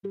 Dit 0.00 0.10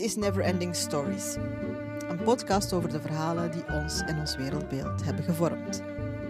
is 0.00 0.16
Neverending 0.16 0.76
Stories, 0.76 1.36
een 2.08 2.22
podcast 2.24 2.72
over 2.72 2.88
de 2.88 3.00
verhalen 3.00 3.50
die 3.50 3.68
ons 3.72 4.00
en 4.00 4.18
ons 4.18 4.36
wereldbeeld 4.36 5.04
hebben 5.04 5.24
gevormd. 5.24 5.82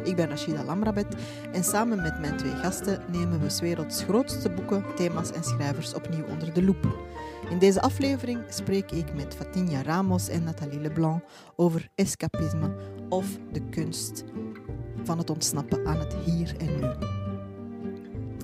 Ik 0.05 0.17
ben 0.17 0.29
Rashida 0.29 0.65
Lamrabet 0.65 1.17
en 1.53 1.65
samen 1.65 2.03
met 2.03 2.21
mijn 2.21 2.37
twee 2.37 2.55
gasten 2.55 3.03
nemen 3.11 3.41
we 3.41 3.49
's 3.49 3.61
werelds 3.61 4.03
grootste 4.03 4.51
boeken, 4.51 4.85
thema's 4.95 5.31
en 5.33 5.45
schrijvers 5.45 5.95
opnieuw 5.95 6.25
onder 6.25 6.53
de 6.53 6.63
loep. 6.63 7.07
In 7.51 7.59
deze 7.59 7.81
aflevering 7.81 8.45
spreek 8.49 8.91
ik 8.91 9.15
met 9.15 9.35
Fatinha 9.35 9.83
Ramos 9.83 10.29
en 10.29 10.45
Nathalie 10.45 10.81
Leblanc 10.81 11.23
over 11.57 11.89
escapisme 11.95 12.75
of 13.09 13.27
de 13.53 13.69
kunst 13.69 14.25
van 15.03 15.19
het 15.19 15.31
ontsnappen 15.31 15.87
aan 15.87 15.99
het 15.99 16.15
hier 16.25 16.55
en 16.59 16.77
nu. 16.77 16.87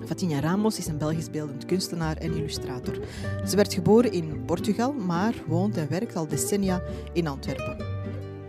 Fatinha 0.07 0.41
Ramos 0.41 0.79
is 0.79 0.87
een 0.87 0.99
Belgisch 0.99 1.31
beeldend 1.31 1.65
kunstenaar 1.65 2.17
en 2.17 2.35
illustrator. 2.35 2.99
Ze 3.47 3.57
werd 3.57 3.75
geboren 3.75 4.13
in 4.13 4.43
Portugal, 4.47 4.93
maar 4.93 5.35
woont 5.47 5.77
en 5.77 5.89
werkt 5.89 6.17
al 6.17 6.29
decennia 6.29 6.83
in 7.13 7.27
Antwerpen. 7.27 7.77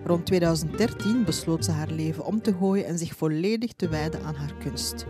Rond 0.03 0.25
2013 0.25 1.23
besloot 1.23 1.65
ze 1.65 1.71
haar 1.71 1.89
leven 1.89 2.25
om 2.25 2.41
te 2.41 2.53
gooien 2.53 2.85
en 2.85 2.97
zich 2.97 3.15
volledig 3.15 3.73
te 3.73 3.87
wijden 3.87 4.23
aan 4.23 4.35
haar 4.35 4.53
kunst. 4.63 5.05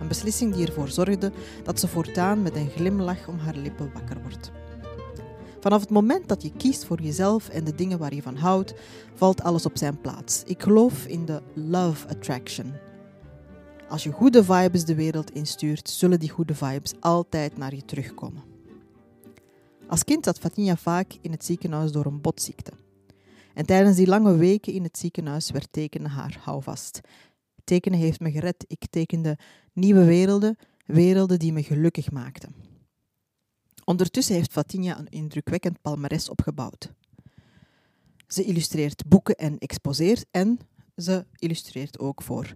Een 0.00 0.08
beslissing 0.08 0.54
die 0.54 0.66
ervoor 0.66 0.88
zorgde 0.88 1.32
dat 1.62 1.80
ze 1.80 1.88
voortaan 1.88 2.42
met 2.42 2.56
een 2.56 2.70
glimlach 2.70 3.28
om 3.28 3.38
haar 3.38 3.56
lippen 3.56 3.90
wakker 3.94 4.20
wordt. 4.22 4.52
Vanaf 5.66 5.80
het 5.80 5.90
moment 5.90 6.28
dat 6.28 6.42
je 6.42 6.52
kiest 6.52 6.84
voor 6.84 7.00
jezelf 7.00 7.48
en 7.48 7.64
de 7.64 7.74
dingen 7.74 7.98
waar 7.98 8.14
je 8.14 8.22
van 8.22 8.36
houdt, 8.36 8.74
valt 9.14 9.42
alles 9.42 9.66
op 9.66 9.78
zijn 9.78 10.00
plaats. 10.00 10.42
Ik 10.44 10.62
geloof 10.62 11.06
in 11.06 11.24
de 11.24 11.42
love 11.54 12.08
attraction. 12.08 12.72
Als 13.88 14.02
je 14.02 14.12
goede 14.12 14.44
vibes 14.44 14.84
de 14.84 14.94
wereld 14.94 15.30
instuurt, 15.30 15.90
zullen 15.90 16.20
die 16.20 16.28
goede 16.28 16.54
vibes 16.54 16.92
altijd 17.00 17.56
naar 17.56 17.74
je 17.74 17.84
terugkomen. 17.84 18.42
Als 19.88 20.04
kind 20.04 20.24
zat 20.24 20.38
Fatinha 20.38 20.76
vaak 20.76 21.12
in 21.20 21.30
het 21.30 21.44
ziekenhuis 21.44 21.92
door 21.92 22.06
een 22.06 22.20
botziekte. 22.20 22.72
En 23.54 23.66
tijdens 23.66 23.96
die 23.96 24.06
lange 24.06 24.36
weken 24.36 24.72
in 24.72 24.82
het 24.82 24.98
ziekenhuis 24.98 25.50
werd 25.50 25.68
tekenen 25.70 26.10
haar 26.10 26.40
houvast. 26.42 27.00
Tekenen 27.64 27.98
heeft 27.98 28.20
me 28.20 28.30
gered. 28.30 28.64
Ik 28.66 28.86
tekende 28.90 29.38
nieuwe 29.72 30.04
werelden, 30.04 30.56
werelden 30.84 31.38
die 31.38 31.52
me 31.52 31.62
gelukkig 31.62 32.10
maakten. 32.10 32.65
Ondertussen 33.86 34.34
heeft 34.34 34.52
Fatinha 34.52 34.98
een 34.98 35.08
indrukwekkend 35.08 35.82
palmares 35.82 36.28
opgebouwd. 36.28 36.92
Ze 38.26 38.44
illustreert 38.44 39.08
boeken 39.08 39.36
en 39.36 39.58
exposeert 39.58 40.26
en 40.30 40.58
ze 40.96 41.26
illustreert 41.38 41.98
ook 41.98 42.22
voor 42.22 42.54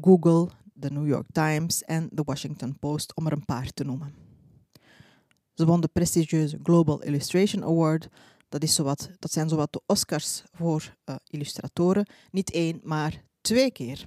Google, 0.00 0.48
de 0.72 0.90
New 0.90 1.06
York 1.06 1.26
Times 1.32 1.82
en 1.82 2.08
de 2.12 2.22
Washington 2.24 2.78
Post, 2.78 3.14
om 3.14 3.26
er 3.26 3.32
een 3.32 3.44
paar 3.44 3.70
te 3.72 3.84
noemen. 3.84 4.14
Ze 5.54 5.66
won 5.66 5.80
de 5.80 5.88
prestigieuze 5.88 6.58
Global 6.62 7.02
Illustration 7.02 7.64
Award. 7.64 8.08
Dat, 8.48 8.62
is 8.62 8.74
zowat, 8.74 9.10
dat 9.18 9.32
zijn 9.32 9.48
zowat 9.48 9.72
de 9.72 9.82
Oscars 9.86 10.42
voor 10.52 10.96
uh, 11.04 11.16
illustratoren. 11.26 12.08
Niet 12.30 12.50
één, 12.50 12.80
maar 12.82 13.24
twee 13.40 13.72
keer. 13.72 14.06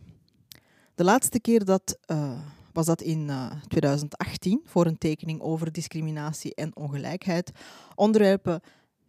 De 0.95 1.03
laatste 1.03 1.39
keer 1.39 1.65
dat 1.65 1.97
uh, 2.11 2.41
was 2.73 2.85
dat 2.85 3.01
in 3.01 3.27
uh, 3.27 3.51
2018 3.67 4.61
voor 4.65 4.85
een 4.85 4.97
tekening 4.97 5.41
over 5.41 5.71
discriminatie 5.71 6.55
en 6.55 6.75
ongelijkheid. 6.75 7.51
Onderwerpen 7.95 8.61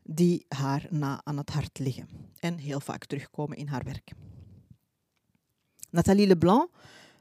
die 0.03 0.45
haar 0.49 0.87
na 0.91 1.21
aan 1.25 1.37
het 1.37 1.51
hart 1.51 1.79
liggen 1.79 2.09
en 2.39 2.59
heel 2.59 2.81
vaak 2.81 3.05
terugkomen 3.05 3.57
in 3.57 3.67
haar 3.67 3.85
werk. 3.85 4.13
Nathalie 5.91 6.27
Leblanc 6.27 6.71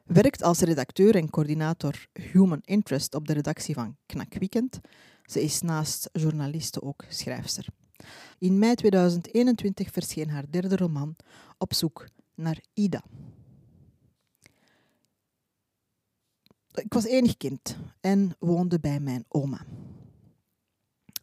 werkt 0.05 0.43
als 0.43 0.59
redacteur 0.59 1.15
en 1.15 1.29
coördinator 1.29 2.07
Human 2.13 2.61
Interest 2.63 3.15
op 3.15 3.27
de 3.27 3.33
redactie 3.33 3.73
van 3.73 3.97
Knak 4.05 4.33
Weekend. 4.33 4.79
Ze 5.23 5.41
is 5.41 5.61
naast 5.61 6.09
journaliste 6.13 6.81
ook 6.81 7.05
schrijfster. 7.09 7.65
In 8.39 8.59
mei 8.59 8.75
2021 8.75 9.91
verscheen 9.91 10.29
haar 10.29 10.45
derde 10.49 10.75
roman 10.75 11.15
Op 11.57 11.73
zoek 11.73 12.07
naar 12.35 12.63
Ida. 12.73 13.03
Ik 16.73 16.93
was 16.93 17.05
enig 17.05 17.37
kind 17.37 17.77
en 17.99 18.35
woonde 18.39 18.79
bij 18.79 18.99
mijn 18.99 19.25
oma. 19.27 19.65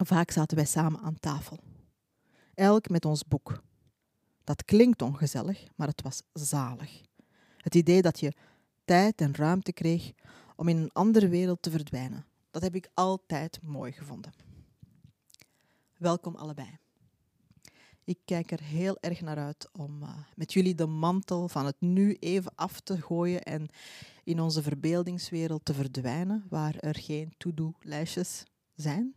Vaak 0.04 0.30
zaten 0.30 0.56
wij 0.56 0.66
samen 0.66 1.00
aan 1.00 1.20
tafel, 1.20 1.58
elk 2.54 2.88
met 2.88 3.04
ons 3.04 3.26
boek. 3.26 3.62
Dat 4.44 4.64
klinkt 4.64 5.02
ongezellig, 5.02 5.66
maar 5.76 5.88
het 5.88 6.02
was 6.02 6.22
zalig. 6.32 7.00
Het 7.56 7.74
idee 7.74 8.02
dat 8.02 8.20
je 8.20 8.32
tijd 8.84 9.20
en 9.20 9.34
ruimte 9.34 9.72
kreeg 9.72 10.12
om 10.56 10.68
in 10.68 10.76
een 10.76 10.92
andere 10.92 11.28
wereld 11.28 11.62
te 11.62 11.70
verdwijnen, 11.70 12.26
dat 12.50 12.62
heb 12.62 12.74
ik 12.74 12.90
altijd 12.94 13.58
mooi 13.62 13.92
gevonden. 13.92 14.32
Welkom 15.96 16.34
allebei. 16.34 16.78
Ik 18.04 18.18
kijk 18.24 18.50
er 18.50 18.62
heel 18.62 18.96
erg 19.00 19.20
naar 19.20 19.38
uit 19.38 19.68
om 19.72 20.02
uh, 20.02 20.08
met 20.34 20.52
jullie 20.52 20.74
de 20.74 20.86
mantel 20.86 21.48
van 21.48 21.66
het 21.66 21.80
nu 21.80 22.16
even 22.20 22.52
af 22.54 22.80
te 22.80 23.00
gooien 23.00 23.42
en 23.42 23.68
in 24.28 24.40
onze 24.40 24.62
verbeeldingswereld 24.62 25.64
te 25.64 25.74
verdwijnen, 25.74 26.46
waar 26.48 26.76
er 26.76 26.98
geen 26.98 27.34
to-do-lijstjes 27.36 28.44
zijn. 28.74 29.14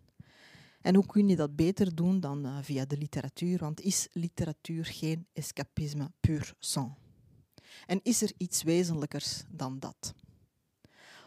En 0.82 0.96
hoe 0.96 1.06
kun 1.06 1.28
je 1.28 1.36
dat 1.36 1.56
beter 1.56 1.96
doen 1.96 2.20
dan 2.20 2.46
uh, 2.46 2.58
via 2.62 2.86
de 2.86 2.98
literatuur? 2.98 3.60
Want 3.60 3.82
is 3.82 4.08
literatuur 4.12 4.86
geen 4.86 5.28
escapisme 5.34 6.12
pur 6.20 6.54
sang? 6.60 6.96
En 7.86 8.00
is 8.04 8.22
er 8.22 8.32
iets 8.38 8.64
wezenlijkers 8.64 9.44
dan 9.50 9.80
dat? 9.80 10.14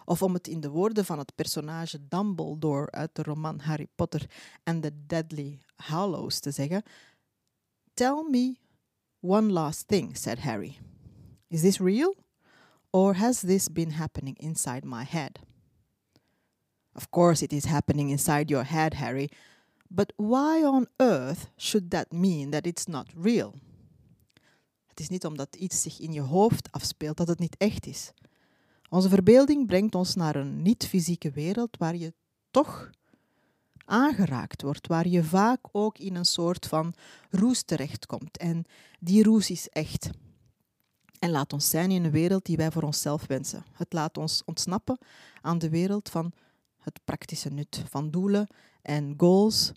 Of 0.05 0.23
om 0.23 0.35
het 0.35 0.49
in 0.49 0.61
de 0.61 0.71
woorden 0.71 1.05
van 1.05 1.19
het 1.19 1.35
personage 1.35 2.09
Dumbledore 2.09 2.91
uit 2.91 3.15
de 3.15 3.23
roman 3.23 3.59
Harry 3.59 3.87
Potter 3.95 4.31
and 4.63 4.83
the 4.83 5.07
Deadly 5.07 5.61
Hallows 5.75 6.41
te 6.41 6.51
zeggen: 6.51 6.83
Tell 7.95 8.27
me 8.31 8.57
one 9.21 9.53
last 9.53 9.89
thing, 9.89 10.17
said 10.17 10.39
Harry. 10.39 10.79
Is 11.49 11.61
this 11.61 11.79
real? 11.79 12.24
Or 12.95 13.15
has 13.15 13.41
this 13.41 13.69
been 13.69 13.91
happening 13.91 14.37
inside 14.39 14.85
my 14.85 15.05
head? 15.05 15.41
Of 16.93 17.11
course, 17.11 17.43
it 17.43 17.53
is 17.53 17.65
happening 17.65 18.11
inside 18.11 18.51
your 18.51 18.65
head, 18.65 18.95
Harry, 18.95 19.29
but 19.89 20.13
why 20.17 20.63
on 20.65 20.87
earth 20.97 21.51
should 21.57 21.91
that 21.91 22.13
mean 22.13 22.51
that 22.51 22.67
it's 22.67 22.87
not 22.87 23.11
real? 23.17 23.55
Het 24.87 25.01
is 25.01 25.09
niet 25.09 25.25
omdat 25.25 25.57
iets 25.57 25.83
zich 25.83 26.01
in 26.01 26.13
je 26.13 26.21
hoofd 26.21 26.73
afspeelt 26.73 27.17
dat 27.17 27.29
het 27.29 27.39
niet 27.39 27.57
echt 27.57 27.87
is. 27.87 28.13
Onze 28.89 29.09
verbeelding 29.09 29.67
brengt 29.67 29.95
ons 29.95 30.15
naar 30.15 30.37
een 30.37 30.63
niet-fysieke 30.63 31.31
wereld 31.31 31.77
waar 31.77 31.97
je 31.97 32.15
toch 32.51 32.91
aangeraakt 33.85 34.63
wordt, 34.63 34.87
waar 34.87 35.09
je 35.09 35.25
vaak 35.25 35.61
ook 35.73 35.99
in 35.99 36.15
een 36.15 36.25
soort 36.25 36.67
van 36.67 36.95
roes 37.31 37.63
terechtkomt. 37.63 38.37
En 38.37 38.65
die 39.01 39.23
roes 39.23 39.51
is 39.51 39.69
echt. 39.69 40.11
En 41.19 41.31
laat 41.31 41.53
ons 41.53 41.71
zijn 41.71 41.91
in 41.91 42.05
een 42.05 42.11
wereld 42.11 42.45
die 42.45 42.57
wij 42.57 42.71
voor 42.71 42.83
onszelf 42.83 43.27
wensen. 43.27 43.65
Het 43.73 43.93
laat 43.93 44.19
ons 44.19 44.43
ontsnappen 44.45 44.99
aan 45.41 45.59
de 45.59 45.69
wereld 45.69 46.09
van 46.09 46.33
het 46.79 47.01
praktische 47.05 47.49
nut, 47.49 47.83
van 47.89 48.11
doelen 48.11 48.47
en 48.83 49.15
goals, 49.17 49.73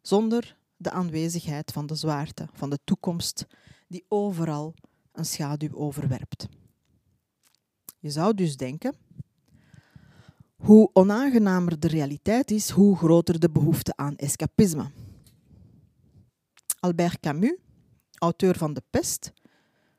zonder 0.00 0.56
de 0.76 0.90
aanwezigheid 0.90 1.72
van 1.72 1.86
de 1.86 1.94
zwaarte, 1.94 2.48
van 2.52 2.70
de 2.70 2.78
toekomst, 2.84 3.46
die 3.88 4.04
overal 4.08 4.74
een 5.12 5.24
schaduw 5.24 5.74
overwerpt. 5.74 6.48
Je 7.98 8.10
zou 8.10 8.34
dus 8.34 8.56
denken, 8.56 8.94
hoe 10.56 10.90
onaangenamer 10.92 11.80
de 11.80 11.88
realiteit 11.88 12.50
is, 12.50 12.70
hoe 12.70 12.96
groter 12.96 13.40
de 13.40 13.50
behoefte 13.50 13.96
aan 13.96 14.16
escapisme. 14.16 14.90
Albert 16.80 17.20
Camus, 17.20 17.56
auteur 18.18 18.56
van 18.56 18.74
De 18.74 18.82
Pest, 18.90 19.32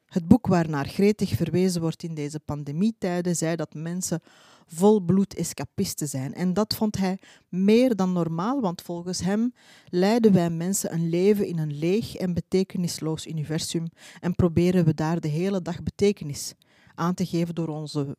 het 0.07 0.27
boek 0.27 0.47
waarnaar 0.47 0.87
gretig 0.87 1.29
verwezen 1.29 1.81
wordt 1.81 2.03
in 2.03 2.13
deze 2.15 2.39
pandemietijden, 2.39 3.35
zei 3.35 3.55
dat 3.55 3.73
mensen 3.73 4.21
volbloed 4.65 5.33
escapisten 5.33 6.07
zijn. 6.07 6.33
En 6.33 6.53
dat 6.53 6.75
vond 6.75 6.97
hij 6.97 7.19
meer 7.49 7.95
dan 7.95 8.13
normaal, 8.13 8.61
want 8.61 8.81
volgens 8.81 9.19
hem 9.19 9.53
leiden 9.89 10.33
wij 10.33 10.49
mensen 10.49 10.93
een 10.93 11.09
leven 11.09 11.47
in 11.47 11.57
een 11.57 11.77
leeg 11.77 12.15
en 12.15 12.33
betekenisloos 12.33 13.27
universum 13.27 13.87
en 14.19 14.35
proberen 14.35 14.85
we 14.85 14.93
daar 14.93 15.19
de 15.19 15.27
hele 15.27 15.61
dag 15.61 15.83
betekenis 15.83 16.53
aan 16.95 17.13
te 17.13 17.25
geven 17.25 17.55
door 17.55 17.67
onze, 17.67 18.17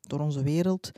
door 0.00 0.20
onze 0.20 0.42
wereld 0.42 0.92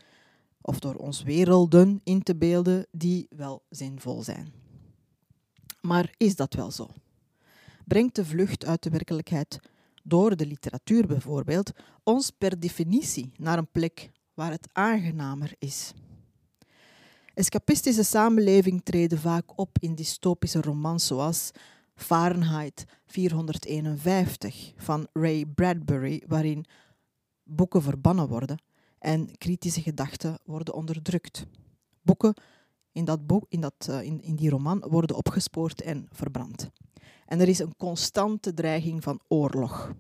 of 0.61 0.79
door 0.79 0.95
ons 0.95 1.23
werelden 1.23 2.01
in 2.05 2.23
te 2.23 2.37
beelden 2.37 2.87
die 2.91 3.27
wel 3.31 3.63
zinvol 3.69 4.23
zijn. 4.23 4.53
Maar 5.81 6.15
is 6.17 6.37
dat 6.37 6.55
wel 6.55 6.71
zo? 6.71 6.89
Brengt 7.85 8.15
de 8.15 8.25
vlucht 8.25 8.65
uit 8.65 8.83
de 8.83 8.91
werkelijkheid 8.91 9.59
door 10.09 10.37
de 10.37 10.47
literatuur 10.47 11.07
bijvoorbeeld 11.07 11.73
ons 12.03 12.31
per 12.31 12.61
definitie 12.61 13.33
naar 13.37 13.59
een 13.59 13.71
plek 13.71 14.11
waar 14.35 14.51
het 14.51 14.69
aangenamer 14.73 15.55
is? 15.59 15.93
Escapistische 17.35 18.03
samenleving 18.03 18.85
treden 18.85 19.19
vaak 19.19 19.59
op 19.59 19.79
in 19.81 19.95
dystopische 19.95 20.61
romans 20.61 21.07
zoals 21.07 21.51
Fahrenheit 21.95 22.85
451 23.07 24.73
van 24.77 25.09
Ray 25.13 25.45
Bradbury, 25.47 26.23
waarin 26.27 26.65
boeken 27.43 27.83
verbannen 27.83 28.29
worden 28.29 28.63
en 28.99 29.37
kritische 29.39 29.83
gedachten 29.83 30.39
worden 30.45 30.75
onderdrukt. 30.75 31.47
Boeken 32.03 32.35
in, 32.93 33.05
dat 33.05 33.27
boek, 33.27 33.45
in, 33.49 33.61
dat, 33.61 33.87
uh, 33.91 34.03
in, 34.03 34.23
in 34.23 34.37
die 34.37 34.51
roman 34.51 34.85
worden 34.89 35.17
opgespoord 35.17 35.81
en 35.83 36.09
verbrand. 36.13 36.71
En 37.29 37.41
er 37.41 37.49
is 37.49 37.59
een 37.59 37.77
constante 37.77 38.55
dreiging 38.55 39.03
van 39.03 39.21
oorlog. 39.27 39.95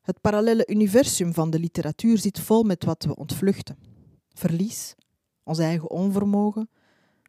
Het 0.00 0.20
parallele 0.20 0.66
universum 0.66 1.34
van 1.34 1.50
de 1.50 1.58
literatuur 1.58 2.18
zit 2.18 2.40
vol 2.40 2.62
met 2.62 2.84
wat 2.84 3.04
we 3.04 3.16
ontvluchten. 3.16 3.78
Verlies, 4.34 4.94
ons 5.42 5.58
eigen 5.58 5.90
onvermogen, 5.90 6.68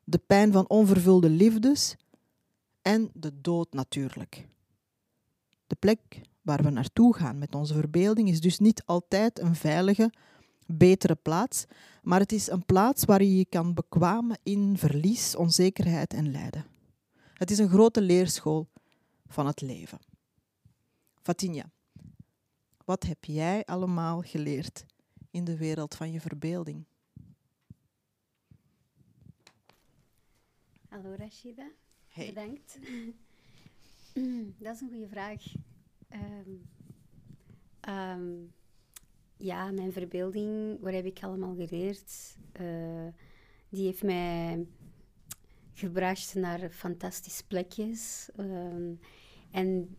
de 0.04 0.18
pijn 0.18 0.52
van 0.52 0.70
onvervulde 0.70 1.30
liefdes 1.30 1.96
en 2.82 3.10
de 3.14 3.42
dood 3.42 3.74
natuurlijk. 3.74 4.48
De 5.68 5.76
plek 5.80 6.22
waar 6.42 6.64
we 6.64 6.70
naartoe 6.70 7.16
gaan 7.16 7.38
met 7.38 7.56
onze 7.56 7.74
verbeelding 7.74 8.30
is 8.30 8.42
dus 8.42 8.60
niet 8.60 8.84
altijd 8.86 9.40
een 9.40 9.56
veilige, 9.56 10.14
betere 10.66 11.16
plaats, 11.16 11.66
maar 12.02 12.20
het 12.20 12.32
is 12.32 12.50
een 12.50 12.66
plaats 12.66 13.06
waar 13.06 13.24
je 13.24 13.38
je 13.38 13.46
kan 13.46 13.74
bekwamen 13.74 14.40
in 14.44 14.78
verlies, 14.78 15.36
onzekerheid 15.36 16.14
en 16.14 16.32
lijden. 16.32 16.77
Het 17.38 17.52
is 17.52 17.58
een 17.58 17.70
grote 17.70 18.02
leerschool 18.02 18.68
van 19.28 19.46
het 19.48 19.62
leven. 19.62 20.00
Fatinja, 21.22 21.72
wat 22.86 23.04
heb 23.04 23.26
jij 23.26 23.66
allemaal 23.66 24.22
geleerd 24.22 24.86
in 25.32 25.44
de 25.44 25.58
wereld 25.58 25.96
van 25.96 26.12
je 26.12 26.22
verbeelding? 26.22 26.86
Hallo 30.90 31.16
Rashida, 31.18 31.70
Hey. 32.08 32.28
bedankt. 32.28 32.80
Dat 34.64 34.76
is 34.76 34.82
een 34.82 34.90
goede 34.90 35.08
vraag. 35.08 35.44
Ehm, 36.08 36.50
ehm, 37.80 38.34
ja, 39.38 39.72
mijn 39.72 39.92
verbeelding, 39.92 40.80
wat 40.80 40.94
heb 40.94 41.06
ik 41.06 41.24
allemaal 41.24 41.56
geleerd? 41.56 42.38
Eh, 42.52 43.08
die 43.70 43.86
heeft 43.86 44.04
mij 44.04 44.68
gebracht 45.78 46.36
naar 46.36 46.70
fantastische 46.70 47.48
plekjes. 47.48 48.30
Ehm, 48.36 48.94
en 49.52 49.98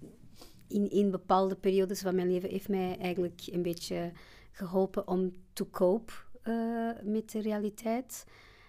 in, 0.69 0.90
in 0.90 1.10
bepaalde 1.10 1.56
periodes 1.56 2.00
van 2.00 2.14
mijn 2.14 2.30
leven 2.30 2.50
heeft 2.50 2.69
mij 2.69 2.98
eigenlijk 2.98 3.42
een 3.50 3.62
beetje 3.62 4.12
geholpen 4.52 5.08
om 5.08 5.32
te 5.52 5.70
cope 5.70 6.12
eh, 6.42 6.90
met 7.02 7.30
de 7.30 7.40
realiteit. 7.40 8.25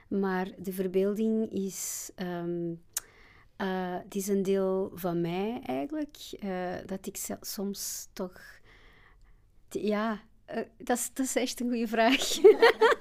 Maar 0.07 0.51
de 0.57 0.73
verbeelding 0.73 1.51
is, 1.51 2.11
ehm, 2.15 2.73
eh, 3.55 3.97
het 4.03 4.15
is 4.15 4.27
een 4.27 4.43
deel 4.43 4.91
van 4.93 5.21
mij 5.21 5.61
eigenlijk. 5.65 6.17
eh, 6.39 6.75
dat 6.85 7.07
ik 7.07 7.37
soms 7.41 8.09
toch. 8.13 8.41
Ja, 9.69 10.21
eh, 10.49 10.63
dat, 10.77 10.97
is, 10.97 11.11
dat 11.13 11.25
is 11.25 11.35
echt 11.35 11.59
een 11.59 11.69
goede 11.69 11.87
vraag. 11.87 12.39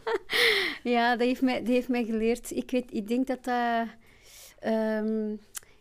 ja, 0.95 1.17
dat 1.17 1.27
heeft, 1.27 1.43
mij, 1.43 1.62
heeft 1.65 1.89
mij 1.89 2.05
geleerd. 2.05 2.50
Ik, 2.50 2.71
weet, 2.71 2.95
ik 2.95 3.09
denk 3.09 3.27
dat 3.27 3.45
dat. 3.45 3.87
ehm, 4.59 5.33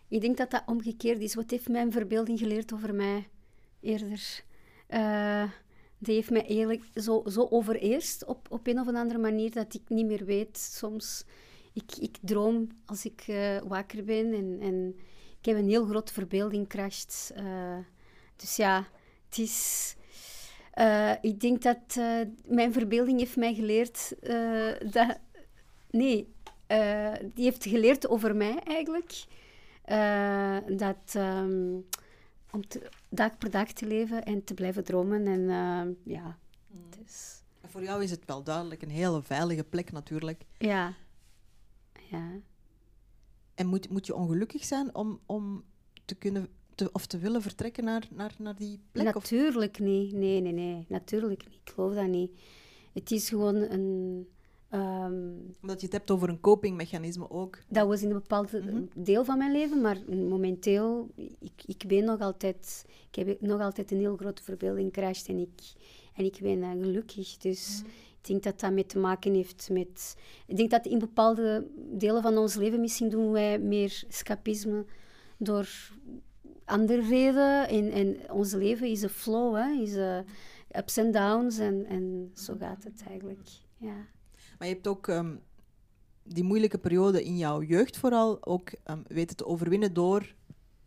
ik 0.07 0.21
denk 0.21 0.37
dat 0.37 0.51
dat 0.51 0.63
omgekeerd 0.65 1.21
is. 1.21 1.35
Wat 1.35 1.51
heeft 1.51 1.69
mijn 1.69 1.91
verbeelding 1.91 2.39
geleerd 2.39 2.73
over 2.73 2.95
mij 2.95 3.27
eerder? 3.81 4.43
Eh, 4.87 5.43
die 5.97 6.15
heeft 6.15 6.29
mij 6.29 6.45
eigenlijk 6.45 6.83
zo, 6.95 7.23
zo 7.27 7.47
overeerst 7.49 8.25
op, 8.25 8.47
op 8.49 8.67
een 8.67 8.79
of 8.79 8.87
andere 8.87 9.19
manier 9.19 9.51
dat 9.51 9.73
ik 9.73 9.81
niet 9.87 10.05
meer 10.05 10.25
weet. 10.25 10.57
Soms, 10.57 11.23
ik, 11.73 11.97
ik 11.99 12.17
droom 12.21 12.67
als 12.85 13.05
ik 13.05 13.23
eh, 13.27 13.57
wakker 13.61 14.03
ben 14.03 14.33
en, 14.33 14.57
en 14.61 14.95
ik 15.39 15.45
heb 15.45 15.57
een 15.57 15.69
heel 15.69 15.85
grote 15.85 16.13
verbeeldingkracht. 16.13 17.33
Dus 18.35 18.55
ja, 18.55 18.87
het 19.29 19.37
is... 19.37 19.95
eh, 20.77 21.11
ik 21.21 21.39
denk 21.39 21.61
dat 21.61 21.95
eh, 21.97 22.19
mijn 22.45 22.73
verbeelding 22.73 23.19
heeft 23.19 23.35
mij 23.35 23.53
geleerd 23.53 24.13
eh, 24.21 24.91
dat... 24.91 25.19
Nee, 25.89 26.33
eh, 26.67 27.13
die 27.33 27.43
heeft 27.43 27.63
geleerd 27.65 28.07
over 28.07 28.35
mij 28.35 28.59
eigenlijk. 28.63 29.25
Eh, 29.83 30.57
dat... 30.77 31.13
ehm, 31.15 31.75
om 32.51 32.67
te, 32.67 32.89
dag 33.09 33.37
per 33.37 33.51
dag 33.51 33.71
te 33.71 33.85
leven 33.85 34.23
en 34.23 34.43
te 34.43 34.53
blijven 34.53 34.83
dromen. 34.83 35.27
En 35.27 35.49
eh, 35.49 36.13
ja, 36.13 36.37
dus, 37.03 37.41
Voor 37.65 37.83
jou 37.83 38.03
is 38.03 38.11
het 38.11 38.25
wel 38.25 38.43
duidelijk 38.43 38.81
een 38.81 38.89
hele 38.89 39.21
veilige 39.21 39.63
plek 39.63 39.91
natuurlijk. 39.91 40.43
ja. 40.57 40.93
Ja. 42.09 42.29
En 43.55 43.67
moet, 43.67 43.89
moet 43.89 44.05
je 44.05 44.15
ongelukkig 44.15 44.63
zijn 44.63 44.95
om, 44.95 45.19
om 45.25 45.63
te 46.05 46.15
kunnen 46.15 46.47
te, 46.77 46.89
of 46.91 47.05
te 47.05 47.17
willen 47.17 47.41
vertrekken 47.41 47.83
naar, 47.83 48.07
naar, 48.11 48.35
naar 48.37 48.55
die 48.55 48.79
plek? 48.91 49.15
Of, 49.15 49.31
Natuurlijk 49.31 49.79
niet. 49.79 50.13
Nee, 50.13 50.41
nee, 50.41 50.51
nee. 50.53 50.85
Natuurlijk 50.87 51.43
niet. 51.49 51.59
Ik 51.63 51.71
geloof 51.73 51.93
dat 51.93 52.07
niet. 52.07 52.31
Het 52.93 53.11
is 53.11 53.29
gewoon 53.29 53.55
een... 53.55 54.27
ehm, 54.69 55.31
omdat 55.61 55.79
je 55.79 55.85
het 55.85 55.91
hebt 55.95 56.11
over 56.11 56.29
een 56.29 56.39
copingmechanisme 56.39 57.29
ook. 57.29 57.57
dat 57.69 57.87
was 57.87 58.01
in 58.01 58.07
een 58.09 58.13
bepaald 58.19 58.51
Mhm. 58.51 58.81
deel 58.95 59.25
van 59.25 59.37
mijn 59.37 59.51
leven, 59.51 59.81
maar 59.81 59.97
momenteel, 60.29 61.09
ik, 61.39 61.63
ik 61.65 61.83
ben 61.87 62.03
nog 62.03 62.19
altijd... 62.19 62.85
Ik 63.11 63.15
heb 63.25 63.41
nog 63.41 63.61
altijd 63.61 63.91
een 63.91 63.99
heel 63.99 64.17
grote 64.17 64.43
verbeelding 64.43 64.91
crasht 64.91 65.27
en 65.27 65.37
ik, 65.37 65.61
en 66.13 66.25
ik 66.25 66.37
ben 66.41 66.63
eh, 66.63 66.71
gelukkig. 66.71 67.37
Dus 67.37 67.81
ik 68.21 68.27
denk 68.27 68.43
dat 68.43 68.59
dat 68.59 68.71
mee 68.71 68.85
te 68.85 68.99
maken 68.99 69.33
heeft 69.33 69.69
met... 69.71 70.15
Ik 70.47 70.57
denk 70.57 70.69
dat 70.71 70.85
in 70.85 70.99
bepaalde 70.99 71.67
delen 71.75 72.21
van 72.21 72.37
ons 72.37 72.55
leven 72.55 72.79
misschien 72.79 73.09
doen 73.09 73.31
wij 73.31 73.59
meer 73.59 74.03
escapisme 74.09 74.85
door 75.37 75.67
andere 76.67 77.01
redenen. 77.07 77.67
En, 77.69 77.91
en 77.91 78.31
ons 78.31 78.53
leven 78.53 78.87
is 78.87 79.01
een 79.01 79.09
flow, 79.09 79.55
hè, 79.55 79.81
is 79.81 79.95
eh, 79.95 80.19
ups 80.77 80.97
en 80.97 81.11
downs 81.11 81.57
en, 81.57 81.85
en 81.85 82.31
zo 82.33 82.55
gaat 82.59 82.83
het 82.83 83.03
eigenlijk. 83.07 83.47
Ja. 83.77 83.95
Maar 84.59 84.67
je 84.67 84.73
hebt 84.73 84.87
ook 84.87 85.07
ehm, 85.07 85.35
die 86.23 86.43
moeilijke 86.43 86.77
periode 86.77 87.23
in 87.23 87.37
jouw 87.37 87.61
jeugd 87.61 87.97
vooral 87.97 88.45
ook 88.45 88.69
ehm, 88.83 88.99
weten 89.07 89.35
te 89.35 89.45
overwinnen 89.45 89.93
door, 89.93 90.35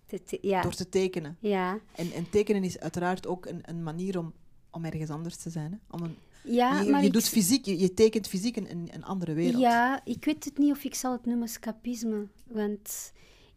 Te- 0.07 0.23
te- 0.23 0.39
ja. 0.43 0.63
door 0.63 0.75
te 0.75 0.89
tekenen. 0.89 1.37
ja. 1.41 1.79
En, 1.95 2.13
en 2.13 2.31
tekenen 2.31 2.65
is 2.65 2.79
uiteraard 2.79 3.27
ook 3.27 3.47
een, 3.47 3.61
een 3.65 3.83
manier 3.83 4.19
om, 4.19 4.33
om 4.71 4.85
ergens 4.85 5.11
anders 5.11 5.37
te 5.37 5.51
zijn. 5.51 5.73
Hè? 5.73 5.79
Om 5.97 6.03
een, 6.03 6.17
Ja, 6.45 6.81
je 6.81 6.91
maar 6.91 7.03
je, 7.03 7.11
doet 7.11 7.29
fysiek, 7.29 7.65
je, 7.65 7.79
je 7.79 7.95
tekent 7.95 8.29
fysiek 8.29 8.57
een, 8.57 8.71
een, 8.71 8.89
een 8.93 9.05
andere 9.05 9.33
wereld. 9.33 9.61
Ja, 9.63 10.01
ik 10.05 10.25
weet 10.25 10.45
het 10.45 10.59
niet 10.59 10.71
of 10.73 10.85
ik 10.85 10.95
zal 10.95 11.13
het 11.13 11.25
noemen 11.27 11.47
escapisme. 11.47 12.27
Want 12.47 13.13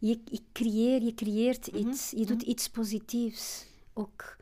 je, 0.08 0.18
je, 0.24 0.40
creëer, 0.52 1.02
je 1.02 1.14
creëert 1.14 1.72
Mhm, 1.72 1.88
iets. 1.88 2.10
Je 2.16 2.26
doet 2.26 2.42
iets 2.42 2.68
positiefs 2.68 3.66
ook. 3.92 4.36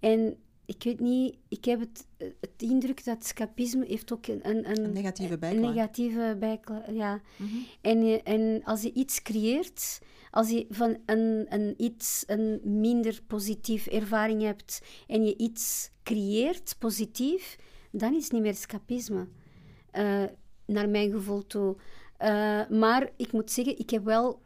En 0.00 0.36
ik 0.64 0.82
weet 0.82 1.00
niet, 1.00 1.36
ik 1.48 1.64
heb 1.64 1.80
het, 1.80 2.06
het 2.40 2.62
indruk 2.62 3.04
dat 3.04 3.18
escapisme 3.20 3.84
heeft 3.86 4.12
ook 4.12 4.26
een, 4.26 4.48
een, 4.48 4.84
Een 4.84 4.92
negatieve 4.92 5.32
een 5.32 5.38
bijklank. 5.38 5.74
negatieve 5.74 6.36
bijklank, 6.38 6.86
ja. 6.90 7.20
Mhm. 7.36 7.56
En, 7.80 8.24
en 8.24 8.64
als 8.64 8.82
je 8.82 8.92
iets 8.92 9.22
creëert, 9.22 9.98
als 10.30 10.50
je 10.50 10.66
van 10.70 10.96
een, 11.06 11.46
een 11.48 11.74
iets 11.76 12.24
een 12.26 12.60
minder 12.64 13.22
positief 13.26 13.86
ervaring 13.86 14.42
hebt 14.42 14.80
en 15.06 15.24
je 15.24 15.36
iets 15.36 15.90
creëert 16.02 16.76
positief, 16.78 17.56
dan 17.90 18.14
is 18.14 18.22
het 18.24 18.32
niet 18.32 18.42
meer 18.42 18.50
escapisme. 18.50 19.28
Eh, 19.90 20.24
naar 20.66 20.88
mijn 20.88 21.10
gevoel 21.10 21.46
toe. 21.46 21.76
Eh, 22.22 22.68
maar 22.68 23.10
ik 23.16 23.32
moet 23.32 23.50
zeggen, 23.50 23.78
ik, 23.78 23.90
heb 23.90 24.04
wel 24.04 24.40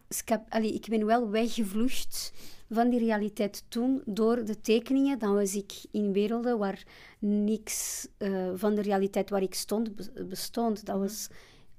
ik 0.60 0.86
ben 0.88 1.06
wel 1.06 1.30
weggevlucht 1.30 2.32
van 2.70 2.90
die 2.90 2.98
realiteit 2.98 3.64
toen 3.68 4.02
door 4.04 4.44
de 4.44 4.60
tekeningen. 4.60 5.18
Dan 5.18 5.34
was 5.34 5.54
ik 5.54 5.72
in 5.90 6.12
werelden 6.12 6.58
waar 6.58 6.84
niks 7.18 8.08
eh, 8.18 8.48
van 8.54 8.74
de 8.74 8.82
realiteit 8.82 9.30
waar 9.30 9.42
ik 9.42 9.54
stond 9.54 9.94
be- 9.96 10.24
bestond. 10.24 10.86
Dat 10.86 10.98
was 10.98 11.28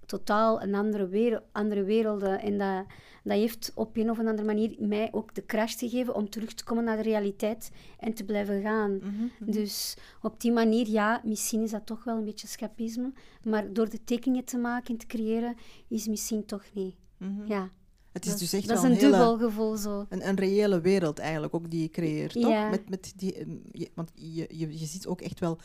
totaal 0.08 0.62
een 0.62 0.76
andere, 0.76 1.08
wereld, 1.08 1.44
andere 1.52 1.84
werelden. 1.84 2.40
En 2.42 2.58
dat, 2.58 2.86
dat 3.24 3.38
heeft 3.38 3.72
op 3.76 3.98
een 3.98 4.10
of 4.10 4.20
andere 4.20 4.44
manier 4.44 4.76
mij 4.80 5.08
ook 5.12 5.36
de 5.36 5.42
kracht 5.42 5.80
gegeven 5.80 6.16
om 6.16 6.30
terug 6.30 6.54
te 6.54 6.64
komen 6.64 6.84
naar 6.84 6.98
de 6.98 7.04
realiteit 7.04 7.72
en 8.00 8.14
te 8.14 8.24
blijven 8.24 8.62
gaan. 8.62 8.96
Mhm, 8.98 9.52
Dus 9.52 9.98
op 10.22 10.42
die 10.42 10.52
manier, 10.52 10.88
ja, 10.90 11.22
misschien 11.26 11.62
is 11.62 11.72
dat 11.72 11.86
toch 11.86 12.04
wel 12.04 12.18
een 12.18 12.24
beetje 12.26 12.48
escapisme. 12.48 13.12
Maar 13.44 13.74
door 13.74 13.90
de 13.90 14.04
tekeningen 14.04 14.46
te 14.46 14.58
maken 14.58 14.88
en 14.94 14.98
te 14.98 15.06
creëren, 15.06 15.56
is 15.88 16.08
misschien 16.08 16.46
toch 16.46 16.64
niet. 16.74 16.96
Mhm. 17.18 17.46
Ja, 17.48 17.70
Het 18.12 18.26
is 18.26 18.32
dat, 18.32 18.40
dus 18.40 18.54
echt 18.54 18.68
dat 18.68 18.78
is 18.78 18.84
een 18.84 18.90
een 18.92 18.96
hele... 18.96 19.10
dubbel 19.10 19.38
gevoel 19.38 19.76
zo. 19.78 20.06
Een, 20.10 20.28
een 20.28 20.36
reële 20.36 20.82
wereld 20.82 21.20
eigenlijk 21.20 21.56
ook 21.56 21.70
die 21.72 21.82
je 21.82 21.90
creëert, 21.90 22.34
toch? 22.34 22.52
Ja. 22.52 22.70
Met, 22.70 22.90
met 22.90 23.14
die, 23.16 23.34
ehm, 23.36 23.58
want 23.94 24.12
je, 24.16 24.46
je, 24.52 24.80
je 24.80 24.86
ziet 24.86 25.08
ook 25.08 25.22
echt 25.22 25.40
wel... 25.40 25.58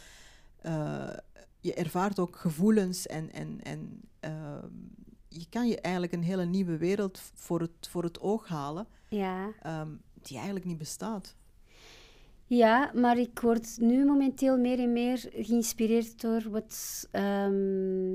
eh, 0.61 1.09
je 1.63 1.75
ervaart 1.75 2.19
ook 2.19 2.37
gevoelens 2.37 3.07
en... 3.07 3.33
en, 3.33 3.59
en 3.63 4.01
ehm, 4.21 4.69
je 5.35 5.47
kan 5.49 5.69
je 5.69 5.81
eigenlijk 5.81 6.13
een 6.15 6.23
hele 6.23 6.45
nieuwe 6.45 6.77
wereld 6.77 7.21
voor 7.35 7.61
het, 7.61 7.89
voor 7.89 8.03
het 8.03 8.21
oog 8.21 8.49
halen 8.49 8.87
Ja. 9.09 9.53
ehm, 9.63 9.89
die 10.23 10.37
eigenlijk 10.37 10.67
niet 10.67 10.79
bestaat. 10.79 11.37
Ja, 12.47 12.91
maar 12.95 13.19
ik 13.19 13.41
word 13.41 13.77
nu 13.81 14.05
momenteel 14.05 14.59
meer 14.59 14.79
en 14.79 14.93
meer 14.93 15.29
geïnspireerd 15.33 16.21
door 16.21 16.51
wat... 16.51 17.09
ehm, 17.11 18.15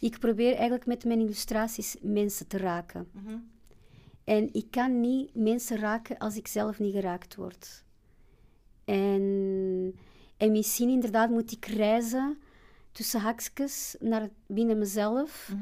ik 0.00 0.18
probeer 0.18 0.52
eigenlijk 0.52 0.86
met 0.86 1.04
mijn 1.04 1.20
illustraties 1.20 1.96
mensen 2.00 2.46
te 2.46 2.58
raken. 2.58 3.08
En 4.24 4.48
ik 4.54 4.70
kan 4.70 5.00
niet 5.00 5.34
mensen 5.34 5.78
raken 5.78 6.18
als 6.18 6.36
ik 6.36 6.46
zelf 6.46 6.78
niet 6.78 6.94
geraakt 6.94 7.34
word. 7.34 7.84
En, 8.84 9.94
en 10.36 10.52
misschien 10.52 10.88
inderdaad 10.88 11.30
moet 11.30 11.52
ik 11.52 11.64
reizen 11.66 12.38
tussen 12.94 13.20
haakjes 13.20 13.96
naar 14.00 14.28
binnen 14.46 14.78
mezelf. 14.78 15.52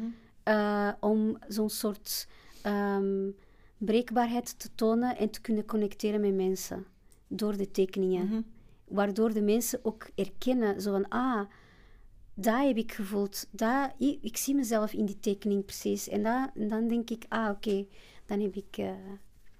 uh, 0.44 0.92
om 1.00 1.38
zo'n 1.48 1.70
soort 1.70 2.28
um, 2.66 3.34
breekbaarheid 3.78 4.58
te 4.58 4.68
tonen 4.74 5.16
en 5.16 5.30
te 5.30 5.40
kunnen 5.40 5.64
connecteren 5.64 6.20
met 6.20 6.34
mensen. 6.34 6.86
Door 7.28 7.56
de 7.56 7.70
tekeningen. 7.70 8.26
Mhm. 8.26 8.40
Waardoor 8.84 9.32
de 9.32 9.42
mensen 9.42 9.80
ook 9.82 10.10
erkennen, 10.14 10.80
zo 10.80 10.92
van, 10.92 11.08
ah, 11.08 11.46
dat 12.34 12.66
heb 12.66 12.76
ik 12.76 12.92
gevoeld. 12.92 13.46
Dat, 13.50 13.92
ik, 13.98 14.18
ik, 14.22 14.36
zie 14.36 14.54
mezelf 14.54 14.92
in 14.92 15.06
die 15.06 15.20
tekening 15.20 15.64
precies. 15.64 16.08
En, 16.08 16.22
dat, 16.22 16.50
en 16.54 16.68
dan 16.68 16.88
denk 16.88 17.10
ik, 17.10 17.24
ah, 17.28 17.50
oké, 17.50 17.86
dan 18.26 18.40
heb 18.40 18.54
ik... 18.54 18.76
Uh, 18.78 18.90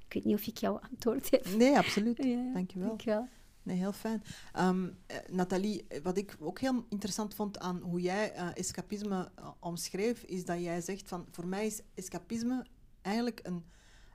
ik 0.07 0.13
weet 0.13 0.25
niet 0.25 0.35
of 0.35 0.47
ik 0.47 0.59
jouw 0.59 0.81
antwoord 0.91 1.31
heb. 1.31 1.47
Nee, 1.57 1.77
absoluut. 1.77 2.17
ja, 2.25 2.53
Dankjewel. 2.53 2.89
Dankjewel. 2.89 3.29
Nee, 3.63 3.77
heel 3.77 3.93
fijn. 3.93 4.23
Um, 4.59 4.97
Nathalie, 5.31 5.87
wat 6.03 6.17
ik 6.17 6.37
ook 6.41 6.59
heel 6.59 6.85
interessant 6.89 7.35
vond 7.35 7.59
aan 7.59 7.81
hoe 7.81 8.01
jij 8.01 8.37
uh, 8.37 8.49
escapisme 8.55 9.31
uh, 9.39 9.49
omschreef, 9.59 10.23
is 10.23 10.45
dat 10.45 10.61
jij 10.61 10.81
zegt 10.81 11.09
van, 11.09 11.27
voor 11.31 11.47
mij 11.47 11.67
is 11.67 11.81
escapisme 11.95 12.67
eigenlijk 13.03 13.41
een, 13.43 13.65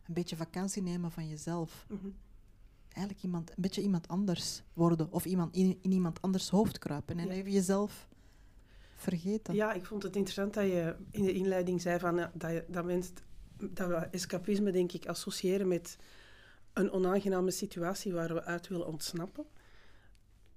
een 0.07 0.13
beetje 0.13 0.35
vakantie 0.35 0.81
nemen 0.81 1.11
van 1.11 1.27
jezelf. 1.27 1.85
Mm 1.89 1.99
-hmm. 2.01 2.15
Eigenlijk 2.89 3.25
iemand, 3.25 3.49
een 3.49 3.61
beetje 3.61 3.81
iemand 3.81 4.07
anders 4.07 4.63
worden 4.73 5.11
of 5.11 5.25
iemand 5.25 5.55
in, 5.55 5.79
in 5.81 5.91
iemand 5.91 6.21
anders 6.21 6.49
hoofd 6.49 6.79
kruipen 6.79 7.19
en 7.19 7.27
ja. 7.27 7.31
even 7.31 7.51
jezelf 7.51 8.07
vergeten. 8.95 9.55
Ja, 9.55 9.73
ik 9.73 9.85
vond 9.85 10.03
het 10.03 10.15
interessant 10.15 10.53
dat 10.53 10.63
je 10.63 10.95
in 11.11 11.23
de 11.23 11.33
inleiding 11.33 11.81
zei 11.81 11.99
van, 11.99 12.15
dat, 12.33 12.51
je, 12.51 12.65
dat, 12.67 12.85
mensen, 12.85 13.13
dat 13.57 13.87
we 13.87 13.95
escapisme 13.95 14.71
denk 14.71 14.91
ik 14.91 15.05
associëren 15.05 15.67
met 15.67 15.97
een 16.77 16.91
onaangename 16.91 17.51
situatie 17.51 18.13
waar 18.13 18.33
we 18.33 18.43
uit 18.43 18.67
willen 18.67 18.87
ontsnappen. 18.87 19.45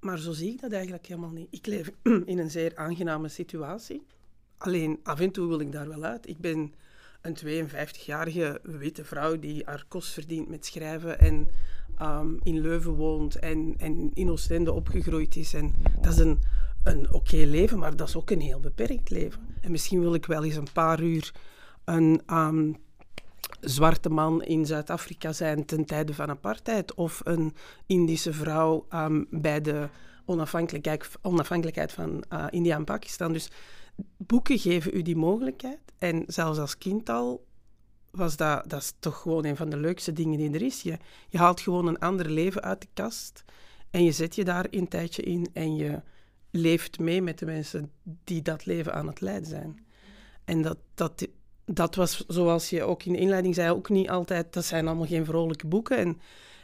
Maar 0.00 0.18
zo 0.18 0.32
zie 0.32 0.52
ik 0.52 0.60
dat 0.60 0.72
eigenlijk 0.72 1.06
helemaal 1.06 1.30
niet. 1.30 1.48
Ik 1.50 1.66
leef 1.66 1.90
in 2.32 2.38
een 2.38 2.50
zeer 2.50 2.76
aangename 2.76 3.28
situatie. 3.28 4.06
Alleen 4.58 5.00
af 5.02 5.20
en 5.20 5.30
toe 5.30 5.48
wil 5.48 5.60
ik 5.60 5.72
daar 5.72 5.88
wel 5.88 6.04
uit. 6.04 6.28
Ik 6.28 6.38
ben 6.38 6.74
een 7.20 7.36
52-jarige 7.36 8.60
witte 8.62 9.04
vrouw 9.04 9.38
die 9.38 9.62
haar 9.64 9.84
kost 9.88 10.12
verdient 10.12 10.48
met 10.48 10.66
schrijven 10.66 11.18
en 11.18 11.48
um, 12.02 12.38
in 12.42 12.60
Leuven 12.60 12.94
woont 12.94 13.36
en, 13.36 13.74
en 13.78 14.10
in 14.14 14.30
Oostende 14.30 14.72
opgegroeid 14.72 15.36
is. 15.36 15.54
En 15.54 15.74
dat 16.00 16.12
is 16.12 16.18
een, 16.18 16.38
een 16.84 17.12
oké 17.12 17.36
leven, 17.36 17.78
maar 17.78 17.96
dat 17.96 18.08
is 18.08 18.16
ook 18.16 18.30
een 18.30 18.40
heel 18.40 18.60
beperkt 18.60 19.10
leven. 19.10 19.40
En 19.60 19.70
misschien 19.70 20.00
wil 20.00 20.14
ik 20.14 20.26
wel 20.26 20.44
eens 20.44 20.56
een 20.56 20.72
paar 20.72 21.02
uur 21.02 21.32
een 21.84 22.22
um, 22.30 22.76
zwarte 23.60 24.08
man 24.08 24.42
in 24.42 24.66
Zuid-Afrika 24.66 25.32
zijn 25.32 25.64
ten 25.64 25.84
tijde 25.84 26.14
van 26.14 26.30
apartheid 26.30 26.94
of 26.94 27.20
een 27.24 27.54
Indische 27.86 28.32
vrouw 28.32 28.86
um, 28.94 29.26
bij 29.30 29.60
de 29.60 29.88
onafhankelijkheid, 30.24 31.08
onafhankelijkheid 31.22 31.92
van 31.92 32.24
uh, 32.32 32.46
India 32.50 32.76
en 32.76 32.84
Pakistan. 32.84 33.32
Dus 33.32 33.50
boeken 34.16 34.58
geven 34.58 34.96
u 34.96 35.02
die 35.02 35.16
mogelijkheid. 35.16 35.80
En 35.98 36.24
zelfs 36.26 36.58
als 36.58 36.78
kind 36.78 37.08
al 37.08 37.46
was 38.10 38.36
dat, 38.36 38.70
dat 38.70 38.80
is 38.80 38.92
toch 38.98 39.20
gewoon 39.20 39.44
een 39.44 39.56
van 39.56 39.70
de 39.70 39.76
leukste 39.76 40.12
dingen 40.12 40.38
die 40.38 40.52
er 40.52 40.62
is. 40.62 40.82
Je, 40.82 40.98
je 41.28 41.38
haalt 41.38 41.60
gewoon 41.60 41.86
een 41.86 41.98
ander 41.98 42.30
leven 42.30 42.62
uit 42.62 42.80
de 42.80 42.88
kast 42.94 43.44
en 43.90 44.04
je 44.04 44.12
zet 44.12 44.34
je 44.34 44.44
daar 44.44 44.66
een 44.70 44.88
tijdje 44.88 45.22
in 45.22 45.50
en 45.52 45.76
je 45.76 46.02
leeft 46.50 46.98
mee 46.98 47.22
met 47.22 47.38
de 47.38 47.46
mensen 47.46 47.92
die 48.24 48.42
dat 48.42 48.66
leven 48.66 48.94
aan 48.94 49.06
het 49.06 49.20
leiden 49.20 49.48
zijn. 49.48 49.84
En 50.44 50.62
dat, 50.62 50.78
dat, 50.94 51.26
dat 51.72 51.94
was, 51.94 52.24
zoals 52.28 52.70
je 52.70 52.82
ook 52.82 53.02
in 53.02 53.12
de 53.12 53.18
inleiding 53.18 53.54
zei, 53.54 53.70
ook 53.70 53.88
niet 53.88 54.10
altijd... 54.10 54.52
Dat 54.52 54.64
zijn 54.64 54.86
allemaal 54.86 55.06
geen 55.06 55.24
vrolijke 55.24 55.66
boeken. 55.66 55.96
En, 55.96 56.20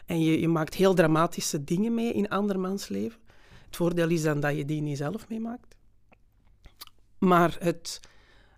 en 0.07 0.21
je, 0.21 0.41
je 0.41 0.49
maakt 0.49 0.75
heel 0.75 0.95
dramatische 0.95 1.65
dingen 1.65 1.95
mee 1.95 2.13
in 2.13 2.29
andermans 2.29 2.89
leven. 2.89 3.21
Het 3.67 3.77
voordeel 3.77 4.09
is 4.09 4.23
dan 4.23 4.41
dat 4.41 4.57
je 4.57 4.65
die 4.65 4.83
niet 4.83 4.97
zelf 4.97 5.29
meemaakt. 5.29 5.77
Maar 7.19 7.57
het, 7.61 8.01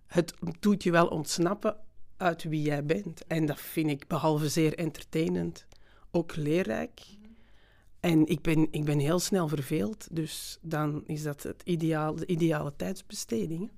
het 0.06 0.34
doet 0.60 0.82
je 0.82 0.90
wel 0.90 1.06
ontsnappen 1.06 1.76
uit 2.16 2.42
wie 2.42 2.62
jij 2.62 2.84
bent. 2.84 3.26
En 3.26 3.46
dat 3.46 3.60
vind 3.60 3.90
ik 3.90 4.06
behalve 4.06 4.48
zeer 4.48 4.74
entertainend 4.74 5.66
ook 6.10 6.36
leerrijk. 6.36 7.00
En 8.00 8.26
ik 8.26 8.42
ben, 8.42 8.68
ik 8.70 8.84
ben 8.84 8.98
heel 8.98 9.18
snel 9.18 9.48
verveeld, 9.48 10.06
dus 10.10 10.58
dan 10.62 11.02
is 11.06 11.22
dat 11.22 11.42
het 11.42 11.62
ideaal, 11.64 12.14
de 12.14 12.26
ideale 12.26 12.72
tijdsbesteding 12.76 13.70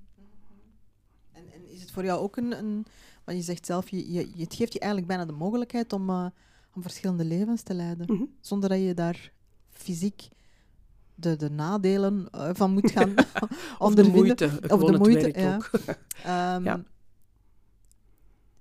is 1.69 1.81
het 1.81 1.91
voor 1.91 2.05
jou 2.05 2.21
ook 2.21 2.37
een, 2.37 2.59
een 2.59 2.87
want 3.25 3.39
je 3.39 3.45
zegt 3.45 3.67
zelf, 3.67 3.89
je, 3.89 4.13
je, 4.13 4.29
het 4.37 4.55
geeft 4.55 4.73
je 4.73 4.79
eigenlijk 4.79 5.13
bijna 5.13 5.25
de 5.25 5.39
mogelijkheid 5.39 5.93
om, 5.93 6.11
uh, 6.11 6.27
om 6.75 6.83
verschillende 6.83 7.25
levens 7.25 7.63
te 7.63 7.75
leiden, 7.75 8.07
mm 8.11 8.17
-hmm. 8.17 8.35
zonder 8.41 8.69
dat 8.69 8.79
je 8.79 8.95
daar 8.95 9.33
fysiek 9.71 10.29
de, 11.15 11.37
de 11.37 11.51
nadelen 11.51 12.29
uh, 12.35 12.51
van 12.53 12.73
moet 12.73 12.91
gaan 12.91 13.15
of 13.79 13.95
de 13.95 14.09
moeite, 14.09 14.51
of 14.69 14.85
de 14.85 14.99
moeite, 14.99 15.41
ja. 15.41 15.55
Ook. 15.57 15.71
um, 15.77 16.65
ja. 16.71 16.83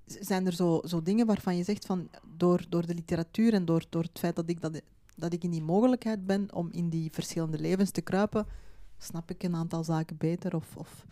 Zijn 0.06 0.46
er 0.46 0.54
zo, 0.54 0.82
zo 0.84 1.02
dingen 1.02 1.26
waarvan 1.26 1.58
je 1.58 1.64
zegt 1.64 1.86
van 1.86 2.10
door, 2.38 2.66
door 2.70 2.86
de 2.86 2.94
literatuur 2.94 3.54
en 3.54 3.66
door, 3.66 3.84
door 3.90 4.04
het 4.04 4.20
feit 4.20 4.36
dat 4.36 4.50
ik, 4.50 4.62
dat, 4.62 4.82
dat 5.16 5.34
ik 5.34 5.44
in 5.44 5.52
die 5.52 5.62
mogelijkheid 5.62 6.26
ben 6.26 6.54
om 6.54 6.70
in 6.72 6.90
die 6.90 7.10
verschillende 7.12 7.60
levens 7.60 7.92
te 7.92 8.02
kruipen, 8.02 8.46
snap 8.98 9.30
ik 9.30 9.44
een 9.44 9.56
aantal 9.56 9.84
zaken 9.84 10.18
beter? 10.18 10.56
Of, 10.56 10.76
of 10.76 11.06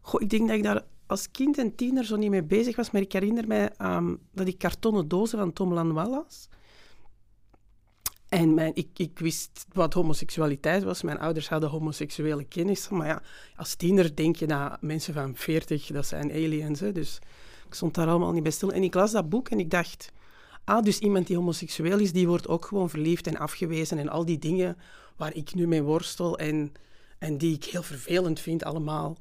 Goh, 0.00 0.22
ik 0.22 0.30
denk 0.30 0.48
dat 0.48 0.56
ik 0.56 0.62
daar 0.62 0.84
als 1.06 1.30
kind 1.30 1.58
en 1.58 1.74
tiener 1.74 2.04
zo 2.04 2.16
niet 2.16 2.30
mee 2.30 2.42
bezig 2.42 2.76
was, 2.76 2.90
maar 2.90 3.02
ik 3.02 3.12
herinner 3.12 3.46
mij 3.46 3.70
um, 3.78 4.18
dat 4.32 4.46
ik 4.46 4.58
kartonnen 4.58 5.08
dozen 5.08 5.38
van 5.38 5.52
Tom 5.52 5.72
Lanois 5.72 6.08
las. 6.08 6.48
En 8.28 8.54
mijn, 8.54 8.74
ik, 8.74 8.88
ik, 8.96 9.18
wist 9.18 9.66
wat 9.72 9.94
homoseksualiteit 9.94 10.82
was. 10.82 11.02
Mijn 11.02 11.18
ouders 11.18 11.48
hadden 11.48 11.70
homoseksuele 11.70 12.44
kennis. 12.44 12.88
Maar 12.88 13.06
ja, 13.06 13.22
als 13.56 13.74
tiener 13.74 14.16
denk 14.16 14.36
je 14.36 14.46
dat 14.46 14.82
mensen 14.82 15.14
van 15.14 15.36
40, 15.36 15.86
dat 15.86 16.06
zijn 16.06 16.30
aliens. 16.30 16.80
Hè? 16.80 16.92
Dus 16.92 17.18
ik 17.66 17.74
stond 17.74 17.94
daar 17.94 18.08
allemaal 18.08 18.32
niet 18.32 18.42
bij 18.42 18.52
stil. 18.52 18.72
En 18.72 18.82
ik 18.82 18.94
las 18.94 19.12
dat 19.12 19.28
boek 19.28 19.48
en 19.48 19.58
ik 19.58 19.70
dacht... 19.70 20.12
Ah, 20.64 20.82
dus 20.82 20.98
iemand 20.98 21.26
die 21.26 21.36
homoseksueel 21.36 21.98
is, 21.98 22.12
die 22.12 22.28
wordt 22.28 22.48
ook 22.48 22.64
gewoon 22.64 22.90
verliefd 22.90 23.26
en 23.26 23.36
afgewezen. 23.36 23.98
En 23.98 24.08
al 24.08 24.24
die 24.24 24.38
dingen 24.38 24.76
waar 25.16 25.34
ik 25.34 25.54
nu 25.54 25.66
mee 25.66 25.82
worstel 25.82 26.38
en, 26.38 26.72
en 27.18 27.38
die 27.38 27.54
ik 27.54 27.64
heel 27.64 27.82
vervelend 27.82 28.40
vind 28.40 28.64
allemaal. 28.64 29.16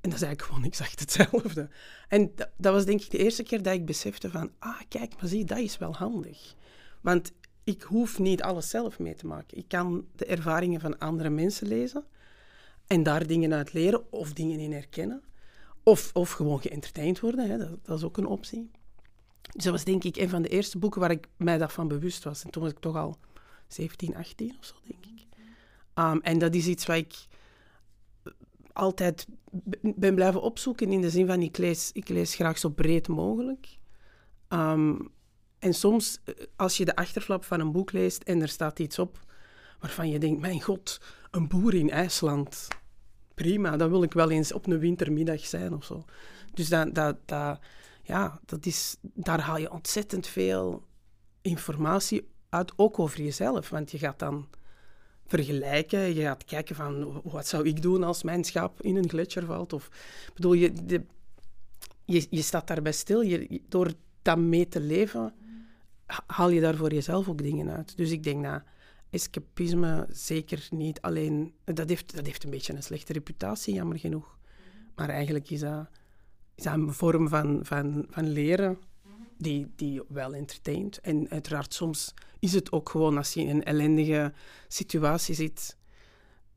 En 0.00 0.10
dat 0.10 0.18
is 0.20 0.26
eigenlijk 0.26 0.42
gewoon 0.42 0.64
exact 0.64 1.00
hetzelfde. 1.00 1.68
En 2.08 2.32
dat, 2.34 2.48
dat, 2.56 2.72
was 2.72 2.84
denk 2.84 3.00
ik 3.00 3.10
de 3.10 3.18
eerste 3.18 3.42
keer 3.42 3.62
dat 3.62 3.74
ik 3.74 3.86
besefte 3.86 4.30
van, 4.30 4.50
ah, 4.58 4.80
kijk, 4.88 5.20
maar 5.20 5.28
zie, 5.28 5.44
dat 5.44 5.58
is 5.58 5.78
wel 5.78 5.94
handig. 5.94 6.54
Want 7.00 7.32
ik 7.64 7.82
hoef 7.82 8.18
niet 8.18 8.42
alles 8.42 8.70
zelf 8.70 8.98
mee 8.98 9.14
te 9.14 9.26
maken. 9.26 9.58
Ik 9.58 9.68
kan 9.68 10.06
de 10.16 10.24
ervaringen 10.24 10.80
van 10.80 10.98
andere 10.98 11.30
mensen 11.30 11.66
lezen 11.66 12.04
en 12.86 13.02
daar 13.02 13.26
dingen 13.26 13.52
uit 13.52 13.72
leren 13.72 14.12
of 14.12 14.32
dingen 14.32 14.60
in 14.60 14.72
herkennen. 14.72 15.22
Of, 15.82 16.10
of 16.12 16.30
gewoon 16.30 16.60
geëntertaind 16.60 17.20
worden, 17.20 17.50
hè. 17.50 17.58
Dat, 17.58 17.84
dat, 17.84 17.98
is 17.98 18.04
ook 18.04 18.16
een 18.16 18.26
optie. 18.26 18.70
Dus 19.52 19.64
dat 19.64 19.72
was 19.72 19.84
denk 19.84 20.04
ik 20.04 20.16
een 20.16 20.28
van 20.28 20.42
de 20.42 20.48
eerste 20.48 20.78
boeken 20.78 21.00
waar 21.00 21.10
ik 21.10 21.26
mij 21.36 21.58
daarvan 21.58 21.88
bewust 21.88 22.24
was. 22.24 22.44
En 22.44 22.50
toen 22.50 22.62
was 22.62 22.72
ik 22.72 22.78
toch 22.78 22.96
al 22.96 23.18
17, 23.68 24.16
18 24.16 24.56
of 24.58 24.64
zo, 24.64 24.74
denk 24.86 25.04
ik. 25.04 25.26
Um, 25.94 26.20
en 26.20 26.38
dat 26.38 26.54
is 26.54 26.66
iets 26.66 26.86
wat 26.86 26.96
ik 26.96 27.14
altijd 28.72 29.26
ben 29.80 30.14
blijven 30.14 30.42
opzoeken 30.42 30.92
in 30.92 31.00
de 31.00 31.10
zin 31.10 31.26
van 31.26 31.42
ik 31.42 31.58
lees, 31.58 31.90
ik 31.92 32.08
lees 32.08 32.34
graag 32.34 32.58
zo 32.58 32.68
breed 32.68 33.08
mogelijk. 33.08 33.78
Um, 34.48 35.10
en 35.58 35.74
soms, 35.74 36.20
eh, 36.24 36.34
als 36.56 36.76
je 36.76 36.84
de 36.84 36.96
achterflap 36.96 37.44
van 37.44 37.60
een 37.60 37.72
boek 37.72 37.92
leest 37.92 38.22
en 38.22 38.42
er 38.42 38.48
staat 38.48 38.78
iets 38.78 38.98
op 38.98 39.18
waarvan 39.80 40.10
je 40.10 40.18
denkt, 40.18 40.40
mijn 40.40 40.62
god, 40.62 41.00
een 41.30 41.48
boer 41.48 41.74
in 41.74 41.90
IJsland. 41.90 42.68
Prima, 43.34 43.76
dan 43.76 43.90
wil 43.90 44.02
ik 44.02 44.12
wel 44.12 44.30
eens 44.30 44.52
op 44.52 44.66
een 44.66 44.78
wintermiddag 44.78 45.46
zijn 45.46 45.74
of 45.74 45.84
zo. 45.84 46.04
Dus 46.54 46.68
dat, 46.68 46.94
dat, 46.94 47.16
dat, 47.24 47.58
ja, 48.02 48.40
dat 48.44 48.66
is, 48.66 48.96
daar 49.00 49.40
haal 49.40 49.56
je 49.56 49.70
ontzettend 49.70 50.26
veel 50.26 50.82
informatie 51.42 52.28
uit, 52.48 52.72
ook 52.76 52.98
over 52.98 53.22
jezelf. 53.22 53.68
Want 53.68 53.90
je 53.90 53.98
gaat 53.98 54.18
dan 54.18 54.48
vergelijken. 55.30 56.14
Je 56.14 56.22
gaat 56.22 56.44
kijken 56.44 56.76
van 56.76 57.20
wat 57.24 57.46
zou 57.46 57.66
ik 57.66 57.82
doen 57.82 58.02
als 58.02 58.22
mijn 58.22 58.44
schap 58.44 58.82
in 58.82 58.96
een 58.96 59.08
gletsjer 59.08 59.44
valt. 59.44 59.72
Of, 59.72 59.88
bedoel, 60.34 60.52
je, 60.52 60.72
de, 60.72 61.02
je, 62.04 62.26
je 62.30 62.42
staat 62.42 62.66
daarbij 62.66 62.92
stil. 62.92 63.20
Je, 63.20 63.60
door 63.68 63.92
dat 64.22 64.38
mee 64.38 64.68
te 64.68 64.80
leven, 64.80 65.34
haal 66.26 66.48
je 66.48 66.60
daar 66.60 66.76
voor 66.76 66.92
jezelf 66.92 67.28
ook 67.28 67.42
dingen 67.42 67.70
uit. 67.70 67.96
Dus 67.96 68.10
ik 68.10 68.22
denk 68.22 68.44
dat 68.44 68.62
escapisme 69.10 70.06
zeker 70.10 70.68
niet 70.70 71.00
alleen... 71.00 71.54
Dat 71.64 71.88
heeft, 71.88 72.14
dat 72.14 72.26
heeft 72.26 72.44
een 72.44 72.50
beetje 72.50 72.74
een 72.74 72.82
slechte 72.82 73.12
reputatie, 73.12 73.74
jammer 73.74 73.98
genoeg. 73.98 74.38
Maar 74.94 75.08
eigenlijk 75.08 75.50
is 75.50 75.60
dat, 75.60 75.88
is 76.54 76.64
een 76.64 76.92
vorm 76.92 77.28
van, 77.28 77.60
van, 77.62 78.06
van 78.08 78.28
leren 78.28 78.78
die, 79.36 79.72
die 79.76 80.02
wel 80.08 80.34
entertaint. 80.34 81.00
En 81.00 81.30
uiteraard 81.30 81.74
soms 81.74 82.14
is 82.40 82.52
het 82.52 82.72
ook 82.72 82.88
gewoon 82.88 83.16
als 83.16 83.32
je 83.34 83.40
in 83.40 83.48
een 83.48 83.64
ellendige 83.64 84.32
situatie 84.68 85.34
zit, 85.34 85.76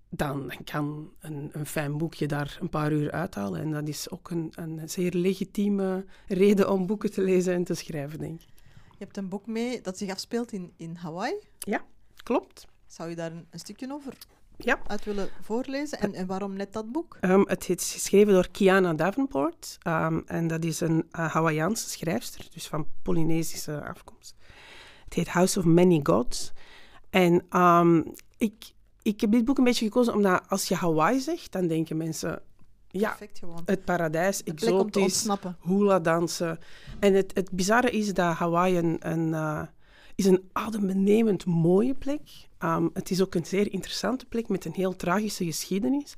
dan 0.09 0.53
kan 0.63 1.11
een, 1.19 1.49
een 1.53 1.65
fijn 1.65 1.97
boekje 1.97 2.27
daar 2.27 2.57
een 2.61 2.69
paar 2.69 2.91
uur 2.91 3.11
uithalen. 3.11 3.61
En 3.61 3.71
dat 3.71 3.87
is 3.87 4.09
ook 4.09 4.29
een, 4.29 4.51
een 4.55 4.89
zeer 4.89 5.11
legitieme 5.13 6.05
reden 6.27 6.71
om 6.71 6.85
boeken 6.85 7.11
te 7.11 7.21
lezen 7.21 7.53
en 7.53 7.63
te 7.63 7.73
schrijven, 7.73 8.19
denk 8.19 8.41
ik. 8.41 8.47
Je 8.91 9.03
hebt 9.09 9.17
een 9.17 9.29
boek 9.29 9.47
mee 9.47 9.81
dat 9.81 9.97
zich 9.97 10.09
afspeelt 10.09 10.51
in, 10.51 10.73
in 10.77 10.95
Hawaii. 10.95 11.33
Ja, 11.59 11.85
klopt. 12.23 12.67
Zou 12.87 13.09
je 13.09 13.15
daar 13.15 13.31
een, 13.31 13.47
een 13.49 13.59
stukje 13.59 13.93
over 13.93 14.13
Ja. 14.57 14.79
uit 14.87 15.03
willen 15.05 15.29
voorlezen? 15.41 15.99
En, 15.99 16.13
en 16.13 16.25
waarom 16.27 16.53
net 16.53 16.73
dat 16.73 16.91
boek? 16.91 17.17
Ehm, 17.21 17.41
het 17.47 17.69
is 17.69 17.91
geschreven 17.93 18.33
door 18.33 18.49
Kiana 18.51 18.93
Davenport. 18.93 19.77
ehm, 19.81 20.19
en 20.25 20.47
dat 20.47 20.63
is 20.63 20.79
een 20.79 20.95
uh, 21.11 21.33
Hawaïaanse 21.33 21.89
schrijfster, 21.89 22.47
dus 22.53 22.67
van 22.67 22.87
Polynesische 23.01 23.83
afkomst. 23.83 24.35
Het 25.13 25.25
heet 25.25 25.33
House 25.33 25.59
of 25.59 25.65
Many 25.65 25.99
Gods. 26.03 26.51
En 27.09 27.45
ehm, 27.49 28.01
ik, 28.37 28.73
ik 29.01 29.21
heb 29.21 29.31
dit 29.31 29.45
boek 29.45 29.57
een 29.57 29.63
beetje 29.63 29.85
gekozen 29.85 30.13
omdat 30.13 30.43
als 30.47 30.67
je 30.67 30.75
Hawaii 30.75 31.19
zegt, 31.19 31.51
dan 31.51 31.67
denken 31.67 31.97
mensen... 31.97 32.41
Ja, 32.87 33.17
het 33.65 33.85
paradijs, 33.85 34.37
te 34.37 34.51
exotisch, 34.51 35.01
ontsnappen. 35.01 35.57
hula 35.61 35.99
dansen. 35.99 36.59
En 36.99 37.13
het, 37.13 37.31
het 37.33 37.51
bizarre 37.51 37.89
is 37.89 38.13
dat 38.13 38.35
Hawaii 38.35 38.77
een, 38.77 38.97
een, 38.99 39.33
eh, 39.33 39.61
is 40.15 40.25
een 40.25 40.49
adembenemend 40.51 41.45
mooie 41.45 41.93
plek. 41.93 42.21
Um, 42.59 42.89
het 42.93 43.11
is 43.11 43.21
ook 43.21 43.35
een 43.35 43.45
zeer 43.45 43.71
interessante 43.71 44.25
plek 44.25 44.49
met 44.49 44.65
een 44.65 44.73
heel 44.73 44.95
tragische 44.95 45.45
geschiedenis. 45.45 46.15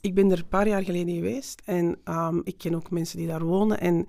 Ik 0.00 0.14
ben 0.14 0.30
er 0.30 0.38
een 0.38 0.48
paar 0.48 0.68
jaar 0.68 0.82
geleden 0.82 1.14
geweest 1.14 1.62
en 1.64 1.98
um, 2.04 2.40
ik 2.44 2.58
ken 2.58 2.74
ook 2.74 2.90
mensen 2.90 3.18
die 3.18 3.26
daar 3.26 3.44
wonen. 3.44 3.80
En 3.80 4.08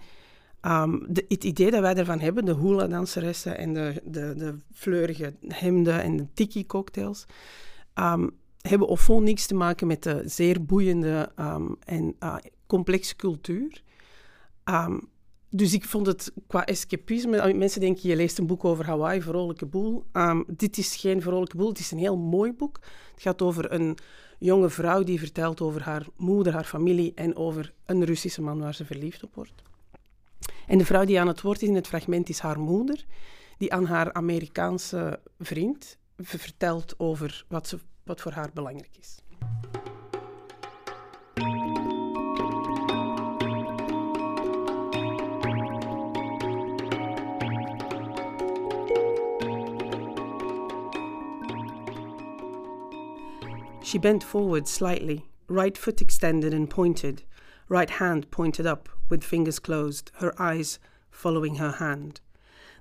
de, 1.07 1.25
het 1.27 1.43
idee 1.43 1.71
dat 1.71 1.81
wij 1.81 1.95
ervan 1.95 2.19
hebben, 2.19 2.45
de 2.45 2.55
hula-danseressen 2.55 3.57
en 3.57 3.73
de, 3.73 4.01
de, 4.05 4.33
de 4.37 4.57
fleurige 4.73 5.33
hemden 5.47 6.01
en 6.01 6.17
de 6.17 6.27
tiki-cocktails, 6.33 7.25
um, 7.95 8.31
hebben 8.61 8.87
of 8.87 9.01
vol 9.01 9.21
niks 9.21 9.45
te 9.45 9.55
maken 9.55 9.87
met 9.87 10.03
de 10.03 10.21
zeer 10.25 10.65
boeiende 10.65 11.31
um, 11.39 11.75
en 11.85 12.15
uh, 12.19 12.35
complexe 12.67 13.15
cultuur. 13.15 13.81
Dus 15.49 15.73
ik 15.73 15.85
vond 15.85 16.07
het 16.07 16.33
qua 16.47 16.65
escapisme... 16.65 17.53
Mensen 17.53 17.81
denken, 17.81 18.09
je 18.09 18.15
leest 18.15 18.37
een 18.37 18.47
boek 18.47 18.65
over 18.65 18.85
Hawaii, 18.85 19.21
vrolijke 19.21 19.65
boel. 19.65 20.05
Dit 20.47 20.77
is 20.77 20.95
geen 20.95 21.21
vrolijke 21.21 21.57
boel, 21.57 21.69
het 21.69 21.79
is 21.79 21.91
een 21.91 21.97
heel 21.97 22.17
mooi 22.17 22.53
boek. 22.53 22.79
Het 23.11 23.21
gaat 23.21 23.41
over 23.41 23.73
een 23.73 23.97
jonge 24.39 24.69
vrouw 24.69 25.03
die 25.03 25.19
vertelt 25.19 25.61
over 25.61 25.81
haar 25.81 26.05
moeder, 26.17 26.53
haar 26.53 26.63
familie... 26.63 27.11
en 27.15 27.35
over 27.35 27.73
een 27.85 28.03
Russische 28.05 28.41
man 28.41 28.59
waar 28.59 28.75
ze 28.75 28.85
verliefd 28.85 29.23
op 29.23 29.35
wordt. 29.35 29.63
En 30.67 30.77
de 30.77 30.85
vrouw 30.85 31.05
die 31.05 31.19
aan 31.19 31.27
het 31.27 31.41
woord 31.41 31.61
is 31.61 31.67
in 31.67 31.75
het 31.75 31.87
fragment 31.87 32.29
is 32.29 32.39
haar 32.39 32.59
moeder... 32.59 33.05
die 33.57 33.73
aan 33.73 33.85
haar 33.85 34.13
Amerikaanse 34.13 35.19
vriend 35.39 35.97
vertelt 36.17 36.99
over 36.99 37.45
wat, 37.47 37.67
ze, 37.67 37.79
wat 38.03 38.21
voor 38.21 38.31
haar 38.31 38.49
belangrijk 38.53 38.97
is. 38.99 39.21
She 53.83 53.99
bent 53.99 54.23
forward 54.23 54.67
slightly, 54.67 55.23
right 55.45 55.77
foot 55.77 56.01
extended 56.01 56.53
and 56.53 56.69
pointed, 56.69 57.25
right 57.67 57.89
hand 57.89 58.29
pointed 58.29 58.65
up 58.65 58.92
with 59.09 59.23
fingers 59.23 59.59
closed, 59.59 60.11
her 60.15 60.33
eyes 60.41 60.79
following 61.11 61.55
her 61.55 61.73
hand. 61.73 62.21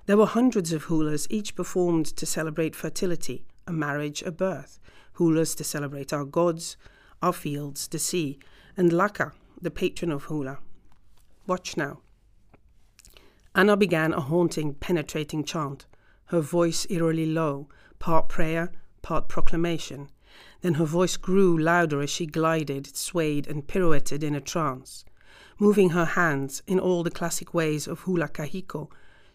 There 0.05 0.17
were 0.17 0.25
hundreds 0.25 0.73
of 0.73 0.85
hulas, 0.85 1.27
each 1.29 1.55
performed 1.55 2.05
to 2.07 2.25
celebrate 2.25 2.75
fertility, 2.75 3.45
a 3.65 3.71
marriage, 3.71 4.21
a 4.23 4.31
birth, 4.31 4.79
hulas 5.17 5.55
to 5.57 5.63
celebrate 5.63 6.11
our 6.11 6.25
gods, 6.25 6.75
our 7.21 7.33
fields, 7.33 7.87
the 7.87 7.99
sea, 7.99 8.37
and 8.75 8.91
Laka, 8.91 9.31
the 9.61 9.71
patron 9.71 10.11
of 10.11 10.25
hula. 10.25 10.59
Watch 11.47 11.77
now. 11.77 12.01
Anna 13.55 13.77
began 13.77 14.13
a 14.13 14.19
haunting, 14.19 14.73
penetrating 14.73 15.43
chant, 15.43 15.85
her 16.25 16.41
voice 16.41 16.87
eerily 16.89 17.25
low, 17.25 17.69
part 17.99 18.27
prayer, 18.27 18.71
part 19.01 19.27
proclamation. 19.29 20.09
Then 20.61 20.75
her 20.75 20.85
voice 20.85 21.17
grew 21.17 21.57
louder 21.57 22.01
as 22.01 22.09
she 22.09 22.25
glided, 22.25 22.95
swayed, 22.95 23.47
and 23.47 23.67
pirouetted 23.67 24.23
in 24.23 24.33
a 24.33 24.41
trance. 24.41 25.05
Moving 25.63 25.91
her 25.91 26.03
hands 26.03 26.61
in 26.67 26.77
all 26.77 27.03
the 27.03 27.09
classic 27.09 27.53
ways 27.53 27.87
of 27.87 28.01
hula 28.01 28.27
kahiko, 28.27 28.89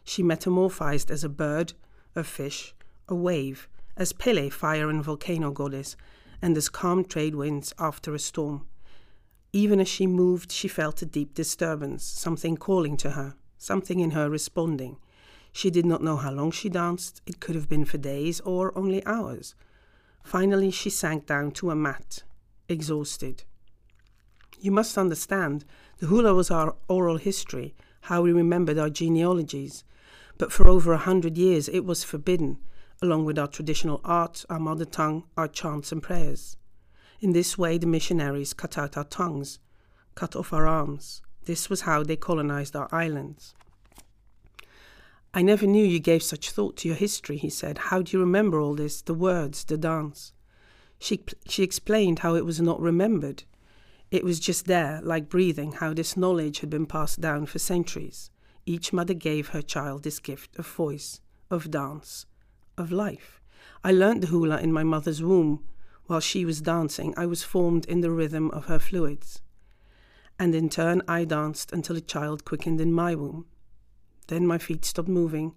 she 0.04 0.22
metamorphized 0.22 1.10
as 1.10 1.24
a 1.24 1.28
bird, 1.30 1.72
a 2.14 2.22
fish, 2.22 2.74
a 3.08 3.14
wave, 3.14 3.66
as 3.96 4.12
Pele, 4.12 4.50
fire 4.50 4.90
and 4.90 5.02
volcano 5.02 5.50
goddess, 5.50 5.96
and 6.42 6.54
as 6.54 6.68
calm 6.68 7.02
trade 7.02 7.34
winds 7.34 7.72
after 7.78 8.14
a 8.14 8.18
storm. 8.18 8.66
Even 9.54 9.80
as 9.80 9.88
she 9.88 10.06
moved, 10.06 10.52
she 10.52 10.68
felt 10.68 11.00
a 11.00 11.06
deep 11.06 11.32
disturbance, 11.32 12.04
something 12.04 12.58
calling 12.58 12.98
to 12.98 13.12
her, 13.12 13.34
something 13.56 13.98
in 13.98 14.10
her 14.10 14.28
responding. 14.28 14.98
She 15.50 15.70
did 15.70 15.86
not 15.86 16.02
know 16.02 16.18
how 16.18 16.32
long 16.32 16.50
she 16.50 16.68
danced, 16.68 17.22
it 17.24 17.40
could 17.40 17.54
have 17.54 17.70
been 17.70 17.86
for 17.86 17.96
days 17.96 18.40
or 18.40 18.76
only 18.76 19.02
hours. 19.06 19.54
Finally, 20.22 20.72
she 20.72 20.90
sank 20.90 21.24
down 21.24 21.52
to 21.52 21.70
a 21.70 21.74
mat, 21.74 22.22
exhausted. 22.68 23.44
You 24.60 24.72
must 24.72 24.98
understand, 24.98 25.64
the 25.98 26.06
hula 26.06 26.34
was 26.34 26.50
our 26.50 26.76
oral 26.88 27.16
history, 27.16 27.74
how 28.02 28.22
we 28.22 28.32
remembered 28.32 28.78
our 28.78 28.90
genealogies. 28.90 29.84
But 30.36 30.52
for 30.52 30.68
over 30.68 30.92
a 30.92 30.98
hundred 30.98 31.36
years, 31.36 31.68
it 31.68 31.84
was 31.84 32.04
forbidden, 32.04 32.58
along 33.02 33.24
with 33.24 33.38
our 33.38 33.48
traditional 33.48 34.00
art, 34.04 34.44
our 34.48 34.60
mother 34.60 34.84
tongue, 34.84 35.24
our 35.36 35.48
chants 35.48 35.90
and 35.90 36.02
prayers. 36.02 36.56
In 37.20 37.32
this 37.32 37.58
way, 37.58 37.78
the 37.78 37.86
missionaries 37.86 38.54
cut 38.54 38.78
out 38.78 38.96
our 38.96 39.04
tongues, 39.04 39.58
cut 40.14 40.36
off 40.36 40.52
our 40.52 40.66
arms. 40.66 41.20
This 41.46 41.68
was 41.68 41.80
how 41.80 42.04
they 42.04 42.16
colonized 42.16 42.76
our 42.76 42.88
islands. 42.92 43.54
I 45.34 45.42
never 45.42 45.66
knew 45.66 45.84
you 45.84 45.98
gave 45.98 46.22
such 46.22 46.50
thought 46.50 46.76
to 46.78 46.88
your 46.88 46.96
history, 46.96 47.36
he 47.36 47.50
said. 47.50 47.78
How 47.78 48.02
do 48.02 48.16
you 48.16 48.20
remember 48.20 48.60
all 48.60 48.74
this, 48.74 49.02
the 49.02 49.14
words, 49.14 49.64
the 49.64 49.76
dance? 49.76 50.32
She, 51.00 51.24
she 51.46 51.62
explained 51.62 52.20
how 52.20 52.34
it 52.34 52.44
was 52.44 52.60
not 52.60 52.80
remembered. 52.80 53.44
It 54.10 54.24
was 54.24 54.40
just 54.40 54.66
there, 54.66 55.00
like 55.02 55.28
breathing, 55.28 55.72
how 55.72 55.92
this 55.92 56.16
knowledge 56.16 56.60
had 56.60 56.70
been 56.70 56.86
passed 56.86 57.20
down 57.20 57.46
for 57.46 57.58
centuries. 57.58 58.30
Each 58.64 58.92
mother 58.92 59.14
gave 59.14 59.48
her 59.48 59.62
child 59.62 60.02
this 60.02 60.18
gift 60.18 60.56
of 60.58 60.66
voice, 60.66 61.20
of 61.50 61.70
dance, 61.70 62.26
of 62.76 62.90
life. 62.90 63.40
I 63.84 63.92
learnt 63.92 64.22
the 64.22 64.28
hula 64.28 64.60
in 64.60 64.72
my 64.72 64.82
mother's 64.82 65.22
womb. 65.22 65.62
While 66.06 66.20
she 66.20 66.44
was 66.46 66.62
dancing, 66.62 67.12
I 67.18 67.26
was 67.26 67.42
formed 67.42 67.84
in 67.84 68.00
the 68.00 68.10
rhythm 68.10 68.50
of 68.52 68.66
her 68.66 68.78
fluids. 68.78 69.42
And 70.38 70.54
in 70.54 70.70
turn, 70.70 71.02
I 71.06 71.24
danced 71.24 71.72
until 71.72 71.96
a 71.96 72.00
child 72.00 72.44
quickened 72.44 72.80
in 72.80 72.92
my 72.92 73.14
womb. 73.14 73.46
Then 74.28 74.46
my 74.46 74.56
feet 74.58 74.84
stopped 74.84 75.08
moving 75.08 75.54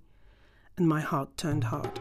and 0.77 0.87
my 0.87 1.01
heart 1.01 1.37
turned 1.37 1.65
hard. 1.65 1.99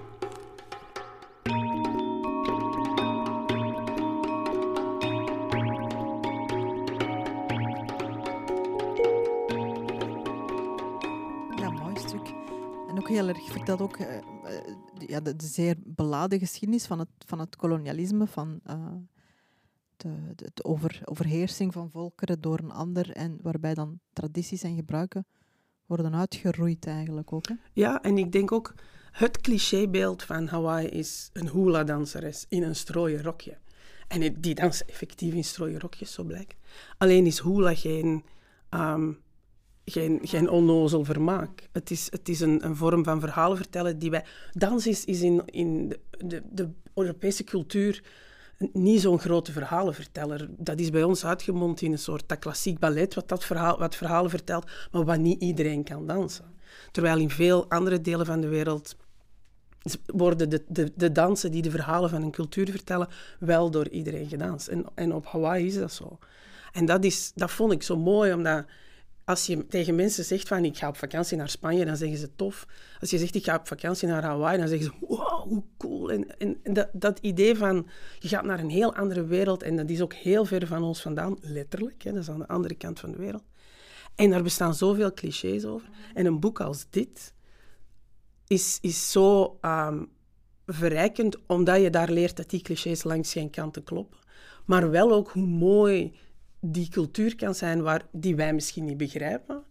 Heel 13.11 13.29
erg, 13.29 13.51
vertelt 13.51 13.81
ook 13.81 13.99
de- 13.99 14.23
ja, 15.07 15.21
de, 15.21 15.35
zeer 15.37 15.75
beladen 15.85 16.39
geschiedenis 16.39 16.87
van 16.87 16.99
het, 16.99 17.09
van 17.27 17.39
het 17.39 17.57
kolonialisme, 17.57 18.27
van 18.27 18.61
eh, 18.65 18.93
de, 19.97 20.33
de, 20.35 20.65
over, 20.65 21.01
overheersing 21.05 21.73
van 21.73 21.91
volkeren 21.91 22.41
door 22.41 22.59
een 22.59 22.73
ander 22.73 23.11
en 23.11 23.39
waarbij 23.43 23.75
dan 23.75 24.01
tradities 24.13 24.63
en 24.63 24.75
gebruiken 24.77 25.27
worden 25.87 26.15
uitgeroeid 26.15 26.87
eigenlijk 26.87 27.33
ook. 27.33 27.49
Hè? 27.49 27.55
Ja, 27.73 28.03
en 28.03 28.19
ik 28.19 28.33
denk 28.33 28.53
ook, 28.53 28.75
het 29.11 29.41
clichébeeld 29.41 30.23
van 30.23 30.47
Hawaii 30.47 30.87
is 30.89 31.31
een 31.33 31.49
hula-danseres 31.49 32.47
in 32.49 32.63
een 32.63 32.77
strooien 32.77 33.23
rokje. 33.23 33.59
En 34.09 34.41
die 34.41 34.55
dansen 34.55 34.89
effectief 34.89 35.35
in 35.35 35.45
strooien 35.45 35.81
rokjes, 35.81 36.13
zo 36.13 36.25
blijkt. 36.25 36.57
Alleen 36.99 37.27
is 37.27 37.41
hula 37.41 37.75
geen, 37.75 38.25
ehm, 38.69 39.13
geen, 39.91 40.19
geen 40.23 40.51
onnozel 40.51 41.05
vermaak. 41.05 41.69
Het 41.73 41.91
is, 41.91 42.09
het 42.11 42.29
is 42.29 42.41
een, 42.41 42.65
een 42.65 42.77
vorm 42.77 43.05
van 43.05 43.21
verhalen 43.21 43.57
vertellen 43.57 43.99
die 43.99 44.11
wij... 44.11 44.25
Dans 44.53 44.87
is, 44.87 45.05
in, 45.05 45.43
in 45.45 45.89
de, 45.89 46.01
de, 46.25 46.43
de 46.51 46.69
Europese 46.95 47.45
cultuur 47.45 48.03
niet 48.73 49.01
zo'n 49.01 49.19
grote 49.19 49.53
verhalenverteller. 49.53 50.49
Dat 50.57 50.79
is 50.79 50.91
bij 50.91 51.03
ons 51.03 51.25
uitgemond 51.25 51.83
in 51.83 51.93
een 51.93 51.99
soort 51.99 52.39
klassiek 52.39 52.79
ballet, 52.79 53.15
wat, 53.15 53.29
dat 53.29 53.45
verhaal, 53.45 53.79
wat 53.79 53.97
verhalen 53.97 54.31
vertelt, 54.31 54.71
maar 54.93 55.05
wat 55.05 55.19
niet 55.19 55.43
iedereen 55.43 55.85
kan 55.85 56.07
dansen. 56.07 56.45
Terwijl 56.91 57.19
in 57.19 57.31
veel 57.31 57.71
andere 57.71 58.01
delen 58.01 58.27
van 58.27 58.41
de 58.41 58.49
wereld 58.49 58.97
worden 60.07 60.51
de, 60.51 60.65
de, 60.69 60.93
de 60.95 61.13
dansen 61.13 61.51
die 61.51 61.63
de 61.63 61.71
verhalen 61.71 62.11
van 62.11 62.23
een 62.23 62.31
cultuur 62.31 62.71
vertellen, 62.71 63.09
wel 63.39 63.71
door 63.71 63.89
iedereen 63.89 64.29
gedanst. 64.29 64.69
En, 64.69 64.85
en 64.95 65.15
op 65.15 65.27
Hawaii 65.27 65.67
is 65.67 65.79
dat 65.79 65.93
zo. 65.93 66.19
En 66.73 66.85
dat, 66.85 67.05
is, 67.05 67.33
dat 67.35 67.51
vond 67.51 67.73
ik 67.73 67.83
zo 67.83 67.97
mooi, 67.97 68.33
omdat 68.33 68.65
als 69.25 69.47
je 69.47 69.67
tegen 69.67 69.95
mensen 69.95 70.25
zegt 70.25 70.49
van 70.49 70.65
ik 70.65 70.77
ga 70.77 70.89
op 70.89 70.97
vakantie 70.97 71.37
naar 71.37 71.49
Spanje, 71.49 71.85
dan 71.85 71.97
zeggen 71.97 72.19
ze 72.19 72.35
tof. 72.37 72.67
Als 73.01 73.11
je 73.11 73.19
zegt 73.19 73.35
ik 73.35 73.45
ga 73.45 73.57
op 73.57 73.67
vakantie 73.67 74.09
naar 74.09 74.23
Hawaii, 74.23 74.59
dan 74.59 74.69
zeggen 74.69 74.87
ze 74.87 75.07
wow, 75.07 75.43
hoe 75.43 75.65
cool. 75.79 76.11
En, 76.11 76.39
en, 76.39 76.59
dat, 76.63 76.89
dat, 76.93 77.19
idee 77.19 77.57
van 77.57 77.87
je 78.19 78.29
gaat 78.29 78.45
naar 78.45 78.59
een 78.59 78.71
heel 78.71 78.95
andere 78.95 79.25
wereld 79.25 79.63
en 79.63 79.77
dat 79.77 79.91
is 79.91 80.01
ook 80.01 80.15
heel 80.15 80.45
ver 80.45 80.67
van 80.67 80.83
ons 80.83 81.03
vandaan, 81.03 81.39
letterlijk. 81.41 82.03
Hè, 82.03 82.13
dat 82.13 82.23
is 82.23 82.31
aan 82.31 82.39
de 82.39 82.49
andere 82.49 82.75
kant 82.75 83.01
van 83.01 83.11
de 83.11 83.19
wereld. 83.19 83.45
En 84.15 84.31
daar 84.31 84.43
bestaan 84.43 84.75
zoveel 84.75 85.13
clichés 85.13 85.65
over. 85.65 85.89
En 86.15 86.27
een 86.27 86.41
boek 86.41 86.61
als 86.61 86.87
dit 86.91 87.35
is, 88.47 88.79
is 88.81 89.11
zo 89.11 89.59
um, 89.63 90.09
verrijkend, 90.67 91.47
omdat 91.47 91.81
je 91.81 91.91
daar 91.91 92.11
leert 92.11 92.37
dat 92.37 92.51
die 92.51 92.63
clichés 92.63 93.05
langs 93.05 93.33
geen 93.33 93.51
kanten 93.51 93.85
kloppen. 93.85 94.19
Maar 94.65 94.91
wel 94.91 95.13
ook 95.13 95.31
hoe 95.31 95.47
mooi 95.47 96.13
die 96.61 96.89
cultuur 96.89 97.37
kan 97.37 97.55
zijn 97.55 97.83
waar, 97.83 98.07
die 98.13 98.37
wij 98.37 98.53
misschien 98.55 98.85
niet 98.85 98.97
begrijpen, 98.97 99.65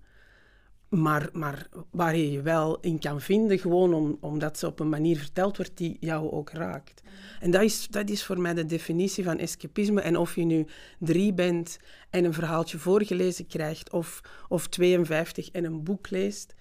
maar, 0.90 1.30
maar 1.34 1.68
waar 1.92 2.16
je 2.16 2.32
je 2.32 2.42
wel 2.42 2.80
in 2.80 3.00
kan 3.00 3.22
vinden, 3.22 3.60
gewoon 3.60 3.94
om, 3.94 4.18
omdat 4.22 4.58
ze 4.58 4.68
op 4.68 4.80
een 4.80 4.90
manier 4.90 5.18
verteld 5.18 5.58
wordt 5.58 5.78
die 5.78 5.98
jou 6.00 6.32
ook 6.32 6.50
raakt. 6.50 7.02
En 7.40 7.52
dat 7.52 7.62
is, 7.62 7.88
dat 7.88 8.10
is 8.10 8.24
voor 8.24 8.40
mij 8.40 8.54
de 8.54 8.66
definitie 8.66 9.24
van 9.24 9.38
escapisme. 9.38 10.02
En 10.02 10.18
of 10.18 10.36
je 10.36 10.44
nu 10.44 10.66
drie 11.00 11.34
bent 11.34 11.80
en 12.10 12.24
een 12.24 12.34
verhaaltje 12.34 12.78
voorgelezen 12.78 13.48
krijgt, 13.48 13.92
of, 13.92 14.22
of 14.48 14.68
52 14.68 15.50
en 15.50 15.64
een 15.64 15.84
boek 15.84 16.10
leest, 16.10 16.56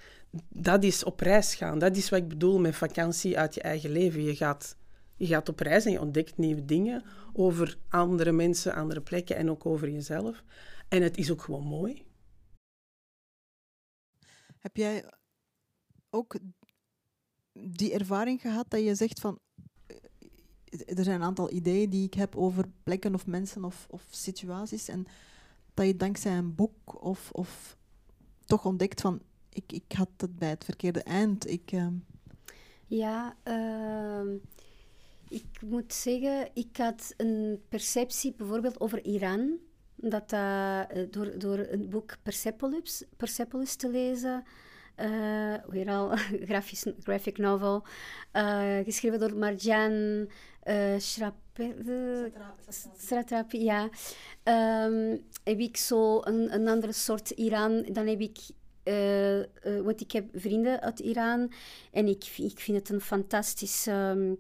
dat 0.49 0.85
is 0.85 1.05
op 1.05 1.21
reis 1.21 1.55
gaan. 1.55 1.79
Dat 1.79 1.97
is 1.97 2.09
wat 2.09 2.19
ik 2.19 2.29
bedoel 2.29 2.59
met 2.59 2.77
vakantie 2.77 3.39
uit 3.39 3.55
je 3.55 3.61
eigen 3.61 3.91
leven. 3.91 4.23
Je 4.23 4.37
gaat, 4.37 4.77
je 5.19 5.27
gaat 5.27 5.49
op 5.49 5.59
reis 5.61 5.85
en 5.85 5.93
je 5.93 6.01
ontdekt 6.01 6.37
nieuwe 6.37 6.65
dingen 6.65 7.05
over 7.33 7.79
andere 7.89 8.33
mensen, 8.33 8.75
andere 8.75 9.01
plekken 9.01 9.37
en 9.37 9.51
ook 9.51 9.67
over 9.67 9.91
jezelf. 9.91 10.45
En 10.89 11.03
het 11.03 11.17
is 11.17 11.31
ook 11.31 11.43
gewoon 11.43 11.67
mooi. 11.67 12.07
Heb 14.59 14.77
jij 14.77 15.05
ook 16.11 16.39
die 17.53 17.93
ervaring 17.93 18.41
gehad 18.41 18.71
dat 18.71 18.83
je 18.83 18.95
zegt 18.95 19.21
van 19.21 19.39
er 20.69 21.05
zijn 21.05 21.21
een 21.21 21.27
aantal 21.27 21.53
ideeën 21.53 21.91
die 21.91 22.05
ik 22.05 22.15
heb 22.15 22.37
over 22.37 22.69
plekken 22.83 23.15
of 23.15 23.27
mensen 23.27 23.65
of, 23.65 23.87
of 23.91 24.07
situaties 24.11 24.89
en 24.89 25.07
dat 25.75 25.87
je 25.87 25.97
dankzij 25.97 26.37
een 26.37 26.55
boek 26.55 27.03
of, 27.05 27.31
of 27.33 27.77
toch 28.45 28.65
ontdekt 28.65 29.01
van 29.01 29.23
ik, 29.49 29.73
ik 29.73 29.93
had 29.93 30.09
het 30.17 30.37
bij 30.37 30.49
het 30.49 30.65
verkeerde 30.65 31.03
eind. 31.03 31.51
Ik, 31.51 31.73
uh... 31.73 31.87
Ja, 32.87 33.37
uh, 33.45 34.35
ik 35.29 35.45
moet 35.61 35.93
zeggen, 35.93 36.49
ik 36.55 36.77
had 36.77 37.15
een 37.17 37.63
perceptie 37.69 38.35
bijvoorbeeld 38.37 38.81
over 38.81 39.05
Iran. 39.05 39.59
Dat 39.95 40.33
uh, 40.33 40.81
door, 41.11 41.39
door 41.39 41.59
een 41.59 41.89
boek 41.89 42.17
Persepolis, 42.23 43.05
Persepolis 43.17 43.77
te 43.77 43.91
lezen, 43.91 44.45
uh, 44.97 45.55
weer 45.69 45.89
al 45.89 46.17
grafisch, 46.49 46.87
graphic 47.03 47.39
novel, 47.39 47.85
uh, 48.33 48.79
geschreven 48.85 49.19
door 49.19 49.37
Marjan 49.37 50.29
uh, 50.69 50.99
Satrapi, 52.97 53.65
ja. 53.65 53.89
Um, 54.45 55.25
heb 55.45 55.59
ik 55.59 55.77
zo 55.77 56.21
een, 56.25 56.55
een 56.55 56.69
andere 56.69 56.93
soort 56.93 57.31
Iran. 57.31 57.87
Dan 57.93 58.07
heb 58.07 58.21
ik 58.21 58.39
uh, 58.85 59.39
uh, 59.39 59.45
want 59.83 60.01
ik 60.01 60.13
heb 60.13 60.25
vrienden 60.35 60.81
uit 60.81 60.99
Iran 60.99 61.53
en 61.93 62.07
ik, 62.07 62.25
ik 62.37 62.61
vind 62.61 62.79
het 62.79 62.89
een 62.89 63.01
fantastisch 63.01 63.87
um, 63.87 64.39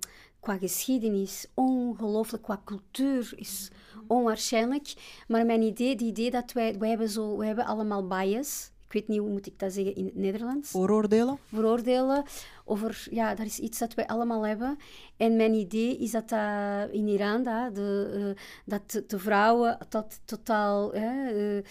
qua 0.49 0.59
geschiedenis, 0.59 1.47
ongelooflijk 1.55 2.43
qua 2.43 2.61
cultuur 2.65 3.33
is 3.37 3.71
onwaarschijnlijk. 4.07 4.95
Maar 5.27 5.47
mijn 5.47 5.63
idee, 5.63 5.97
die 5.97 6.09
idee 6.09 6.31
dat 6.31 6.53
wij, 6.53 6.79
wij 6.79 6.89
hebben 6.89 7.09
zo, 7.09 7.37
wij 7.37 7.47
hebben 7.47 7.67
allemaal 7.67 8.07
bias. 8.07 8.71
Ik 8.87 8.93
weet 8.93 9.09
niet 9.09 9.19
hoe 9.19 9.31
moet 9.31 9.47
ik 9.47 9.59
dat 9.59 9.73
zeggen 9.73 9.95
in 9.95 10.05
het 10.05 10.15
Nederlands. 10.15 10.71
Vooroordelen? 10.71 11.39
Vooroordelen. 11.53 12.25
Over, 12.65 13.07
ja, 13.11 13.35
dat 13.35 13.47
is 13.47 13.59
iets 13.59 13.79
dat 13.79 13.95
wij 13.95 14.07
allemaal 14.07 14.47
hebben. 14.47 14.77
En 15.17 15.37
mijn 15.37 15.55
idee 15.55 15.99
is 15.99 16.11
dat 16.11 16.33
uh, 16.33 16.83
in 16.91 17.09
Iran, 17.09 17.43
dat 17.43 17.75
de, 17.75 18.35
uh, 18.37 18.43
dat 18.65 19.03
de 19.07 19.19
vrouwen 19.19 19.79
tot, 19.89 20.21
totaal 20.25 20.95
uh, 20.95 21.63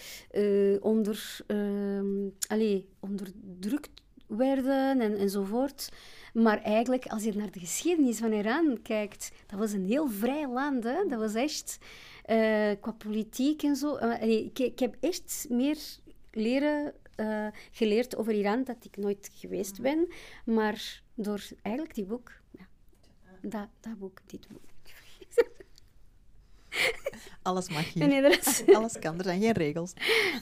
onder, 0.80 1.40
allez, 2.48 2.82
onderdrukt 3.00 3.90
werden 4.38 5.00
en, 5.00 5.16
enzovoort. 5.16 5.88
Maar 6.32 6.62
eigenlijk, 6.62 7.06
als 7.06 7.24
je 7.24 7.34
naar 7.34 7.50
de 7.50 7.60
geschiedenis 7.60 8.18
van 8.18 8.32
Iran 8.32 8.78
kijkt, 8.82 9.32
dat 9.46 9.58
was 9.58 9.72
een 9.72 9.86
heel 9.86 10.08
vrij 10.08 10.48
land. 10.48 10.84
Hè? 10.84 11.06
Dat 11.08 11.18
was 11.18 11.34
echt, 11.34 11.78
uh, 12.26 12.70
qua 12.80 12.92
politiek 12.92 13.62
en 13.62 13.76
zo. 13.76 13.98
Uh, 13.98 14.22
ik, 14.22 14.58
ik, 14.58 14.78
heb 14.78 14.96
echt 15.00 15.46
meer 15.48 15.78
leren, 16.30 16.94
uh, 17.16 17.46
geleerd 17.70 18.16
over 18.16 18.32
Iran 18.32 18.64
dat 18.64 18.84
ik 18.84 18.96
nooit 18.96 19.30
geweest 19.34 19.80
ben. 19.80 20.12
Maar 20.44 21.02
door 21.14 21.44
eigenlijk 21.62 21.94
die 21.94 22.04
boek, 22.04 22.32
ja, 22.50 22.68
dat, 23.40 23.68
dat 23.80 23.98
boek, 23.98 24.20
dit 24.26 24.48
boek. 24.48 24.62
Alles 27.42 27.68
mag 27.68 27.92
hier. 27.92 28.06
Nee, 28.06 28.22
is... 28.22 28.62
Alles 28.66 28.98
kan, 28.98 29.18
er 29.18 29.24
zijn 29.24 29.40
geen 29.40 29.52
regels. 29.52 29.92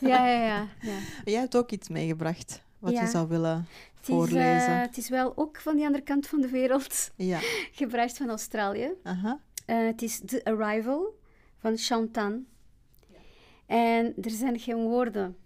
Ja, 0.01 0.29
ja, 0.29 0.45
ja. 0.47 0.69
ja. 0.81 0.99
Jij 1.25 1.41
hebt 1.41 1.57
ook 1.57 1.71
iets 1.71 1.89
meegebracht 1.89 2.63
wat 2.79 2.93
ja. 2.93 3.01
je 3.01 3.09
zou 3.09 3.29
willen 3.29 3.57
het 3.57 4.01
is, 4.01 4.07
voorlezen. 4.07 4.71
Uh, 4.71 4.81
het 4.81 4.97
is 4.97 5.09
wel 5.09 5.33
ook 5.37 5.61
van 5.61 5.77
die 5.77 5.85
andere 5.85 6.05
kant 6.05 6.27
van 6.27 6.41
de 6.41 6.49
wereld. 6.49 7.11
Ja. 7.17 7.39
Gebracht 7.73 8.17
van 8.17 8.29
Australië. 8.29 8.91
Aha. 9.03 9.41
Uh, 9.67 9.87
het 9.87 10.03
is 10.03 10.21
The 10.27 10.45
Arrival 10.45 11.19
van 11.57 11.77
Chantan. 11.77 12.47
Ja. 13.07 13.19
En 13.67 14.15
er 14.23 14.31
zijn 14.31 14.59
geen 14.59 14.83
woorden. 14.83 15.37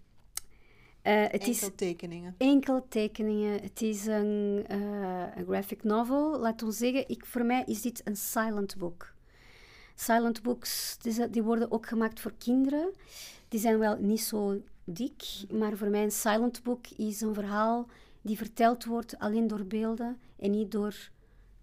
Uh, 1.03 1.21
het 1.21 1.31
enkel 1.31 1.49
is 1.49 1.69
tekeningen. 1.75 2.35
Enkel 2.37 2.85
tekeningen. 2.89 3.61
Het 3.61 3.81
is 3.81 4.05
een, 4.05 4.63
een 4.67 5.45
graphic 5.45 5.83
novel. 5.83 6.39
Laat 6.39 6.63
ons 6.63 6.77
zeggen, 6.77 7.09
ik, 7.09 7.25
voor 7.25 7.45
mij 7.45 7.63
is 7.65 7.81
dit 7.81 8.01
een 8.03 8.15
silent 8.15 8.77
book. 8.77 9.13
Silent 9.95 10.41
books, 10.41 10.97
die, 11.01 11.29
die 11.29 11.43
worden 11.43 11.71
ook 11.71 11.87
gemaakt 11.87 12.19
voor 12.19 12.33
kinderen. 12.37 12.93
Die 13.47 13.59
zijn 13.59 13.79
wel 13.79 13.97
niet 13.97 14.21
zo 14.21 14.61
dik, 14.83 15.23
maar 15.51 15.77
voor 15.77 15.89
mij 15.89 16.03
een 16.03 16.11
silent 16.11 16.63
book 16.63 16.87
is 16.87 17.21
een 17.21 17.33
verhaal 17.33 17.87
die 18.21 18.37
verteld 18.37 18.85
wordt 18.85 19.19
alleen 19.19 19.47
door 19.47 19.65
beelden 19.65 20.19
en 20.39 20.51
niet 20.51 20.71
door 20.71 21.09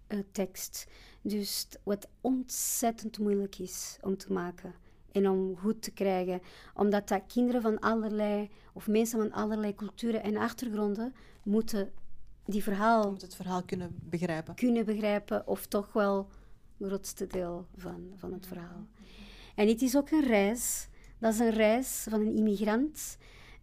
uh, 0.07 0.19
tekst. 0.31 0.87
Dus 1.21 1.67
wat 1.83 2.07
ontzettend 2.21 3.19
moeilijk 3.19 3.59
is 3.59 3.97
om 4.01 4.17
te 4.17 4.33
maken 4.33 4.73
en 5.11 5.29
om 5.29 5.57
goed 5.57 5.81
te 5.81 5.91
krijgen. 5.91 6.41
Omdat 6.73 7.07
dat 7.07 7.21
kinderen 7.27 7.61
van 7.61 7.79
allerlei, 7.79 8.49
of 8.73 8.87
mensen 8.87 9.19
van 9.19 9.31
allerlei 9.31 9.75
culturen 9.75 10.23
en 10.23 10.37
achtergronden 10.37 11.13
moeten 11.43 11.91
die 12.45 12.63
verhaal... 12.63 13.09
Moet 13.11 13.21
het 13.21 13.35
verhaal 13.35 13.63
kunnen 13.63 13.95
begrijpen. 14.03 14.55
Kunnen 14.55 14.85
begrijpen, 14.85 15.47
of 15.47 15.65
toch 15.65 15.93
wel 15.93 16.27
het 16.77 16.87
grootste 16.87 17.27
deel 17.27 17.67
van, 17.75 18.11
van 18.15 18.33
het 18.33 18.47
verhaal. 18.47 18.87
En 19.55 19.67
het 19.67 19.81
is 19.81 19.97
ook 19.97 20.11
een 20.11 20.27
reis. 20.27 20.88
Dat 21.19 21.33
is 21.33 21.39
een 21.39 21.49
reis 21.49 22.05
van 22.09 22.21
een 22.21 22.35
immigrant 22.35 23.17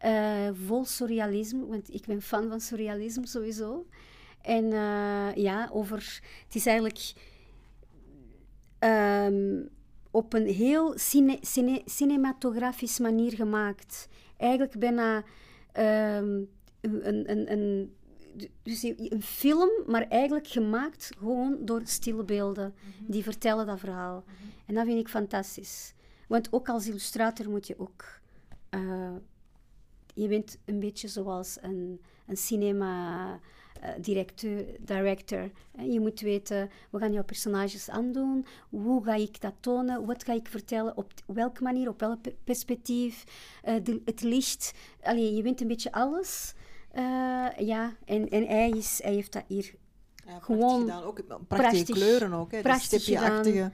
uh, 0.04 0.48
vol 0.66 0.84
surrealisme, 0.84 1.66
want 1.66 1.94
ik 1.94 2.06
ben 2.06 2.22
fan 2.22 2.48
van 2.48 2.60
surrealisme 2.60 3.26
sowieso. 3.26 3.86
En 4.40 4.64
uh, 4.64 5.34
ja, 5.34 5.68
over, 5.72 6.20
het 6.44 6.54
is 6.54 6.66
eigenlijk 6.66 7.12
um, 8.78 9.68
op 10.10 10.32
een 10.32 10.46
heel 10.46 10.98
cine, 10.98 11.38
cine, 11.40 11.82
cinematografisch 11.84 12.98
manier 12.98 13.32
gemaakt. 13.32 14.08
Eigenlijk 14.36 14.78
bijna 14.78 15.16
um, 15.16 16.48
een, 16.80 17.30
een, 17.30 17.52
een, 17.52 17.94
dus 18.62 18.82
een 18.82 19.22
film, 19.22 19.70
maar 19.86 20.08
eigenlijk 20.08 20.46
gemaakt 20.46 21.10
gewoon 21.18 21.58
door 21.60 21.80
stille 21.84 22.24
beelden. 22.24 22.64
Mm 22.64 22.92
-hmm. 22.98 23.10
Die 23.10 23.22
vertellen 23.22 23.66
dat 23.66 23.78
verhaal. 23.80 24.24
Mm 24.26 24.34
-hmm. 24.40 24.50
En 24.66 24.74
dat 24.74 24.84
vind 24.84 24.98
ik 24.98 25.08
fantastisch. 25.08 25.94
Want 26.26 26.52
ook 26.52 26.68
als 26.68 26.86
illustrator 26.86 27.50
moet 27.50 27.66
je 27.66 27.78
ook... 27.78 28.04
Uh, 28.70 29.14
je 30.14 30.28
bent 30.28 30.58
een 30.64 30.80
beetje 30.80 31.08
zoals 31.08 31.58
een, 31.60 32.00
een 32.26 32.36
cinema... 32.36 33.40
Uh, 33.82 33.88
directeur, 34.00 34.64
director. 34.80 35.50
Je 35.78 36.00
moet 36.00 36.20
weten, 36.20 36.70
we 36.90 36.98
gaan 36.98 37.12
jouw 37.12 37.24
personages 37.24 37.90
aandoen, 37.90 38.46
hoe 38.68 39.04
ga 39.04 39.14
ik 39.14 39.40
dat 39.40 39.52
tonen, 39.60 40.06
wat 40.06 40.24
ga 40.24 40.32
ik 40.32 40.48
vertellen, 40.48 40.96
op 40.96 41.12
welke 41.26 41.62
manier, 41.62 41.88
op 41.88 42.00
welk 42.00 42.18
perspectief, 42.44 43.24
uh, 43.64 43.74
de, 43.82 44.02
het 44.04 44.22
licht. 44.22 44.72
Allee, 45.02 45.34
je 45.34 45.42
bent 45.42 45.60
een 45.60 45.66
beetje 45.66 45.92
alles. 45.92 46.54
Uh, 46.94 47.48
ja, 47.58 47.96
en, 48.04 48.28
en 48.28 48.46
hij, 48.46 48.70
is, 48.70 49.00
hij 49.02 49.12
heeft 49.12 49.32
dat 49.32 49.44
hier 49.46 49.74
ja, 50.26 50.38
gewoon 50.38 50.80
gedaan. 50.80 51.02
Ook 51.02 51.26
prachtige 51.26 51.46
prachtig, 51.46 51.94
kleuren 51.96 52.32
ook, 52.32 52.52
hè? 52.52 52.60
prachtig 52.60 53.14
achtige 53.14 53.72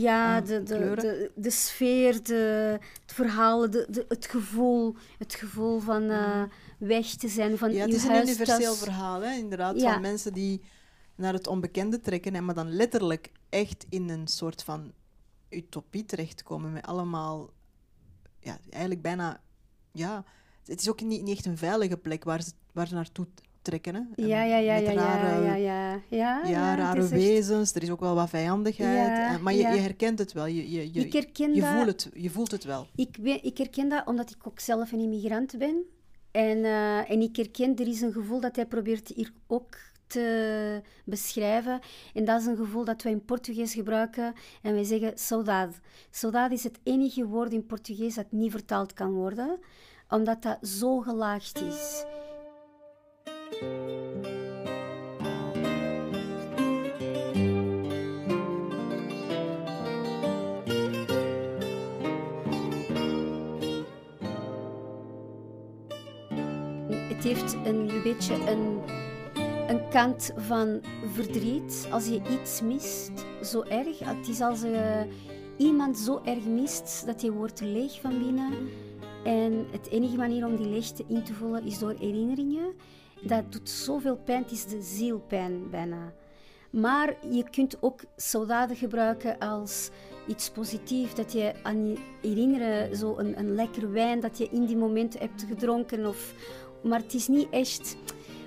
ja, 0.00 0.40
de, 0.40 0.62
de, 0.62 0.94
de, 0.94 1.30
de, 1.34 1.50
sfeer, 1.50 2.22
de, 2.22 2.78
het 3.02 3.12
verhaal, 3.12 3.70
de, 3.70 3.86
de, 3.90 4.04
het 4.08 4.26
gevoel, 4.26 4.96
het 5.18 5.34
gevoel 5.34 5.78
van 5.80 6.02
uh, 6.02 6.42
weg 6.78 7.06
te 7.06 7.28
zijn, 7.28 7.58
van 7.58 7.72
Ja, 7.72 7.84
het 7.84 7.94
is 7.94 8.04
een 8.04 8.22
universeel 8.22 8.74
verhaal, 8.74 9.20
hè? 9.20 9.34
inderdaad, 9.36 9.80
ja. 9.80 9.92
van 9.92 10.00
mensen 10.00 10.32
die 10.32 10.60
naar 11.14 11.32
het 11.32 11.46
onbekende 11.46 12.00
trekken, 12.00 12.34
en 12.34 12.44
maar 12.44 12.54
dan 12.54 12.70
letterlijk 12.70 13.32
echt 13.48 13.86
in 13.88 14.08
een 14.08 14.26
soort 14.26 14.62
van 14.62 14.92
utopie 15.48 16.04
terechtkomen 16.04 16.72
met 16.72 16.86
allemaal, 16.86 17.50
ja, 18.40 18.58
eigenlijk 18.70 19.02
bijna, 19.02 19.40
ja, 19.92 20.24
het 20.64 20.80
is 20.80 20.88
ook 20.88 21.00
niet, 21.00 21.22
niet 21.22 21.36
echt 21.36 21.46
een 21.46 21.58
veilige 21.58 21.96
plek 21.96 22.24
waar 22.24 22.42
ze, 22.42 22.52
waar 22.72 22.86
ze 22.86 22.94
naartoe 22.94 23.26
trekken. 23.64 23.94
Hè. 23.94 24.24
Ja, 24.26 24.42
ja, 24.44 24.56
ja, 24.56 24.74
met 24.74 24.84
ja, 24.84 24.92
ja, 24.92 25.00
rare, 25.22 25.44
ja, 25.44 25.54
ja. 25.54 26.00
Ja, 26.08 26.40
ja, 26.46 26.74
rare 26.74 27.00
echt- 27.00 27.10
wezens. 27.10 27.74
Er 27.74 27.82
is 27.82 27.90
ook 27.90 28.00
wel 28.00 28.14
wat 28.14 28.28
vijandigheid. 28.28 29.08
Ja, 29.08 29.34
eh, 29.34 29.40
maar 29.40 29.52
je, 29.52 29.58
je 29.58 29.66
herkent 29.66 30.18
het 30.18 30.32
wel. 30.32 30.46
Je, 30.46 30.70
je, 30.70 30.92
je, 30.92 31.00
Ik 31.00 31.12
herken 31.12 31.54
je, 31.54 31.60
dat. 31.60 31.70
voelt 31.70 31.86
het, 31.86 32.10
je 32.14 32.30
voelt 32.30 32.50
het 32.50 32.64
wel. 32.64 32.86
Ik, 32.94 33.16
ben, 33.20 33.44
ik 33.44 33.58
herken 33.58 33.88
dat 33.88 34.06
omdat 34.06 34.30
ik 34.30 34.46
ook 34.46 34.60
zelf 34.60 34.92
een 34.92 35.00
immigrant 35.00 35.58
ben. 35.58 35.84
En, 36.30 36.64
eh, 36.64 37.10
en 37.10 37.20
ik 37.20 37.36
herken, 37.36 37.76
er 37.76 37.88
is 37.88 38.00
een 38.00 38.12
gevoel 38.12 38.40
dat 38.40 38.56
hij 38.56 38.66
probeert 38.66 39.12
hier 39.14 39.32
ook 39.46 39.76
te 40.06 40.80
beschrijven. 41.04 41.80
En 42.14 42.24
dat 42.24 42.40
is 42.40 42.46
een 42.46 42.56
gevoel 42.56 42.84
dat 42.84 43.02
wij 43.02 43.12
in 43.12 43.24
Portugees 43.24 43.74
gebruiken. 43.74 44.32
En 44.62 44.74
wij 44.74 44.84
zeggen 44.84 45.12
saudade. 45.14 45.72
Saudade 46.10 46.54
is 46.54 46.64
het 46.64 46.78
enige 46.82 47.26
woord 47.26 47.52
in 47.52 47.66
Portugees 47.66 48.14
dat 48.14 48.26
niet 48.30 48.50
vertaald 48.50 48.92
kan 48.92 49.12
worden. 49.12 49.58
Omdat 50.08 50.42
dat 50.42 50.58
zo 50.68 51.00
gelaagd 51.00 51.60
is. 51.60 52.04
Het 67.24 67.24
heeft 67.24 67.56
een, 67.64 67.90
beetje 68.02 68.34
een, 68.34 68.80
een 69.68 69.88
kant 69.88 70.32
van 70.36 70.80
verdriet. 71.12 71.88
Als 71.90 72.06
je 72.06 72.20
iets 72.30 72.60
mist, 72.62 73.12
zo 73.42 73.62
erg. 73.62 73.98
Het 73.98 74.28
is 74.28 74.40
als 74.40 74.60
je 74.60 75.06
iemand 75.56 75.98
zo 75.98 76.20
erg 76.24 76.44
mist 76.44 77.06
dat 77.06 77.22
je 77.22 77.32
wordt 77.32 77.60
leeg 77.60 78.00
van 78.00 78.18
binnen. 78.18 78.52
En 79.24 79.66
het 79.70 79.88
enige 79.90 80.16
manier 80.16 80.46
om 80.46 80.56
die 80.56 80.68
leegte 80.68 81.04
in 81.08 81.22
te 81.22 81.34
vullen 81.34 81.64
is 81.64 81.78
door 81.78 81.94
herinneringen. 81.98 82.74
Dat 83.26 83.52
doet 83.52 83.70
zoveel 83.70 84.16
pijn, 84.16 84.42
het 84.42 84.52
is 84.52 84.66
de 84.66 84.82
zielpijn 84.82 85.70
bijna. 85.70 86.12
Maar 86.70 87.14
je 87.30 87.50
kunt 87.50 87.76
ook 87.80 88.00
saudade 88.16 88.74
gebruiken 88.74 89.38
als 89.38 89.90
iets 90.26 90.50
positiefs. 90.50 91.14
Dat 91.14 91.32
je 91.32 91.52
aan 91.62 91.88
je 91.88 91.98
herinneren, 92.20 92.96
zo 92.96 93.18
een, 93.18 93.38
een 93.38 93.54
lekker 93.54 93.92
wijn 93.92 94.20
dat 94.20 94.38
je 94.38 94.48
in 94.50 94.66
die 94.66 94.76
moment 94.76 95.18
hebt 95.18 95.44
gedronken. 95.48 96.06
Of, 96.06 96.34
maar 96.82 97.00
het 97.00 97.14
is 97.14 97.28
niet 97.28 97.50
echt... 97.50 97.96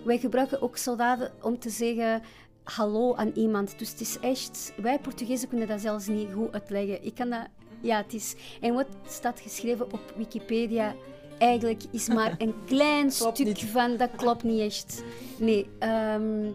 Wij 0.03 0.17
gebruiken 0.17 0.61
ook 0.61 0.77
saudade 0.77 1.31
om 1.41 1.59
te 1.59 1.69
zeggen 1.69 2.21
hallo 2.63 3.15
aan 3.15 3.31
iemand. 3.33 3.79
Dus 3.79 3.89
het 3.91 4.01
is 4.01 4.19
echt... 4.19 4.73
Wij 4.81 4.99
Portugezen 4.99 5.49
kunnen 5.49 5.67
dat 5.67 5.81
zelfs 5.81 6.07
niet 6.07 6.33
goed 6.33 6.51
uitleggen. 6.53 7.05
Ik 7.05 7.15
kan 7.15 7.29
dat... 7.29 7.47
Ja, 7.81 7.97
het 7.97 8.13
is... 8.13 8.35
En 8.61 8.73
wat 8.73 8.87
staat 9.07 9.39
geschreven 9.39 9.85
op 9.85 10.13
Wikipedia... 10.15 10.95
Eigenlijk 11.37 11.83
is 11.91 12.07
maar 12.07 12.35
een 12.37 12.53
klein 12.65 13.11
stuk 13.11 13.37
niet. 13.45 13.63
van... 13.63 13.97
Dat 13.97 14.09
klopt 14.15 14.43
niet 14.43 14.59
echt. 14.59 15.03
Nee. 15.37 15.69
ehm, 15.79 16.51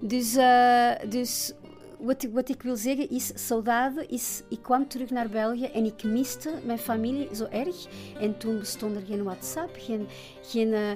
dus, 0.00 0.34
eh, 0.36 0.90
dus 1.08 1.52
wat, 2.00 2.22
ik- 2.22 2.32
wat 2.32 2.48
ik 2.48 2.62
wil 2.62 2.76
zeggen 2.76 3.10
is, 3.10 3.46
saudade 3.46 4.06
is, 4.06 4.42
ik 4.48 4.62
kwam 4.62 4.88
terug 4.88 5.10
naar 5.10 5.28
België 5.28 5.64
en 5.64 5.84
ik 5.84 6.02
miste 6.02 6.50
mijn 6.64 6.78
familie 6.78 7.28
zo 7.34 7.44
erg. 7.44 7.86
En 8.20 8.38
toen 8.38 8.58
bestond 8.58 8.96
er 8.96 9.02
geen 9.06 9.22
WhatsApp, 9.22 9.76
geen, 9.78 10.06
geen 10.42 10.72
eh, 10.72 10.90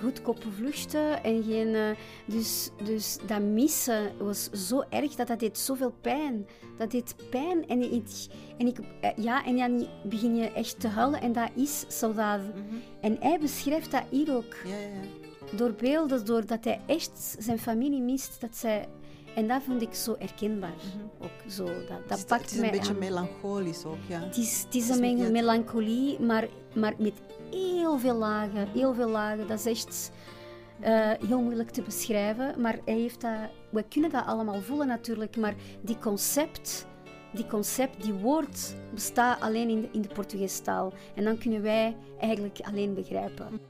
goedkope 0.00 0.50
vluchten 0.50 1.22
en 1.24 1.42
geen... 1.42 1.74
eh, 1.74 1.90
dus, 2.26 2.70
dus 2.84 3.18
dat 3.26 3.40
missen 3.42 4.12
was 4.18 4.50
zo 4.50 4.82
erg 4.90 5.14
dat 5.14 5.26
dat 5.26 5.40
deed 5.40 5.58
zoveel 5.58 5.92
pijn. 6.00 6.46
Dat 6.78 6.90
deed 6.90 7.14
pijn 7.30 7.68
en, 7.68 7.92
ik, 7.92 8.26
en, 8.58 8.66
ik, 8.66 8.78
eh, 9.00 9.10
ja, 9.16 9.44
en 9.44 9.56
dan 9.56 9.86
begin 10.04 10.36
je 10.36 10.52
echt 10.52 10.80
te 10.80 10.88
huilen 10.88 11.20
en 11.20 11.32
dat 11.32 11.50
is 11.54 11.84
saudade. 11.88 12.44
En 13.00 13.16
hij 13.20 13.38
beschrijft 13.38 13.90
dat 13.90 14.02
hier 14.10 14.36
ook 14.36 14.54
Ja, 14.64 14.70
ja, 14.76 14.86
ja. 14.86 15.56
door 15.56 15.72
beelden, 15.72 16.24
doordat 16.24 16.64
hij 16.64 16.80
echt 16.86 17.36
zijn 17.38 17.58
familie 17.58 18.00
mist. 18.02 18.40
Dat 18.40 18.56
zij, 18.56 18.88
en 19.36 19.48
dat 19.48 19.62
vond 19.62 19.82
ik 19.82 19.94
zo 19.94 20.16
herkenbaar. 20.18 20.74
Ook 21.18 21.50
zo, 21.50 21.64
dat, 21.64 22.08
dat 22.08 22.18
het 22.18 22.26
pakt 22.26 22.40
het 22.40 22.50
is 22.50 22.56
een 22.56 22.60
mij 22.60 22.70
beetje 22.70 22.92
aan. 22.92 22.98
melancholisch 22.98 23.84
ook, 23.84 23.98
ja. 24.08 24.20
Het 24.20 24.36
is, 24.36 24.62
het 24.64 24.74
is 24.74 24.88
een 24.88 25.32
melancholie, 25.32 26.20
maar, 26.20 26.48
maar 26.74 26.94
met 26.98 27.12
heel 27.50 27.98
veel 27.98 28.14
lagen. 28.14 28.68
Heel 28.68 28.94
veel 28.94 29.08
lagen. 29.08 29.46
Dat 29.46 29.58
is 29.58 29.66
echt 29.66 30.10
eh, 30.80 31.10
heel 31.26 31.40
moeilijk 31.40 31.70
te 31.70 31.82
beschrijven. 31.82 32.60
Maar 32.60 32.78
hij 32.84 32.94
heeft 32.94 33.20
dat... 33.20 33.38
We 33.70 33.84
kunnen 33.88 34.10
dat 34.10 34.26
allemaal 34.26 34.60
voelen 34.60 34.86
natuurlijk, 34.86 35.36
maar 35.36 35.54
die 35.80 35.98
concept... 35.98 36.86
Die 37.32 37.46
concept, 37.46 38.02
die 38.02 38.12
woord, 38.12 38.74
bestaat 38.94 39.40
alleen 39.40 39.68
in 39.68 39.80
de, 39.80 39.88
in 39.92 40.00
de 40.00 40.08
Portugese 40.08 40.62
taal. 40.62 40.92
En 41.14 41.24
dan 41.24 41.38
kunnen 41.38 41.62
wij 41.62 41.96
eigenlijk 42.18 42.58
alleen 42.62 42.94
begrijpen. 42.94 43.60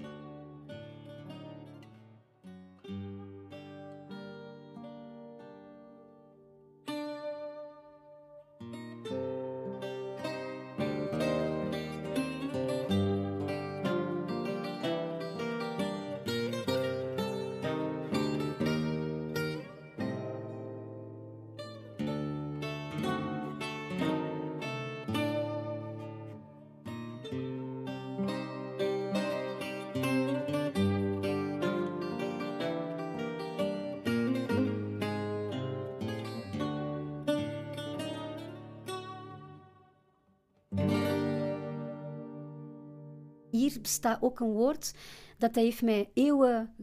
Bestaat 43.87 44.23
ook 44.23 44.41
een 44.41 44.53
woord 44.53 44.93
dat, 45.39 45.55
dat 45.55 45.63
heeft 45.63 45.83
mij 45.83 46.11
eeuwen 46.15 46.75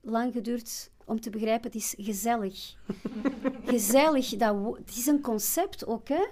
lang 0.00 0.32
geduurd 0.32 0.90
om 1.04 1.20
te 1.20 1.30
begrijpen. 1.30 1.70
Het 1.70 1.74
is 1.80 1.94
gezellig. 1.98 2.74
gezellig, 3.74 4.28
dat 4.28 4.76
het 4.76 4.96
is 4.96 5.06
een 5.06 5.20
concept 5.20 5.86
ook, 5.86 6.08
hè? 6.08 6.24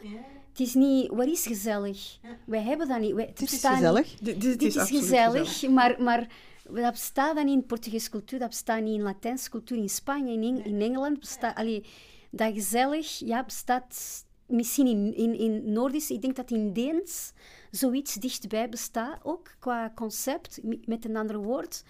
Het 0.51 0.61
is 0.61 0.75
niet, 0.75 1.09
wat 1.09 1.27
is 1.27 1.47
gezellig? 1.47 2.19
Wij 2.47 2.63
hebben 2.63 2.89
dat 2.89 3.01
niet. 3.01 3.13
Wij, 3.15 3.25
het 3.27 3.41
Het 3.41 3.53
is 3.53 3.63
niet. 3.63 3.73
gezellig. 3.73 4.15
Dit, 4.15 4.41
dit 4.41 4.59
Dit 4.59 4.77
is, 4.77 4.89
gezellig, 4.91 5.69
maar, 5.69 6.03
maar 6.03 6.29
dat 6.63 6.91
bestaat 6.91 7.35
dan 7.37 7.45
niet 7.45 7.55
in 7.55 7.67
Portugese 7.67 8.11
cultuur, 8.11 8.39
dat 8.39 8.49
bestaat 8.49 8.83
niet 8.83 8.95
in 8.95 9.03
Latijnse 9.03 9.51
cultuur, 9.51 9.79
in 9.79 9.89
Spanje, 9.89 10.33
in, 10.33 10.43
Eng- 10.43 10.65
in 10.65 10.81
Engeland 10.81 11.21
bestaat... 11.21 11.57
Allee, 11.57 11.85
dat 12.31 12.53
gezellig, 12.55 13.19
ja, 13.19 13.45
bestaat 13.45 14.25
misschien 14.47 14.87
in, 14.87 15.15
in, 15.15 15.39
in 15.39 15.73
Noordisch, 15.73 16.11
ik 16.11 16.23
denk 16.23 16.37
dat 16.37 16.51
in 16.51 16.73
Deens 16.73 17.33
zoiets 17.77 18.15
dichtbij 18.15 18.69
bestaat 18.69 19.19
ook, 19.23 19.55
qua 19.59 19.93
concept, 19.95 20.61
met 20.85 21.05
een 21.05 21.17
ander 21.17 21.39
woord. 21.39 21.83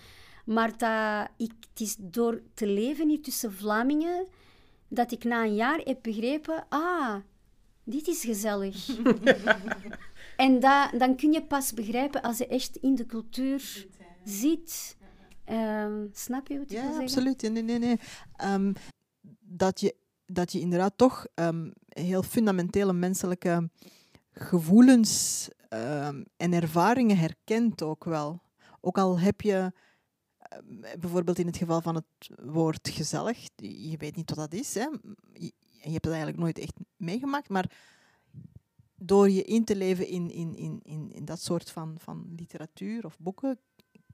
Maar 0.45 0.79
dat 0.79 1.29
ik, 1.37 1.53
het 1.71 1.81
is 1.81 1.97
door 1.99 2.43
te 2.55 2.67
leven 2.67 3.09
hier 3.09 3.23
tussen 3.23 3.53
Vlamingen, 3.53 4.27
dat 4.89 5.13
ik 5.13 5.25
na 5.25 5.45
een 5.45 5.55
jaar 5.55 5.79
heb 5.79 5.99
begrepen, 6.03 6.67
ah, 6.69 7.17
dit 7.85 8.09
is 8.09 8.25
gezellig. 8.25 8.87
En 10.37 10.61
dat, 10.61 10.91
dan 10.99 11.17
kun 11.17 11.33
je 11.33 11.43
pas 11.45 11.73
begrijpen 11.73 12.23
als 12.23 12.39
je 12.39 12.47
echt 12.47 12.77
in 12.77 12.95
de 12.95 13.07
cultuur 13.07 13.87
zit. 14.25 14.97
Ehm, 15.45 16.07
snap 16.13 16.49
je 16.49 16.59
wat 16.59 16.63
ik 16.63 16.69
wil 16.71 16.79
Ja, 16.79 16.85
zeggen? 16.85 17.03
absoluut. 17.03 17.43
Nee, 17.43 17.63
nee, 17.63 17.79
nee. 17.79 17.99
Ehm, 18.37 18.73
dat, 19.41 19.81
je, 19.81 19.95
dat 20.27 20.53
je 20.53 20.61
inderdaad 20.61 20.93
toch 20.97 21.27
ehm, 21.35 21.71
heel 21.89 22.23
fundamentele 22.23 22.93
menselijke 22.93 23.71
gevoelens 24.33 25.49
ehm, 25.75 26.25
en 26.37 26.53
ervaringen 26.53 27.19
herkent 27.19 27.83
ook 27.83 28.05
wel. 28.05 28.43
Ook 28.81 28.99
al 28.99 29.19
heb 29.19 29.41
je 29.41 29.73
ehm, 30.39 31.01
bijvoorbeeld 31.01 31.39
in 31.39 31.47
het 31.47 31.57
geval 31.57 31.81
van 31.81 31.95
het 31.95 32.31
woord 32.43 32.89
gezellig, 32.89 33.49
je 33.57 33.97
weet 33.97 34.17
niet 34.17 34.35
wat 34.35 34.51
dat 34.51 34.61
is, 34.61 34.75
hè. 34.75 34.87
Je, 35.33 35.53
je 35.69 35.91
hebt 35.91 36.05
het 36.05 36.15
eigenlijk 36.15 36.39
nooit 36.39 36.59
echt 36.59 36.75
meegemaakt, 36.97 37.49
maar 37.49 37.71
door 38.97 39.31
je 39.31 39.43
in 39.43 39.65
te 39.65 39.77
leven 39.77 40.09
in, 40.09 40.31
in, 40.31 40.57
in, 40.57 40.81
in, 40.83 41.13
in 41.13 41.25
dat 41.25 41.41
soort 41.41 41.71
van, 41.71 41.97
van 41.99 42.33
literatuur 42.37 43.05
of 43.05 43.19
boeken, 43.19 43.59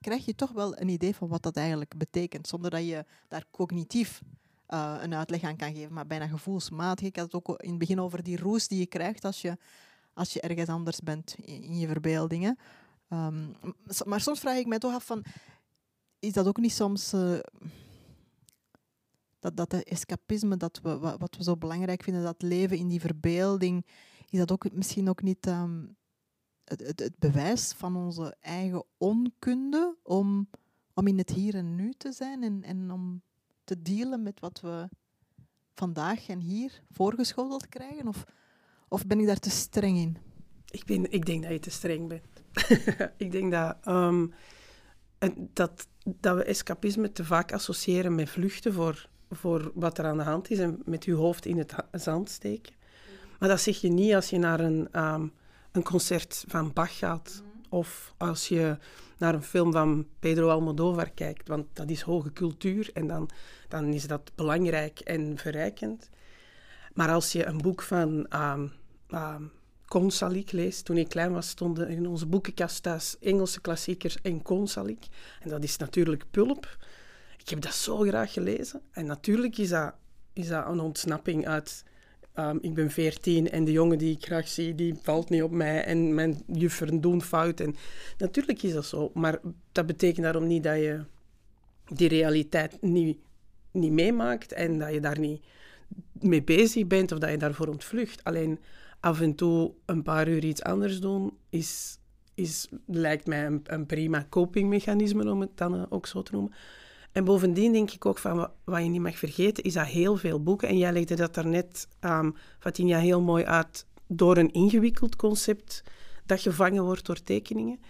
krijg 0.00 0.24
je 0.24 0.34
toch 0.34 0.52
wel 0.52 0.80
een 0.80 0.88
idee 0.88 1.14
van 1.14 1.28
wat 1.28 1.42
dat 1.42 1.56
eigenlijk 1.56 1.96
betekent, 1.96 2.48
zonder 2.48 2.70
dat 2.70 2.86
je 2.86 3.04
daar 3.28 3.44
cognitief 3.50 4.20
eh, 4.66 4.96
een 5.00 5.14
uitleg 5.14 5.42
aan 5.42 5.56
kan 5.56 5.74
geven, 5.74 5.92
maar 5.92 6.06
bijna 6.06 6.26
gevoelsmatig. 6.26 7.06
Ik 7.06 7.16
had 7.16 7.32
het 7.32 7.34
ook 7.34 7.62
in 7.62 7.70
het 7.70 7.78
begin 7.78 8.00
over 8.00 8.22
die 8.22 8.36
roes 8.36 8.68
die 8.68 8.78
je 8.78 8.86
krijgt 8.86 9.24
als 9.24 9.40
je, 9.40 9.56
als 10.12 10.32
je 10.32 10.40
ergens 10.40 10.68
anders 10.68 11.00
bent 11.00 11.34
in, 11.34 11.78
je 11.78 11.86
verbeeldingen. 11.86 12.58
Ehm, 13.08 13.48
maar 14.04 14.20
soms 14.20 14.40
vraag 14.40 14.56
ik 14.56 14.66
mij 14.66 14.78
toch 14.78 14.94
af 14.94 15.04
van, 15.04 15.24
is 16.18 16.32
dat 16.32 16.46
ook 16.46 16.58
niet 16.58 16.72
soms 16.72 17.12
eh, 17.12 17.38
dat, 19.38 19.56
dat 19.56 19.70
de 19.70 19.84
escapisme 19.84 20.56
dat 20.56 20.80
we, 20.82 20.98
wa- 20.98 21.16
wat 21.18 21.36
we 21.36 21.42
zo 21.42 21.56
belangrijk 21.56 22.02
vinden, 22.02 22.22
dat 22.22 22.42
leven 22.42 22.76
in 22.76 22.88
die 22.88 23.00
verbeelding, 23.00 23.86
is 24.28 24.38
dat 24.38 24.52
ook 24.52 24.72
misschien 24.72 25.08
ook 25.08 25.22
niet 25.22 25.46
ehm, 25.46 25.86
het, 26.64 26.80
het, 26.80 27.00
het 27.00 27.18
bewijs 27.18 27.72
van 27.72 27.96
onze 27.96 28.36
eigen 28.40 28.84
onkunde 28.98 29.96
om, 30.02 30.48
om 30.94 31.06
in 31.06 31.18
het 31.18 31.30
hier 31.30 31.54
en 31.54 31.74
nu 31.74 31.92
te 31.92 32.12
zijn 32.12 32.42
en, 32.42 32.62
en 32.62 32.90
om 32.90 33.22
te 33.64 33.82
dealen 33.82 34.22
met 34.22 34.40
wat 34.40 34.60
we 34.60 34.88
vandaag 35.74 36.28
en 36.28 36.40
hier 36.40 36.82
voorgeschoteld 36.90 37.68
krijgen? 37.68 38.08
Of, 38.08 38.24
of 38.90 39.06
ben 39.06 39.20
ik 39.20 39.26
daar 39.26 39.38
te 39.38 39.50
streng 39.50 39.96
in? 39.96 40.16
Ik, 40.70 40.84
ben, 40.84 41.12
ik 41.12 41.26
denk 41.26 41.42
dat 41.42 41.52
je 41.52 41.58
te 41.58 41.70
streng 41.70 42.08
bent. 42.08 42.22
ik 43.24 43.32
denk 43.32 43.52
dat, 43.52 43.76
ehm, 43.82 44.26
dat, 45.52 45.88
dat 46.04 46.36
we 46.36 46.44
escapisme 46.44 47.12
te 47.12 47.24
vaak 47.24 47.52
associëren 47.52 48.14
met 48.14 48.30
vluchten 48.30 48.72
voor, 48.72 49.08
voor 49.30 49.72
wat 49.74 49.98
er 49.98 50.04
aan 50.04 50.16
de 50.16 50.22
hand 50.22 50.50
is 50.50 50.58
en 50.58 50.82
met 50.84 51.04
je 51.04 51.12
hoofd 51.12 51.46
in 51.46 51.58
het 51.58 51.74
zand 51.92 52.30
steken. 52.30 52.74
Maar 53.38 53.48
dat 53.48 53.60
zeg 53.60 53.80
je 53.80 53.88
niet 53.88 54.14
als 54.14 54.30
je 54.30 54.38
naar 54.38 54.60
een, 54.60 54.88
ehm, 54.92 55.26
een 55.72 55.82
concert 55.82 56.44
van 56.48 56.72
Bach 56.72 56.98
gaat 56.98 57.42
of 57.68 58.14
als 58.16 58.48
je 58.48 58.78
naar 59.18 59.34
een 59.34 59.42
film 59.42 59.72
van 59.72 60.06
Pedro 60.18 60.48
Almodovar 60.48 61.10
kijkt, 61.10 61.48
want 61.48 61.66
dat 61.72 61.90
is 61.90 62.00
hoge 62.00 62.32
cultuur 62.32 62.90
en 62.94 63.06
dan, 63.06 63.30
dan 63.68 63.84
is 63.84 64.06
dat 64.06 64.32
belangrijk 64.34 65.00
en 65.00 65.38
verrijkend. 65.38 66.10
Maar 66.94 67.10
als 67.10 67.32
je 67.32 67.46
een 67.46 67.58
boek 67.58 67.82
van 67.82 68.26
um, 68.34 68.72
um, 69.14 69.50
Consalik 69.86 70.52
leest, 70.52 70.84
toen 70.84 70.96
ik 70.96 71.08
klein 71.08 71.32
was, 71.32 71.48
stonden 71.48 71.88
in 71.88 72.06
onze 72.06 72.26
boekenkast 72.26 72.82
thuis 72.82 73.16
Engelse 73.20 73.60
klassiekers 73.60 74.20
en 74.22 74.42
Consalik. 74.42 75.06
En 75.40 75.48
dat 75.48 75.64
is 75.64 75.76
natuurlijk 75.76 76.24
pulp. 76.30 76.78
Ik 77.38 77.48
heb 77.48 77.60
dat 77.60 77.74
zo 77.74 77.98
graag 77.98 78.32
gelezen. 78.32 78.80
En 78.90 79.06
natuurlijk 79.06 79.58
is 79.58 79.68
dat, 79.68 79.94
is 80.32 80.48
dat 80.48 80.66
een 80.66 80.80
ontsnapping 80.80 81.46
uit 81.46 81.84
Ehm, 82.32 82.56
ik 82.60 82.74
ben 82.74 82.90
veertien 82.90 83.50
en 83.50 83.64
de 83.64 83.72
jongen 83.72 83.98
die 83.98 84.16
ik 84.16 84.24
graag 84.24 84.48
zie, 84.48 84.74
die 84.74 84.94
valt 85.02 85.28
niet 85.28 85.42
op 85.42 85.50
mij 85.50 85.84
en 85.84 86.14
mijn 86.14 86.42
jufferen 86.46 87.00
doen 87.00 87.22
fout. 87.22 87.60
En 87.60 87.76
natuurlijk 88.18 88.62
is 88.62 88.72
dat 88.72 88.86
zo, 88.86 89.10
maar 89.14 89.38
dat 89.72 89.86
betekent 89.86 90.24
daarom 90.24 90.46
niet 90.46 90.62
dat 90.62 90.76
je 90.76 91.00
die 91.86 92.08
realiteit 92.08 92.82
niet, 92.82 93.18
niet 93.70 93.92
meemaakt 93.92 94.52
en 94.52 94.78
dat 94.78 94.92
je 94.92 95.00
daar 95.00 95.18
niet 95.18 95.42
mee 96.12 96.42
bezig 96.42 96.86
bent 96.86 97.12
of 97.12 97.18
dat 97.18 97.30
je 97.30 97.36
daarvoor 97.36 97.68
ontvlucht. 97.68 98.24
Alleen 98.24 98.58
af 99.00 99.20
en 99.20 99.34
toe 99.34 99.72
een 99.84 100.02
paar 100.02 100.28
uur 100.28 100.44
iets 100.44 100.62
anders 100.62 101.00
doen 101.00 101.36
is, 101.48 101.98
is, 102.34 102.68
lijkt 102.86 103.26
mij 103.26 103.60
een, 103.64 103.86
prima 103.86 104.26
copingmechanisme, 104.28 105.30
om 105.30 105.40
het 105.40 105.56
dan 105.56 105.90
ook 105.90 106.06
zo 106.06 106.22
te 106.22 106.32
noemen. 106.32 106.52
En 107.12 107.24
bovendien 107.24 107.72
denk 107.72 107.90
ik 107.90 108.06
ook 108.06 108.18
van 108.18 108.50
wat, 108.64 108.82
je 108.82 108.88
niet 108.88 109.00
mag 109.00 109.18
vergeten, 109.18 109.64
is 109.64 109.72
dat 109.72 109.86
heel 109.86 110.16
veel 110.16 110.42
boeken, 110.42 110.68
en 110.68 110.78
jij 110.78 110.92
legde 110.92 111.14
dat 111.14 111.34
daarnet, 111.34 111.88
um, 112.00 112.34
Fatinja, 112.58 112.98
heel 112.98 113.20
mooi 113.20 113.44
uit, 113.44 113.86
door 114.06 114.36
een 114.36 114.52
ingewikkeld 114.52 115.16
concept 115.16 115.82
dat 116.26 116.40
gevangen 116.40 116.84
wordt 116.84 117.06
door 117.06 117.22
tekeningen. 117.22 117.80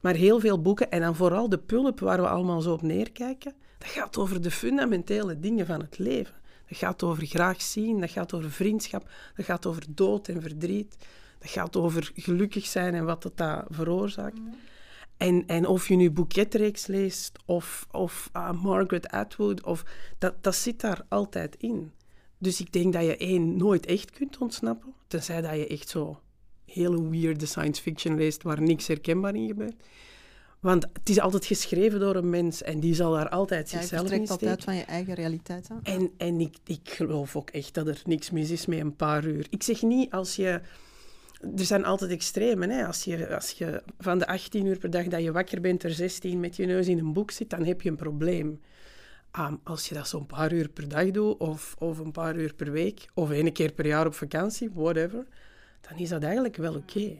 Maar 0.00 0.14
heel 0.14 0.40
veel 0.40 0.62
boeken, 0.62 0.90
en 0.90 1.00
dan 1.00 1.14
vooral 1.14 1.48
de 1.48 1.58
pulp 1.58 2.00
waar 2.00 2.20
we 2.20 2.28
allemaal 2.28 2.60
zo 2.60 2.72
op 2.72 2.82
neerkijken, 2.82 3.54
dat 3.78 3.88
gaat 3.88 4.18
over 4.18 4.42
de 4.42 4.50
fundamentele 4.50 5.38
dingen 5.38 5.66
van 5.66 5.80
het 5.80 5.98
leven. 5.98 6.34
Dat 6.68 6.78
gaat 6.78 7.02
over 7.02 7.26
graag 7.26 7.62
zien, 7.62 8.00
dat 8.00 8.10
gaat 8.10 8.34
over 8.34 8.50
vriendschap, 8.50 9.10
dat 9.36 9.44
gaat 9.44 9.66
over 9.66 9.82
dood 9.88 10.28
en 10.28 10.42
verdriet. 10.42 10.96
Dat 11.38 11.50
gaat 11.50 11.76
over 11.76 12.10
gelukkig 12.14 12.66
zijn 12.66 12.94
en 12.94 13.04
wat 13.04 13.22
dat, 13.22 13.36
dat 13.36 13.64
veroorzaakt. 13.68 14.38
Mm. 14.38 14.54
En, 15.16 15.46
en 15.46 15.66
of 15.66 15.88
je 15.88 15.96
nu 15.96 16.10
Boeketreeks 16.10 16.86
leest 16.86 17.38
of, 17.44 17.86
of 17.90 18.30
uh, 18.36 18.62
Margaret 18.62 19.08
Atwood, 19.08 19.64
of, 19.64 19.84
dat, 20.18 20.34
dat 20.40 20.54
zit 20.54 20.80
daar 20.80 21.02
altijd 21.08 21.56
in. 21.58 21.92
Dus 22.38 22.60
ik 22.60 22.72
denk 22.72 22.92
dat 22.92 23.04
je 23.04 23.16
één 23.16 23.56
nooit 23.56 23.86
echt 23.86 24.10
kunt 24.10 24.38
ontsnappen, 24.38 24.94
tenzij 25.06 25.40
dat 25.40 25.54
je 25.54 25.66
echt 25.66 25.88
zo 25.88 26.20
hele 26.64 27.08
weirde 27.08 27.46
science 27.46 27.82
fiction 27.82 28.16
leest 28.16 28.42
waar 28.42 28.62
niks 28.62 28.86
herkenbaar 28.86 29.34
in 29.34 29.46
gebeurt. 29.46 29.82
Want 30.60 30.86
het 30.92 31.08
is 31.08 31.20
altijd 31.20 31.44
geschreven 31.44 32.00
door 32.00 32.16
een 32.16 32.30
mens 32.30 32.62
en 32.62 32.80
die 32.80 32.94
zal 32.94 33.12
daar 33.12 33.28
altijd 33.28 33.70
ja, 33.70 33.78
zichzelf 33.78 34.02
in 34.02 34.26
steken. 34.26 34.28
altijd 34.30 34.64
van 34.64 34.76
je 34.76 34.84
eigen 34.84 35.14
realiteit. 35.14 35.68
Hè? 35.68 35.74
En, 35.82 36.10
en 36.16 36.40
ik, 36.40 36.56
ik 36.64 36.90
geloof 36.90 37.36
ook 37.36 37.50
echt 37.50 37.74
dat 37.74 37.86
er 37.86 38.02
niks 38.04 38.30
mis 38.30 38.50
is 38.50 38.66
met 38.66 38.78
een 38.78 38.96
paar 38.96 39.24
uur. 39.24 39.46
Ik 39.50 39.62
zeg 39.62 39.82
niet 39.82 40.12
als 40.12 40.36
je 40.36 40.60
er 41.56 41.64
zijn 41.64 41.84
altijd 41.84 42.10
extremen. 42.10 42.70
Hè? 42.70 42.86
Als, 42.86 43.04
je, 43.04 43.34
als 43.34 43.50
je 43.50 43.82
van 43.98 44.18
de 44.18 44.26
18 44.26 44.66
uur 44.66 44.78
per 44.78 44.90
dag 44.90 45.06
dat 45.06 45.22
je 45.22 45.32
wakker 45.32 45.60
bent, 45.60 45.82
er 45.82 45.90
16 45.90 46.40
met 46.40 46.56
je 46.56 46.66
neus 46.66 46.86
in 46.88 46.98
een 46.98 47.12
boek 47.12 47.30
zit, 47.30 47.50
dan 47.50 47.64
heb 47.64 47.82
je 47.82 47.90
een 47.90 47.96
probleem. 47.96 48.60
Um, 49.38 49.60
als 49.64 49.88
je 49.88 49.94
dat 49.94 50.08
zo'n 50.08 50.26
paar 50.26 50.52
uur 50.52 50.68
per 50.68 50.88
dag 50.88 51.10
doet, 51.10 51.38
of, 51.38 51.74
of 51.78 51.98
een 51.98 52.12
paar 52.12 52.36
uur 52.36 52.54
per 52.54 52.70
week, 52.70 53.08
of 53.14 53.30
één 53.30 53.52
keer 53.52 53.72
per 53.72 53.86
jaar 53.86 54.06
op 54.06 54.14
vakantie, 54.14 54.70
whatever, 54.72 55.26
dan 55.80 55.98
is 55.98 56.08
dat 56.08 56.22
eigenlijk 56.22 56.56
wel 56.56 56.74
oké. 56.74 57.16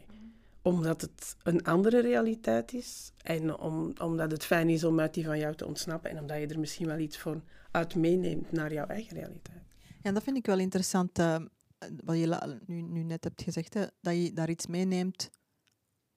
Omdat 0.68 1.00
het 1.00 1.37
een 1.42 1.64
andere 1.64 2.00
realiteit 2.00 2.72
is 2.72 3.12
en 3.22 3.59
om, 3.59 3.92
omdat 4.02 4.31
het 4.31 4.44
fijn 4.44 4.68
is 4.68 4.85
om 4.85 5.00
uit 5.00 5.14
die 5.14 5.24
van 5.24 5.38
jou 5.38 5.54
te 5.54 5.66
ontsnappen 5.66 6.11
en 6.11 6.20
omdat 6.20 6.40
je 6.40 6.46
er 6.46 6.59
misschien 6.59 6.87
wel 6.87 6.98
iets 6.98 7.18
van 7.18 7.42
uit 7.70 7.94
meeneemt 7.94 8.52
naar 8.52 8.72
jouw 8.72 8.87
eigen 8.87 9.16
realiteit. 9.16 9.62
Ja, 10.02 10.12
dat 10.12 10.22
vind 10.22 10.37
ik 10.37 10.46
wel 10.46 10.59
interessant. 10.59 11.18
Uh, 11.18 11.37
wat 12.04 12.18
je 12.18 12.59
nu, 12.66 12.81
nu 12.81 13.02
net 13.02 13.24
hebt 13.24 13.42
gezegd, 13.42 13.74
hè, 13.74 13.85
dat 14.00 14.14
je 14.14 14.33
daar 14.33 14.50
iets 14.50 14.66
meeneemt 14.66 15.31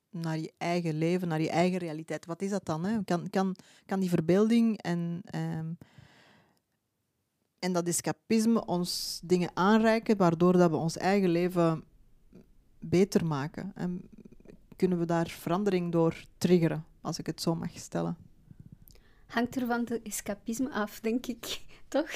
naar 0.10 0.40
je 0.40 0.54
eigen 0.58 0.98
leven, 0.98 1.28
naar 1.28 1.42
je 1.42 1.50
eigen 1.50 1.80
realiteit. 1.80 2.26
Wat 2.26 2.42
is 2.42 2.50
dat 2.50 2.66
dan? 2.66 2.86
Hè? 2.86 3.04
Kan, 3.04 3.30
kan, 3.30 3.56
kan 3.86 4.00
die 4.00 4.10
verbeelding 4.10 4.82
en, 4.82 5.22
um, 5.36 5.78
en 7.60 7.74
dat 7.74 7.88
escapisme 7.88 8.66
ons 8.66 9.20
dingen 9.24 9.52
aanreiken, 9.54 10.18
waardoor 10.18 10.54
dat 10.54 10.70
we 10.70 10.76
ons 10.76 10.98
eigen 10.98 11.30
leven 11.30 11.84
beter 12.80 13.26
maken? 13.26 13.72
En 13.76 14.02
kunnen 14.82 15.00
we 15.00 15.06
daar 15.06 15.30
verandering 15.30 15.92
door 15.92 16.24
triggeren, 16.38 16.86
als 17.02 17.20
ik 17.20 17.26
het 17.26 17.42
zo 17.42 17.56
mag 17.56 17.72
stellen? 17.74 18.18
Hangt 19.26 19.56
er 19.56 19.68
van 19.68 19.86
de 19.86 20.02
escapisme 20.04 20.72
af, 20.72 21.00
denk 21.00 21.26
ik, 21.26 21.62
toch? 21.88 22.12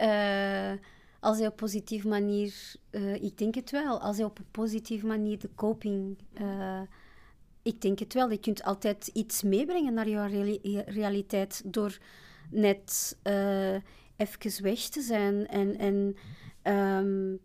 Uh, 0.00 0.72
als 1.20 1.38
je 1.38 1.46
op 1.46 1.56
positieve 1.56 2.08
manier, 2.08 2.74
uh, 2.90 3.14
ik 3.14 3.38
denk 3.38 3.54
het 3.54 3.70
wel, 3.70 4.00
als 4.00 4.16
je 4.16 4.24
op 4.24 4.38
een 4.38 4.50
positieve 4.50 5.06
manier 5.06 5.38
de 5.38 5.50
coping, 5.54 6.18
uh, 6.40 6.80
ik 7.62 7.80
denk 7.80 7.98
het 7.98 8.14
wel. 8.14 8.30
Je 8.30 8.38
kunt 8.38 8.62
altijd 8.62 9.06
iets 9.06 9.42
meebrengen 9.42 9.94
naar 9.94 10.08
jouw 10.08 10.26
realiteit 10.86 11.62
door 11.64 11.98
net 12.50 13.16
even 14.16 14.62
weg 14.62 14.80
te 14.80 15.00
zijn 15.00 15.46
en, 15.46 15.78
en 15.78 16.16
um, 16.72 17.40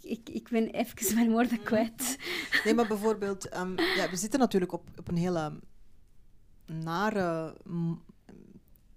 ik, 0.00 0.28
ik, 0.28 0.48
ben 0.48 0.70
even 0.70 1.14
mijn 1.14 1.30
woorden 1.30 1.62
kwijt. 1.62 2.16
Nee, 2.64 2.74
maar 2.74 2.86
bijvoorbeeld, 2.86 3.56
um, 3.56 3.78
ja, 3.78 4.10
we 4.10 4.16
zitten 4.16 4.40
natuurlijk 4.40 4.72
op, 4.72 4.88
op 4.96 5.08
een 5.08 5.16
hele 5.16 5.60
nare 6.66 7.56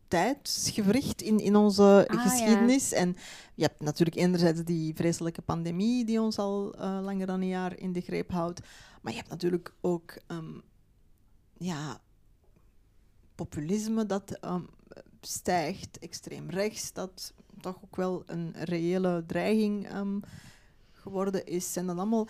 tijdsgewricht 0.08 1.22
in, 1.22 1.40
in 1.40 1.56
onze 1.56 2.08
ah, 2.08 2.22
geschiedenis. 2.22 2.94
En 2.94 3.16
je 3.56 3.64
hebt 3.64 3.82
natuurlijk 3.82 4.18
enerzijds 4.18 4.64
die 4.64 4.96
vreselijke 4.96 5.42
pandemie 5.42 6.06
die 6.06 6.22
ons 6.22 6.38
al 6.38 6.76
uh, 6.76 7.00
langer 7.02 7.28
dan 7.28 7.42
een 7.42 7.48
jaar 7.48 7.78
in 7.78 7.92
de 7.92 8.02
greep 8.02 8.32
houdt. 8.32 8.60
Maar 9.02 9.12
je 9.12 9.18
hebt 9.18 9.32
natuurlijk 9.32 9.74
ook 9.82 10.18
um, 10.28 10.62
ja, 11.58 12.02
populisme 13.36 14.06
dat 14.06 14.38
um, 14.46 14.70
stijgt, 15.22 16.00
extreem 16.00 16.50
rechts, 16.50 16.94
dat 16.94 17.34
toch 17.60 17.80
ook 17.84 17.96
wel 17.96 18.24
een 18.26 18.54
reële 18.54 19.24
dreiging 19.28 19.96
um, 19.96 20.22
geworden 21.08 21.46
is. 21.46 21.76
En 21.76 21.86
dan 21.86 21.98
allemaal, 21.98 22.26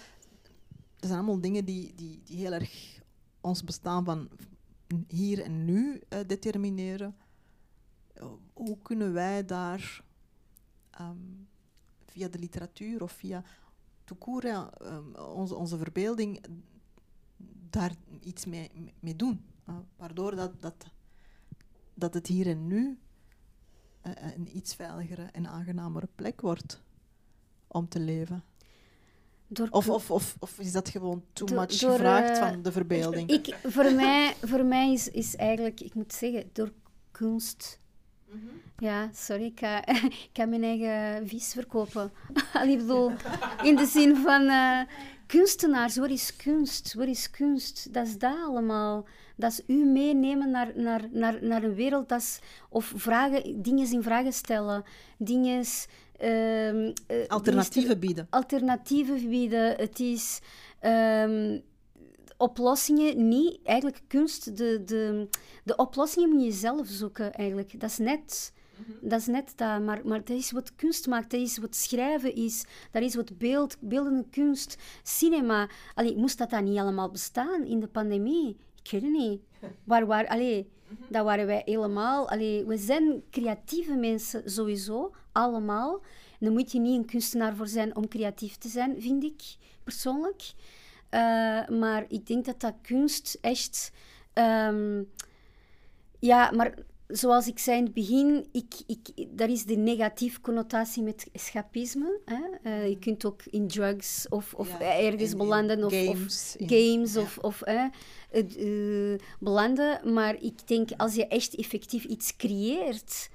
dat 0.96 1.10
zijn 1.10 1.18
allemaal 1.18 1.42
dingen 1.42 1.66
die, 1.66 1.94
die, 1.96 2.22
die 2.24 2.38
heel 2.38 2.54
erg 2.54 3.02
ons 3.42 3.64
bestaan 3.64 4.06
van 4.06 4.30
hier 5.08 5.44
en 5.44 5.66
nu 5.66 6.02
uh, 6.10 6.20
determineren 6.28 7.16
hoe 8.54 8.78
kunnen 8.82 9.14
wij 9.14 9.46
daar 9.46 10.04
ehm, 10.90 11.18
via 12.06 12.28
de 12.28 12.40
literatuur 12.40 13.04
of 13.04 13.12
via 13.12 13.44
toekoer, 14.04 14.46
um, 14.82 15.16
onze, 15.16 15.56
onze 15.56 15.78
verbeelding, 15.78 16.46
daar 17.70 17.96
iets 18.20 18.46
mee, 18.46 18.94
mee 19.00 19.16
doen. 19.16 19.46
Uh, 19.70 19.76
waardoor 19.96 20.36
dat, 20.36 20.62
dat, 20.62 20.86
dat 21.94 22.14
het 22.14 22.28
hier 22.28 22.48
en 22.48 22.68
nu 22.68 23.00
een 24.02 24.58
iets 24.58 24.76
veiligere 24.76 25.24
en 25.24 25.48
aangenamere 25.48 26.08
plek 26.16 26.42
wordt 26.42 26.82
om 27.68 27.88
te 27.88 28.00
leven. 28.00 28.44
Door 29.48 29.68
of, 29.70 29.90
of, 29.90 30.12
of, 30.12 30.36
of, 30.40 30.60
is 30.60 30.72
dat 30.72 30.90
gewoon 30.90 31.24
too 31.34 31.56
much 31.56 31.80
gevraagd 31.80 32.30
uh, 32.30 32.38
van 32.38 32.62
de 32.62 32.72
verbeelding? 32.72 33.30
Ik, 33.30 33.56
voor, 33.64 33.92
mij, 33.92 34.34
voor 34.44 34.66
mij 34.66 34.94
is, 34.94 35.10
is 35.10 35.36
eigenlijk, 35.36 35.80
ik 35.82 35.94
moet 35.94 36.14
zeggen, 36.14 36.50
door 36.54 36.72
kunst 37.12 37.80
Mhm. 38.32 38.46
Ja, 38.78 39.10
sorry, 39.14 39.46
ik 39.46 39.60
ga, 39.60 39.86
ik 40.28 40.30
ga 40.34 40.46
mijn 40.46 40.64
eigen 40.64 41.28
vies 41.28 41.54
verkopen. 41.54 42.12
ik 42.68 42.78
bedoel, 42.78 43.12
in 43.64 43.76
de 43.76 43.86
zin 43.86 44.16
van 44.16 44.42
uh, 44.42 44.82
kunstenaars, 45.26 45.98
wat 45.98 46.10
is 46.10 46.36
kunst? 46.36 46.94
Wat 46.94 47.08
is 47.08 47.30
kunst? 47.30 47.94
Dat 47.94 48.08
is 48.08 48.18
dat 48.18 48.36
allemaal. 48.46 49.06
Dat 49.36 49.52
is 49.52 49.62
u 49.68 49.86
meenemen 49.86 50.52
naar, 50.52 50.72
naar, 50.76 51.08
naar, 51.12 51.38
naar 51.42 51.64
een 51.64 51.76
wereld, 51.76 52.10
dat 52.10 52.22
is, 52.22 52.40
of 52.70 52.94
vragen, 52.96 53.62
dingen 53.62 53.92
in 53.92 54.04
vragen 54.04 54.34
stellen, 54.34 54.84
dingen 55.18 55.66
ehm, 56.18 56.92
eh, 57.08 57.28
Alternatieven 57.28 58.00
bieden. 58.00 58.28
alternatieven 58.30 59.30
bieden. 59.30 59.76
Het 59.76 60.00
is 60.00 60.40
ehm, 60.80 61.60
oplossingen 62.38 63.28
niet, 63.28 63.60
eigenlijk 63.64 64.02
kunst, 64.08 64.58
de, 64.58 64.84
de, 64.86 65.28
de 65.64 65.76
oplossingen 65.76 66.30
moet 66.30 66.44
je 66.44 66.52
zelf 66.52 66.88
zoeken 66.88 67.34
eigenlijk. 67.34 67.80
Dat 67.80 67.90
is 67.90 67.98
net... 67.98 68.56
Dat 69.02 69.20
is 69.20 69.26
net 69.26 69.54
dat, 69.56 69.82
maar, 69.82 70.02
maar 70.04 70.24
dat 70.24 70.38
is 70.38 70.52
wat 70.52 70.76
kunst 70.76 71.08
maakt, 71.08 71.32
dat 71.32 71.40
is 71.40 71.58
wat 71.58 71.76
schrijven 71.76 72.36
is, 72.36 72.66
dat 72.92 73.02
is 73.02 73.16
wat 73.16 73.38
beeld, 73.38 73.78
beeldende 73.80 74.26
kunst, 74.32 74.78
cinema. 75.04 75.70
Allee, 75.94 76.18
moest 76.18 76.38
dat 76.38 76.50
dan 76.50 76.64
niet 76.64 76.78
allemaal 76.78 77.12
bestaan 77.12 77.66
in 77.66 77.80
de 77.80 77.88
pandemie? 77.88 78.58
Ik 78.84 78.92
weet 78.92 79.02
het 79.02 79.12
niet. 79.12 79.42
Waar, 79.84 80.06
waar, 80.06 80.28
allee, 80.28 80.70
dat 81.10 81.26
waren 81.26 81.46
wij 81.46 81.62
helemaal. 81.66 82.30
Allee, 82.30 82.66
we 82.66 82.78
zijn 82.78 83.24
creatieve 83.32 83.96
mensen 83.96 84.52
sowieso, 84.52 85.14
allemaal. 85.32 85.94
En 86.40 86.46
daar 86.46 86.52
moet 86.52 86.72
je 86.72 86.80
niet 86.80 86.98
een 86.98 87.06
kunstenaar 87.06 87.56
voor 87.56 87.68
zijn 87.68 87.96
om 87.96 88.08
creatief 88.08 88.56
te 88.58 88.68
zijn, 88.68 89.02
vind 89.02 89.24
ik 89.24 89.42
persoonlijk. 89.84 90.52
Eh, 91.10 91.68
maar 91.68 92.06
ik 92.08 92.28
denk 92.28 92.46
dat 92.46 92.60
dat 92.60 92.74
kunst 92.82 93.38
echt. 93.42 93.92
ehm, 94.34 95.04
ja, 96.20 96.52
maar 96.52 96.74
zoals 97.08 97.48
ik 97.48 97.60
zei 97.60 97.78
in 97.78 97.84
het 97.84 97.94
begin, 97.94 98.48
ik, 98.52 98.74
ik, 98.88 99.28
daar 99.38 99.50
is 99.50 99.66
de 99.66 99.76
negatieve 99.76 100.42
connotatie 100.42 101.04
met 101.04 101.30
escapisme. 101.32 102.20
Hè? 102.26 102.42
Eh, 102.64 102.90
je 102.90 103.00
kunt 103.00 103.26
ook 103.26 103.42
in 103.46 103.68
drugs 103.68 104.26
of, 104.30 104.54
of 104.54 104.80
Ja, 104.80 104.98
ergens 105.00 105.36
belanden 105.36 105.84
of, 105.84 105.94
games, 105.94 106.56
of 106.60 106.62
in- 106.62 106.68
games 106.70 107.14
ja. 107.14 107.22
of, 107.22 107.38
of 107.38 107.62
hè, 107.66 107.88
eh, 108.32 109.20
belanden. 109.40 110.14
Maar 110.14 110.36
ik 110.42 110.68
denk 110.68 110.90
als 110.98 111.16
je 111.16 111.28
echt 111.28 111.56
effectief 111.56 112.04
iets 112.04 112.36
creëert 112.36 113.30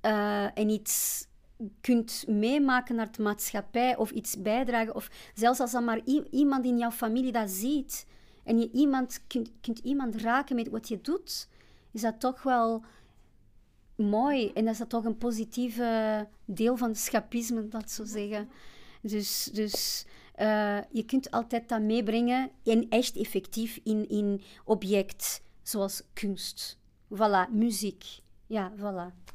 eh, 0.00 0.58
en 0.58 0.68
iets 0.68 1.26
kunt 1.80 2.24
meemaken 2.28 2.94
naar 2.94 3.12
de 3.12 3.22
maatschappij 3.22 3.96
of 3.96 4.10
iets 4.10 4.42
bijdragen, 4.42 4.94
of 4.94 5.10
zelfs 5.34 5.60
als 5.60 5.72
dan 5.72 5.84
maar 5.84 6.00
iemand 6.30 6.64
in 6.64 6.78
jouw 6.78 6.90
familie 6.90 7.32
dat 7.32 7.50
ziet 7.50 8.06
en 8.44 8.58
je 8.58 8.70
iemand, 8.72 9.20
kunt, 9.26 9.50
kunt 9.60 9.78
iemand 9.78 10.16
raken 10.16 10.56
met 10.56 10.68
wat 10.68 10.88
je 10.88 11.00
doet, 11.00 11.48
is 11.92 12.00
dat 12.00 12.20
toch 12.20 12.42
wel 12.42 12.84
mooi. 14.00 14.50
En 14.52 14.64
dat 14.64 14.72
is 14.72 14.78
dat 14.78 14.88
toch 14.88 15.04
een 15.04 15.18
positieve 15.18 16.28
deel 16.44 16.76
van 16.76 16.88
het 16.88 16.98
schapisme, 16.98 17.68
dat 17.68 17.90
zo 17.90 18.04
zeggen. 18.04 18.48
Dus, 19.02 19.50
dus 19.52 20.06
eh, 20.34 20.78
je 20.90 21.04
kunt 21.04 21.30
altijd 21.30 21.68
dat 21.68 21.80
meebrengen 21.80 22.50
en 22.64 22.86
echt 22.88 23.16
effectief 23.16 23.80
in, 23.84 24.08
in 24.08 24.42
object, 24.64 25.42
zoals 25.62 26.02
kunst. 26.12 26.78
Voilà, 27.14 27.50
muziek. 27.50 28.04
Ja, 28.46 28.72
voilà. 28.76 29.32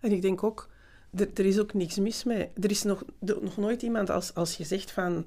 En 0.00 0.12
ik 0.12 0.22
denk 0.22 0.42
ook, 0.42 0.68
er, 1.14 1.30
er 1.34 1.46
is 1.46 1.58
ook 1.58 1.74
niks 1.74 1.98
mis 1.98 2.24
mee. 2.24 2.48
Er 2.60 2.70
is 2.70 2.82
nog, 2.82 3.04
nog 3.20 3.56
nooit 3.56 3.82
iemand, 3.82 4.10
als, 4.10 4.34
als 4.34 4.56
je 4.56 4.64
zegt 4.64 4.90
van, 4.90 5.26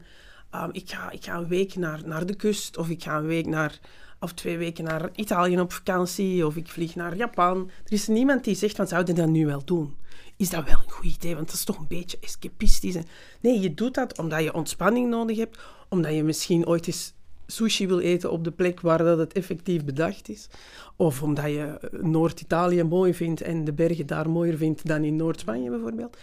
ah, 0.51 0.69
ik, 0.71 0.89
ga, 0.89 1.11
ik 1.11 1.23
ga 1.23 1.35
een 1.35 1.47
week 1.47 1.75
naar, 1.75 2.01
naar 2.05 2.25
de 2.25 2.35
kust, 2.35 2.77
of 2.77 2.89
ik 2.89 3.03
ga 3.03 3.17
een 3.17 3.25
week 3.25 3.45
naar, 3.45 3.79
of 4.19 4.33
twee 4.33 4.57
weken 4.57 4.83
naar 4.83 5.09
Italië 5.15 5.59
op 5.59 5.73
vakantie, 5.73 6.45
of 6.45 6.55
ik 6.55 6.67
vlieg 6.67 6.95
naar 6.95 7.15
Japan. 7.15 7.69
Er 7.85 7.93
is 7.93 8.07
niemand 8.07 8.43
die 8.43 8.55
zegt 8.55 8.75
van, 8.75 8.87
zou 8.87 9.05
je 9.05 9.13
dat 9.13 9.27
nu 9.27 9.45
wel 9.45 9.65
doen? 9.65 9.95
Is 10.35 10.49
dat 10.49 10.65
wel 10.65 10.77
een 10.83 10.91
goed 10.91 11.15
idee? 11.15 11.35
Want 11.35 11.47
dat 11.47 11.55
is 11.55 11.63
toch 11.63 11.77
een 11.77 11.87
beetje 11.87 12.17
escapistisch. 12.21 12.95
Nee, 13.41 13.59
je 13.59 13.73
doet 13.73 13.93
dat 13.93 14.17
omdat 14.17 14.43
je 14.43 14.53
ontspanning 14.53 15.09
nodig 15.09 15.37
hebt, 15.37 15.59
omdat 15.89 16.13
je 16.13 16.23
misschien 16.23 16.67
ooit 16.67 16.87
eens 16.87 17.13
sushi 17.51 17.87
wil 17.87 17.99
eten 17.99 18.31
op 18.31 18.43
de 18.43 18.51
plek 18.51 18.81
waar 18.81 18.97
dat 18.97 19.17
het 19.17 19.33
effectief 19.33 19.85
bedacht 19.85 20.29
is. 20.29 20.47
Of 20.95 21.21
omdat 21.23 21.45
je 21.45 21.63
eh, 21.63 22.01
Noord-Italië 22.01 22.83
mooi 22.83 23.13
vindt 23.13 23.41
en 23.41 23.63
de 23.63 23.73
bergen 23.73 24.05
daar 24.05 24.29
mooier 24.29 24.57
vindt 24.57 24.87
dan 24.87 25.03
in 25.03 25.15
Noord-Spanje 25.15 25.69
bijvoorbeeld. 25.69 26.17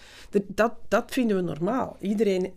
Dat, 0.47 0.72
dat 0.89 1.11
vinden 1.11 1.37
we 1.37 1.43
normaal. 1.43 1.97
Iedereen 2.01 2.53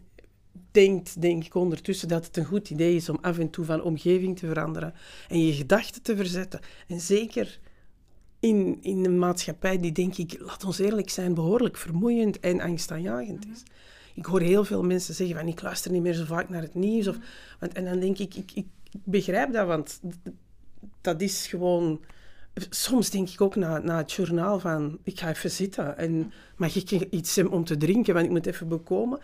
denkt, 0.71 1.21
denk 1.21 1.45
ik 1.45 1.55
ondertussen, 1.55 2.07
dat 2.07 2.25
het 2.25 2.37
een 2.37 2.45
goed 2.45 2.69
idee 2.69 2.95
is 2.95 3.09
om 3.09 3.17
af 3.21 3.37
en 3.37 3.49
toe 3.49 3.65
van 3.65 3.83
omgeving 3.83 4.39
te 4.39 4.47
veranderen 4.47 4.93
en 5.27 5.45
je 5.45 5.53
gedachten 5.53 6.01
te 6.01 6.15
verzetten. 6.15 6.59
En 6.87 6.99
zeker 6.99 7.59
in, 8.39 8.77
in 8.81 9.05
een 9.05 9.19
maatschappij 9.19 9.79
die, 9.79 9.91
denk 9.91 10.17
ik, 10.17 10.39
laat 10.39 10.63
ons 10.63 10.79
eerlijk 10.79 11.09
zijn, 11.09 11.33
behoorlijk 11.33 11.77
vermoeiend 11.77 12.39
en 12.39 12.61
angstaanjagend 12.61 13.45
is. 13.53 13.63
Ik 14.13 14.25
hoor 14.25 14.41
heel 14.41 14.65
veel 14.65 14.83
mensen 14.83 15.13
zeggen 15.13 15.35
van 15.35 15.47
ik 15.47 15.61
luister 15.61 15.91
niet 15.91 16.01
meer 16.01 16.13
zo 16.13 16.25
vaak 16.25 16.49
naar 16.49 16.61
het 16.61 16.75
nieuws. 16.75 17.07
Of, 17.07 17.17
want, 17.59 17.73
en 17.73 17.85
dan 17.85 17.99
denk 17.99 18.17
ik, 18.17 18.35
ik, 18.35 18.51
ik 18.53 18.67
begrijp 19.03 19.53
dat, 19.53 19.67
want 19.67 19.99
dat 21.01 21.21
is 21.21 21.47
gewoon... 21.47 22.01
Soms 22.69 23.09
denk 23.09 23.29
ik 23.29 23.41
ook 23.41 23.55
na, 23.55 23.77
na 23.77 23.97
het 23.97 24.11
journaal 24.11 24.59
van, 24.59 24.97
ik 25.03 25.19
ga 25.19 25.29
even 25.29 25.51
zitten 25.51 25.97
en 25.97 26.31
mag 26.55 26.75
ik 26.75 26.91
iets 26.91 27.37
om 27.37 27.63
te 27.63 27.77
drinken, 27.77 28.13
want 28.13 28.25
ik 28.25 28.31
moet 28.31 28.45
even 28.45 28.67
bekomen. 28.67 29.19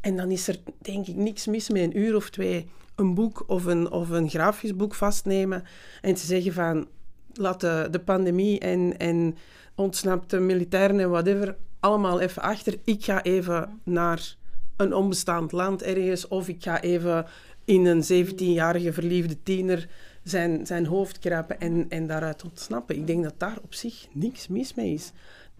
En 0.00 0.16
dan 0.16 0.30
is 0.30 0.48
er 0.48 0.58
denk 0.78 1.06
ik 1.06 1.16
niks 1.16 1.46
mis 1.46 1.68
met 1.68 1.82
een 1.82 1.98
uur 1.98 2.16
of 2.16 2.30
twee 2.30 2.68
een 2.94 3.14
boek 3.14 3.44
of 3.46 3.64
een, 3.64 3.90
of 3.90 4.08
een 4.08 4.28
grafisch 4.28 4.76
boek 4.76 4.94
vastnemen 4.94 5.64
en 6.00 6.14
te 6.14 6.26
zeggen 6.26 6.52
van, 6.52 6.88
laat 7.32 7.60
de, 7.60 7.88
de 7.90 8.00
pandemie 8.00 8.58
en, 8.58 8.98
en 8.98 9.36
ontsnapte 9.74 10.38
militairen 10.38 11.00
en 11.00 11.10
whatever 11.10 11.56
allemaal 11.80 12.20
even 12.20 12.42
achter. 12.42 12.78
Ik 12.84 13.04
ga 13.04 13.22
even 13.22 13.80
naar 13.84 14.34
een 14.76 14.94
onbestaand 14.94 15.52
land 15.52 15.82
ergens 15.82 16.28
of 16.28 16.48
ik 16.48 16.62
ga 16.62 16.80
even 16.80 17.26
in 17.64 17.86
een 17.86 18.26
17-jarige 18.26 18.92
verliefde 18.92 19.42
tiener 19.42 19.88
zijn, 20.22 20.66
zijn 20.66 20.86
hoofd 20.86 21.18
krapen 21.18 21.60
en, 21.60 21.86
en 21.88 22.06
daaruit 22.06 22.44
ontsnappen. 22.44 22.96
Ik 22.96 23.06
denk 23.06 23.22
dat 23.22 23.34
daar 23.38 23.58
op 23.62 23.74
zich 23.74 24.06
niks 24.12 24.48
mis 24.48 24.74
mee 24.74 24.92
is. 24.92 25.12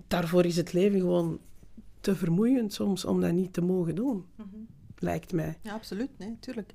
Daarvoor 0.07 0.45
is 0.45 0.57
het 0.57 0.73
leven 0.73 1.01
gewoon 1.01 1.41
te 2.01 2.17
vermoeiend 2.17 2.73
soms 2.73 3.05
om 3.05 3.21
dat 3.21 3.33
niet 3.33 3.53
te 3.53 3.61
mogen 3.61 3.95
doen, 3.95 4.27
lijkt 4.99 5.33
mij. 5.33 5.59
Ja, 5.63 5.73
absoluut. 5.73 6.11
Nee, 6.19 6.37
tuurlijk. 6.41 6.75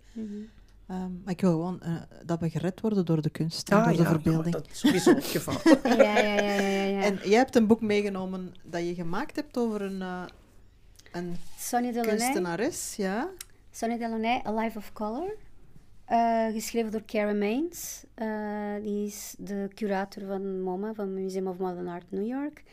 Ehm, 0.88 1.12
maar 1.24 1.34
ik 1.34 1.42
wil 1.42 1.52
gewoon 1.52 1.82
eh, 1.82 1.96
dat 2.26 2.40
we 2.40 2.50
gered 2.50 2.82
worden 2.82 3.06
door 3.06 3.22
de 3.22 3.30
kunst 3.30 3.70
en 3.70 3.84
door 3.84 3.98
de 3.98 4.04
verbeelding. 4.04 4.56
Ah, 4.56 4.62
dat 4.62 4.72
is 4.72 4.80
sowieso 4.80 5.14
het 5.14 5.26
geval. 5.26 5.54
Ja, 5.98 6.18
ja, 6.18 6.34
ja, 6.34 6.42
ja, 6.42 6.60
ja. 6.60 6.84
ja. 6.84 7.02
En 7.02 7.20
jij 7.24 7.38
hebt 7.38 7.56
een 7.56 7.68
boek 7.68 7.82
meegenomen 7.82 8.54
dat 8.64 8.88
je 8.88 8.96
gemaakt 8.96 9.36
hebt 9.36 9.58
over 9.58 9.82
een, 9.82 10.02
eh, 10.02 10.24
een 11.12 11.38
Sonny 11.58 11.92
kunstenares, 11.92 12.96
ja? 12.96 13.30
Sonny 13.72 13.98
Delaunay, 13.98 14.42
A 14.46 14.54
Life 14.54 14.78
of 14.78 14.94
Color. 14.94 15.36
Eh, 16.08 16.47
geschreven 16.51 16.91
door 16.91 17.03
Karen 17.05 17.38
Maines. 17.38 18.05
Eh, 18.14 18.76
die 18.82 19.05
is 19.05 19.36
de 19.39 19.70
curator 19.74 20.26
van 20.26 20.62
MoMA, 20.62 20.93
van 20.93 21.14
Museum 21.14 21.47
of 21.47 21.58
Modern 21.58 21.88
Art 21.88 22.12
New 22.12 22.28
York. 22.28 22.64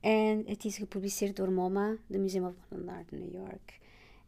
En 0.00 0.42
het 0.46 0.64
is 0.64 0.76
gepubliceerd 0.76 1.36
door 1.36 1.52
MoMA, 1.52 1.96
de 2.06 2.18
Museum 2.18 2.44
of 2.44 2.54
Modern 2.68 2.88
Art 2.88 3.10
New 3.10 3.32
York. 3.32 3.78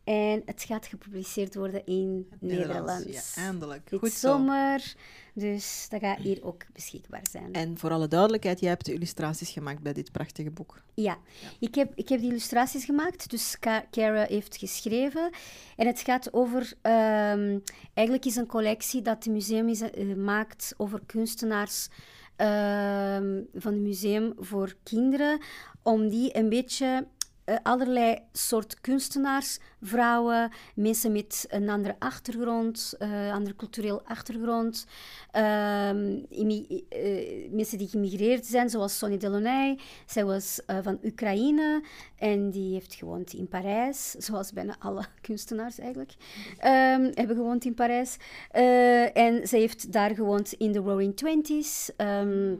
En 0.04 0.42
het 0.44 0.62
gaat 0.62 0.86
gepubliceerd 0.86 1.54
worden 1.54 1.86
in 1.86 2.28
Nederlands. 2.40 3.34
Ja, 3.34 3.42
eindelijk. 3.42 3.90
Dit 3.90 3.98
Goed 3.98 4.12
zo. 4.12 4.28
zomer. 4.28 4.94
Dus 5.34 5.86
dat 5.88 6.00
gaat 6.00 6.18
hier 6.18 6.44
ook 6.44 6.62
beschikbaar 6.72 7.26
zijn. 7.30 7.52
En 7.52 7.78
voor 7.78 7.90
alle 7.90 8.08
duidelijkheid, 8.08 8.60
jij 8.60 8.68
hebt 8.68 8.84
de 8.84 8.92
illustraties 8.92 9.50
gemaakt 9.50 9.82
bij 9.82 9.92
dit 9.92 10.12
prachtige 10.12 10.50
boek. 10.50 10.82
Ja, 10.94 11.18
Ik, 11.58 11.74
heb, 11.74 11.92
ik 11.94 12.08
heb 12.08 12.20
die 12.20 12.28
illustraties 12.28 12.84
gemaakt, 12.84 13.30
dus 13.30 13.56
Cara 13.90 14.24
heeft 14.24 14.56
geschreven. 14.56 15.30
En 15.76 15.86
het 15.86 16.00
gaat 16.00 16.32
over, 16.32 16.72
ehm, 16.82 17.58
eigenlijk 17.94 18.26
is 18.26 18.36
een 18.36 18.46
collectie 18.46 19.02
dat 19.02 19.24
het 19.24 19.32
museum 19.32 19.68
is, 19.68 19.80
eh, 19.80 20.14
maakt 20.14 20.74
over 20.76 21.00
kunstenaars 21.06 21.88
ehm, 22.36 23.40
van 23.54 23.72
het 23.72 23.82
museum 23.82 24.32
voor 24.38 24.74
kinderen, 24.82 25.40
om 25.82 26.08
die 26.08 26.36
een 26.36 26.48
beetje 26.48 27.06
allerlei 27.62 28.18
soort 28.32 28.80
kunstenaars, 28.80 29.58
vrouwen, 29.82 30.50
mensen 30.74 31.12
met 31.12 31.46
een 31.48 31.68
andere 31.68 31.96
achtergrond, 31.98 32.94
eh 32.98 33.32
andere 33.32 33.56
cultureel 33.56 34.02
achtergrond, 34.04 34.86
immi- 36.28 36.84
eh, 36.88 37.50
mensen 37.50 37.78
die 37.78 37.88
gemigreerd 37.88 38.46
zijn, 38.46 38.70
zoals 38.70 38.98
Sonny 38.98 39.16
Delaunay. 39.18 39.78
Zij 40.06 40.24
was 40.24 40.60
eh, 40.66 40.78
van 40.82 40.98
Oekraïne 41.04 41.82
en 42.18 42.50
die 42.50 42.72
heeft 42.72 42.94
gewoond 42.94 43.32
in 43.32 43.48
Parijs, 43.48 44.10
zoals 44.10 44.52
bijna 44.52 44.76
alle 44.78 45.04
kunstenaars 45.20 45.78
eigenlijk, 45.78 46.12
ehm, 46.58 47.10
hebben 47.14 47.36
gewoond 47.36 47.64
in 47.64 47.74
Parijs. 47.74 48.16
Eh, 48.50 49.16
en 49.16 49.48
zij 49.48 49.58
heeft 49.60 49.92
daar 49.92 50.14
gewoond 50.14 50.52
in 50.52 50.72
de 50.72 50.78
Roaring 50.78 51.16
Twenties. 51.16 51.90
ehm, 51.96 52.54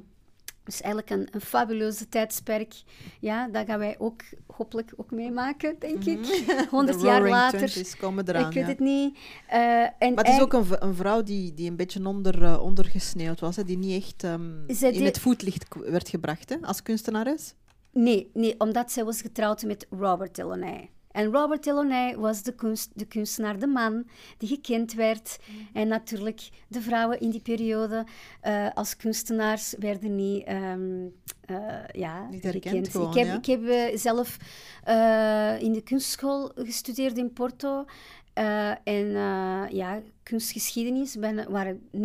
dus 0.65 0.81
eigenlijk 0.81 1.11
een, 1.11 1.29
een 1.31 1.41
fabuleuze 1.41 2.09
tijdsperk. 2.09 2.75
Ja, 3.21 3.49
dat 3.49 3.67
gaan 3.67 3.79
wij 3.79 3.95
ook 3.99 4.23
hopelijk 4.47 4.93
ook 4.97 5.11
meemaken, 5.11 5.77
denk 5.79 6.05
ik. 6.05 6.45
100 6.71 6.99
De 7.01 7.05
jaar 7.05 7.29
later. 7.29 7.97
Komen 7.99 8.29
eraan, 8.29 8.47
ik 8.47 8.55
weet 8.55 8.65
ja. 8.65 8.69
het 8.69 8.79
niet. 8.79 9.19
Eh, 9.49 9.83
en 9.83 10.15
Maar 10.15 10.25
het 10.25 10.35
is 10.35 10.41
ook 10.41 10.53
een, 10.53 10.67
een 10.79 10.95
vrouw 10.95 11.23
die, 11.23 11.55
die 11.55 11.71
een 11.71 11.77
beetje 11.77 12.07
onder, 12.07 12.43
eh, 12.43 12.63
ondergesneeuwd 12.63 13.41
was, 13.41 13.57
hè, 13.57 13.65
die 13.65 13.79
niet 13.79 14.03
echt 14.03 14.25
ehm, 14.25 14.67
in 14.95 15.05
het 15.05 15.19
voetlicht 15.19 15.67
werd 15.75 16.09
gebracht 16.09 16.49
hè, 16.49 16.57
als 16.63 16.83
kunstenares. 16.83 17.55
Nee, 17.93 18.31
nee, 18.35 18.61
omdat 18.61 18.93
zij 18.93 19.05
was 19.05 19.21
getrouwd 19.21 19.63
met 19.63 19.87
Robert 19.91 20.35
Delaunay. 20.35 20.91
En 21.13 21.33
Robert 21.33 21.65
Delaunay 21.65 22.17
was 22.17 22.43
de, 22.43 22.55
kunst, 22.55 22.91
de 22.95 23.05
kunstenaar, 23.05 23.59
de 23.59 23.67
man 23.67 24.07
die 24.39 24.49
gekend 24.49 24.93
werd. 24.93 25.39
En 25.73 25.89
natuurlijk, 25.89 26.49
de 26.69 26.81
vrouwen 26.81 27.21
in 27.21 27.31
die 27.31 27.43
periode 27.43 28.07
uh, 28.45 28.69
als 28.75 28.97
kunstenaars 28.97 29.75
werden 29.79 30.15
niet, 30.15 30.49
um, 30.49 31.15
uh, 31.51 31.87
ja, 31.93 32.29
niet 32.31 32.43
herkend. 32.43 32.69
Gekend. 32.69 32.89
Gewoon, 32.89 33.09
ik 33.09 33.15
heb, 33.15 33.27
ja? 33.27 33.37
ik 33.37 33.47
heb 33.47 33.63
uh, 33.63 33.97
zelf 33.97 34.37
in 35.61 35.73
de 35.73 35.83
kunstschool 35.85 36.53
gestudeerd 36.55 37.19
in 37.19 37.33
Porto. 37.33 37.85
En 38.85 39.07
uh, 39.07 39.65
ja, 39.71 40.03
kunstgeschiedenis 40.23 41.19
ben, 41.19 41.51
waren 41.51 41.89
99,8% 41.97 42.01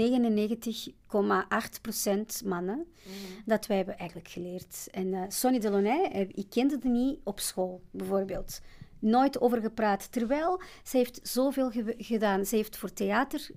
mannen. 2.46 2.78
Mm. 2.78 3.14
Dat 3.46 3.68
wij 3.68 3.78
hebben 3.78 3.98
eigenlijk 3.98 4.30
geleerd. 4.30 4.88
En 4.92 5.26
Sonny 5.32 5.60
Delaunay, 5.60 6.28
ik 6.34 6.50
kende 6.50 6.76
het 6.76 6.84
niet 6.84 7.20
op 7.24 7.40
school, 7.40 7.82
bijvoorbeeld. 7.92 8.60
Nooit 9.00 9.42
over 9.42 9.62
gepraat. 9.62 10.12
Terwijl 10.12 10.62
ze 10.84 10.98
heeft 10.98 11.20
zoveel 11.24 11.70
ge 11.72 11.94
gedaan. 11.98 12.46
Ze 12.46 12.56
heeft 12.56 12.78
voor 12.78 12.94
theater 12.94 13.50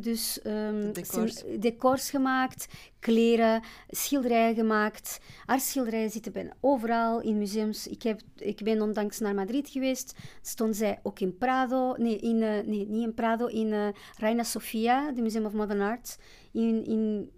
dus 0.00 0.40
um, 0.44 0.92
decors. 0.92 1.42
decors 1.58 2.10
gemaakt, 2.10 2.66
kleren, 3.00 3.62
schilderijen 3.88 4.54
gemaakt. 4.54 5.20
Haar 5.44 5.60
schilderijen 5.60 6.10
zitten 6.10 6.32
bijna 6.32 6.52
overal 6.60 7.20
in 7.20 7.38
museums. 7.38 7.86
Ik, 7.86 8.02
heb, 8.02 8.20
ik 8.36 8.62
ben 8.64 8.82
ondanks 8.82 9.18
naar 9.18 9.34
Madrid 9.34 9.68
geweest. 9.68 10.18
Stond 10.42 10.76
zij 10.76 10.98
ook 11.02 11.20
in 11.20 11.38
Prado. 11.38 11.94
Nee, 11.96 12.18
in, 12.18 12.36
uh, 12.36 12.48
nee 12.48 12.86
niet 12.86 13.04
in 13.04 13.14
Prado. 13.14 13.46
In 13.46 13.94
Reina 14.18 14.42
Sofia, 14.42 15.12
de 15.12 15.22
Museum 15.22 15.44
of 15.44 15.52
Modern 15.52 15.80
Art. 15.80 16.18
In, 16.52 16.84
in 16.84 17.30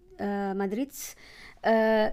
Madrid. 0.57 1.15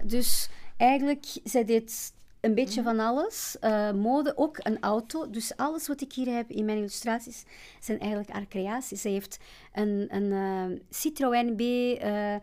dus 0.04 0.48
eigenlijk, 0.76 1.24
zij 1.44 1.64
deed 1.64 2.14
een 2.46 2.54
beetje 2.54 2.82
van 2.82 3.00
alles. 3.00 3.56
Uh, 3.60 3.92
mode, 3.92 4.36
ook 4.36 4.58
een 4.62 4.80
auto. 4.80 5.30
Dus 5.30 5.56
alles 5.56 5.88
wat 5.88 6.00
ik 6.00 6.12
hier 6.12 6.34
heb 6.34 6.50
in 6.50 6.64
mijn 6.64 6.78
illustraties 6.78 7.44
zijn 7.80 7.98
eigenlijk 7.98 8.30
haar 8.30 8.48
creaties. 8.48 9.00
Ze 9.00 9.08
heeft 9.08 9.38
een, 9.72 10.06
een 10.08 10.32
uh, 10.72 10.78
Citroën 10.90 11.56
B... 11.56 11.60
Uh, 11.60 12.34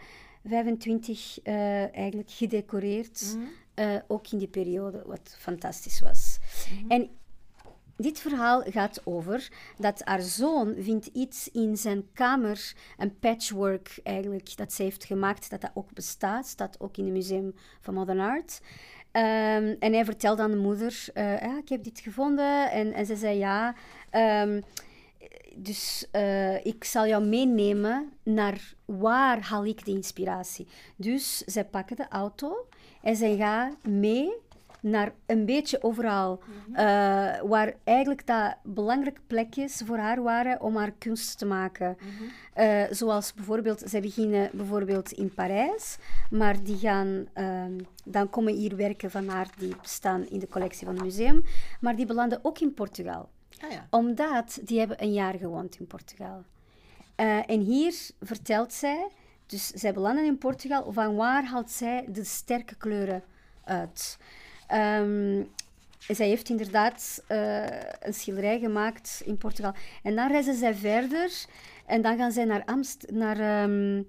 25 0.45 1.41
eigenlijk 1.43 2.32
gedecoreerd, 2.32 3.38
-hmm. 3.76 4.01
ook 4.08 4.28
in 4.32 4.38
die 4.38 4.47
periode, 4.47 5.04
wat 5.06 5.36
fantastisch 5.39 5.99
was. 5.99 6.38
-hmm. 6.70 6.89
En 6.91 7.10
dit 7.97 8.20
verhaal 8.20 8.62
gaat 8.62 9.01
over 9.04 9.51
dat 9.78 10.01
haar 10.04 10.22
zoon 10.22 10.76
vindt 10.78 11.06
iets 11.06 11.49
in 11.51 11.78
zijn 11.78 12.12
kamer, 12.14 12.74
een 12.97 13.20
patchwork 13.20 13.99
eigenlijk, 14.04 14.58
dat 14.58 14.74
ze 14.74 14.84
heeft 14.84 15.06
gemaakt, 15.06 15.49
dat 15.49 15.62
dat 15.62 15.72
ook 15.74 15.93
bestaat, 15.93 16.47
staat 16.47 16.80
ook 16.80 16.97
in 16.97 17.04
het 17.04 17.14
Museum 17.14 17.56
van 17.80 17.93
Modern 17.93 18.20
Art. 18.20 18.62
Um, 19.16 19.76
en 19.80 19.93
hij 19.93 20.05
vertelt 20.05 20.39
aan 20.39 20.51
de 20.51 20.57
moeder, 20.57 21.05
ja, 21.14 21.57
ik 21.57 21.70
heb 21.70 21.84
dit 21.84 21.99
gevonden. 21.99 22.72
En, 22.72 22.93
en 22.93 23.05
ze 23.05 23.16
zei 23.16 23.38
ja. 23.38 23.76
Um, 24.41 24.64
dus 25.55 26.07
uh, 26.11 26.66
ik 26.66 26.84
zal 26.84 27.07
jou 27.07 27.24
meenemen 27.24 28.11
naar 28.24 28.74
waar 28.86 29.41
haal 29.41 29.66
ik 29.66 29.86
de 29.86 29.91
inspiratie. 29.91 30.68
Dus 30.95 31.38
zij 31.38 31.66
pakken 31.66 31.95
de 31.95 32.07
auto 32.09 32.68
en 33.01 33.16
zij 33.16 33.36
gaan 33.36 33.76
mee 33.82 34.34
naar 34.84 35.12
een 35.26 35.46
beetje 35.46 35.84
overal. 35.84 36.42
Mm-hmm. 36.46 36.74
uh, 36.74 37.50
waar 37.50 37.74
eigenlijk 37.84 38.28
dat 38.28 38.56
belangrijke 38.64 39.22
plekjes 39.28 39.82
voor 39.86 39.98
haar 39.98 40.22
waren 40.22 40.62
om 40.62 40.76
haar 40.76 40.92
kunst 40.92 41.38
te 41.38 41.46
maken. 41.46 41.98
Mm-hmm. 42.00 42.82
uh, 42.84 42.92
zoals 42.92 43.34
bijvoorbeeld, 43.34 43.82
zij 43.86 44.02
beginnen 44.02 44.50
bijvoorbeeld 44.54 45.12
in 45.12 45.34
Parijs, 45.34 45.98
maar 46.30 46.64
die 46.64 46.78
gaan, 46.78 47.28
uh, 47.36 47.64
dan 48.06 48.30
komen 48.30 48.54
hier 48.54 48.76
werken 48.76 49.12
van 49.12 49.28
haar 49.28 49.48
die 49.58 49.76
staan 49.82 50.28
in 50.30 50.40
de 50.40 50.48
collectie 50.48 50.86
van 50.86 50.96
het 50.96 51.04
museum, 51.04 51.44
maar 51.80 51.96
die 51.96 52.06
belanden 52.06 52.40
ook 52.42 52.60
in 52.60 52.74
Portugal. 52.74 53.30
Ah, 53.62 53.72
ja. 53.72 53.88
Omdat 53.90 54.60
die 54.64 54.80
hebben 54.80 55.04
een 55.04 55.14
jaar 55.14 55.34
gewoond 55.34 55.80
in 55.80 55.88
Portugal. 55.88 56.44
Uh, 57.18 57.50
en 57.50 57.60
hier 57.60 57.94
vertelt 58.22 58.74
zij, 58.74 59.08
dus 59.46 59.68
zij 59.68 59.94
belanden 59.94 60.26
in 60.26 60.38
Portugal, 60.38 60.92
van 60.92 61.16
waar 61.16 61.46
haalt 61.46 61.72
zij 61.72 62.06
de 62.10 62.24
sterke 62.24 62.76
kleuren 62.76 63.24
uit? 63.64 64.18
Um, 64.72 65.49
zij 66.07 66.28
heeft 66.28 66.49
inderdaad 66.49 67.24
uh, 67.30 67.66
een 67.99 68.14
schilderij 68.14 68.59
gemaakt 68.59 69.22
in 69.26 69.38
Portugal. 69.38 69.74
En 70.03 70.16
dan 70.16 70.28
reizen 70.32 70.55
zij 70.55 70.76
verder 70.76 71.45
en 71.86 72.01
dan 72.01 72.18
gaan 72.18 72.32
zij 72.32 72.45
naar, 72.45 72.66
Amst 72.66 73.11
naar 73.11 73.64
um, 73.64 74.07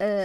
uh, 0.00 0.24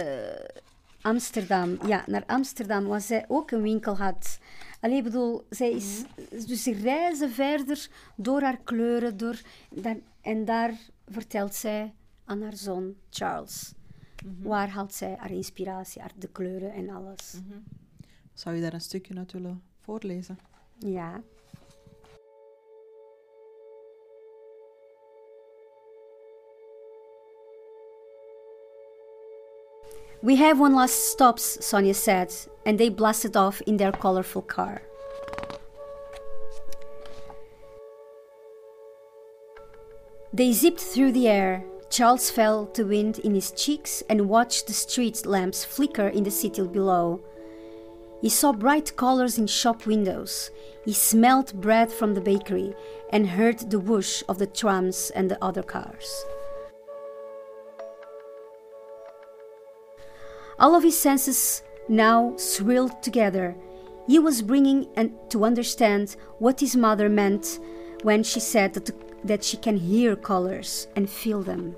Amsterdam. 1.00 1.78
Ja, 1.86 2.04
naar 2.06 2.24
Amsterdam, 2.26 2.86
waar 2.86 3.00
zij 3.00 3.24
ook 3.28 3.50
een 3.50 3.62
winkel 3.62 3.96
had. 3.96 4.38
Allee, 4.80 4.96
ik 4.96 5.04
bedoel, 5.04 5.46
zij 5.50 5.70
is, 5.70 6.02
mm. 6.16 6.46
dus 6.46 6.62
ze 6.62 6.72
reizen 6.72 7.30
verder 7.30 7.88
door 8.16 8.42
haar 8.42 8.58
kleuren. 8.64 9.16
Door, 9.16 9.40
en 10.20 10.44
daar 10.44 10.72
vertelt 11.08 11.54
zij 11.54 11.92
aan 12.24 12.42
haar 12.42 12.56
zoon 12.56 12.94
Charles. 13.10 13.72
Mm 14.24 14.36
-hmm. 14.36 14.48
Waar 14.48 14.68
haalt 14.68 14.94
zij 14.94 15.16
haar 15.18 15.30
inspiratie, 15.30 16.00
haar, 16.00 16.12
de 16.16 16.28
kleuren 16.28 16.72
en 16.72 16.90
alles. 16.90 17.34
Mm 17.34 17.50
-hmm. 17.50 17.83
Zou 18.34 18.54
je 18.54 18.62
daar 18.62 18.72
een 18.72 18.80
stukje 18.80 19.16
uit 19.16 19.32
willen 19.32 19.62
voorlezen? 19.80 20.38
Ja. 20.78 21.22
We 30.20 30.36
have 30.36 30.62
one 30.62 30.74
last 30.74 30.94
stop, 30.94 31.38
Sonia 31.38 31.92
said, 31.92 32.48
and 32.64 32.78
they 32.78 32.90
blasted 32.90 33.36
off 33.36 33.60
in 33.60 33.76
their 33.76 33.92
colorful 33.92 34.42
car. 34.42 34.82
They 40.32 40.52
zipped 40.52 40.80
through 40.80 41.12
the 41.12 41.28
air. 41.28 41.62
Charles 41.90 42.30
felt 42.30 42.74
the 42.74 42.86
wind 42.86 43.18
in 43.18 43.34
his 43.34 43.52
cheeks 43.52 44.02
and 44.08 44.28
watched 44.28 44.66
the 44.66 44.72
street 44.72 45.26
lamps 45.26 45.64
flicker 45.64 46.08
in 46.08 46.24
the 46.24 46.30
city 46.30 46.62
below. 46.62 47.20
He 48.24 48.30
saw 48.30 48.54
bright 48.54 48.96
colors 48.96 49.36
in 49.36 49.46
shop 49.46 49.84
windows. 49.84 50.50
He 50.86 50.94
smelled 50.94 51.60
bread 51.60 51.92
from 51.92 52.14
the 52.14 52.22
bakery 52.22 52.74
and 53.10 53.28
heard 53.28 53.58
the 53.58 53.78
whoosh 53.78 54.22
of 54.30 54.38
the 54.38 54.46
trams 54.46 55.10
and 55.10 55.30
the 55.30 55.44
other 55.44 55.62
cars. 55.62 56.24
All 60.58 60.74
of 60.74 60.82
his 60.82 60.98
senses 60.98 61.62
now 61.86 62.34
swirled 62.38 63.02
together. 63.02 63.54
He 64.06 64.18
was 64.18 64.40
bringing 64.40 64.88
and 64.96 65.12
to 65.28 65.44
understand 65.44 66.16
what 66.38 66.60
his 66.60 66.74
mother 66.74 67.10
meant 67.10 67.60
when 68.04 68.22
she 68.22 68.40
said 68.40 68.72
that, 68.72 68.90
that 69.22 69.44
she 69.44 69.58
can 69.58 69.76
hear 69.76 70.16
colors 70.16 70.88
and 70.96 71.10
feel 71.10 71.42
them. 71.42 71.76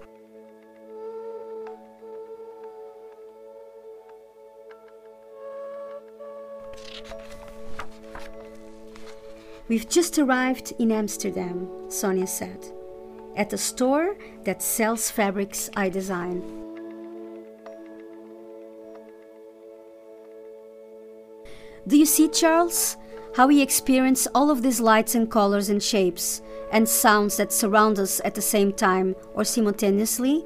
We've 9.68 9.88
just 9.88 10.16
arrived 10.18 10.74
in 10.78 10.92
Amsterdam, 10.92 11.68
Sonia 11.88 12.28
said, 12.28 12.64
at 13.34 13.52
a 13.52 13.58
store 13.58 14.16
that 14.44 14.62
sells 14.62 15.10
fabrics 15.10 15.70
I 15.76 15.88
design. 15.88 16.40
Do 21.88 21.98
you 21.98 22.06
see, 22.06 22.28
Charles, 22.28 22.96
how 23.34 23.48
we 23.48 23.60
experience 23.60 24.28
all 24.34 24.50
of 24.50 24.62
these 24.62 24.80
lights 24.80 25.16
and 25.16 25.28
colors 25.28 25.68
and 25.68 25.82
shapes 25.82 26.42
and 26.72 26.88
sounds 26.88 27.36
that 27.36 27.52
surround 27.52 27.98
us 27.98 28.20
at 28.24 28.36
the 28.36 28.42
same 28.42 28.72
time 28.72 29.16
or 29.34 29.42
simultaneously? 29.44 30.44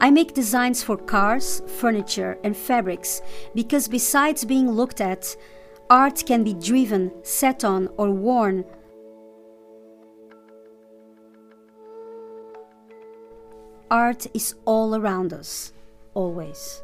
I 0.00 0.10
make 0.10 0.34
designs 0.34 0.82
for 0.82 0.96
cars, 0.96 1.62
furniture, 1.66 2.36
and 2.42 2.56
fabrics 2.56 3.22
because 3.54 3.86
besides 3.86 4.44
being 4.44 4.70
looked 4.70 5.00
at, 5.00 5.36
art 5.86 6.24
can 6.24 6.42
be 6.42 6.56
driven, 6.56 7.12
sat 7.22 7.64
on, 7.64 7.88
or 7.96 8.08
worn. 8.08 8.64
Art 13.88 14.28
is 14.32 14.54
all 14.64 14.94
around 14.94 15.32
us, 15.32 15.72
always. 16.12 16.82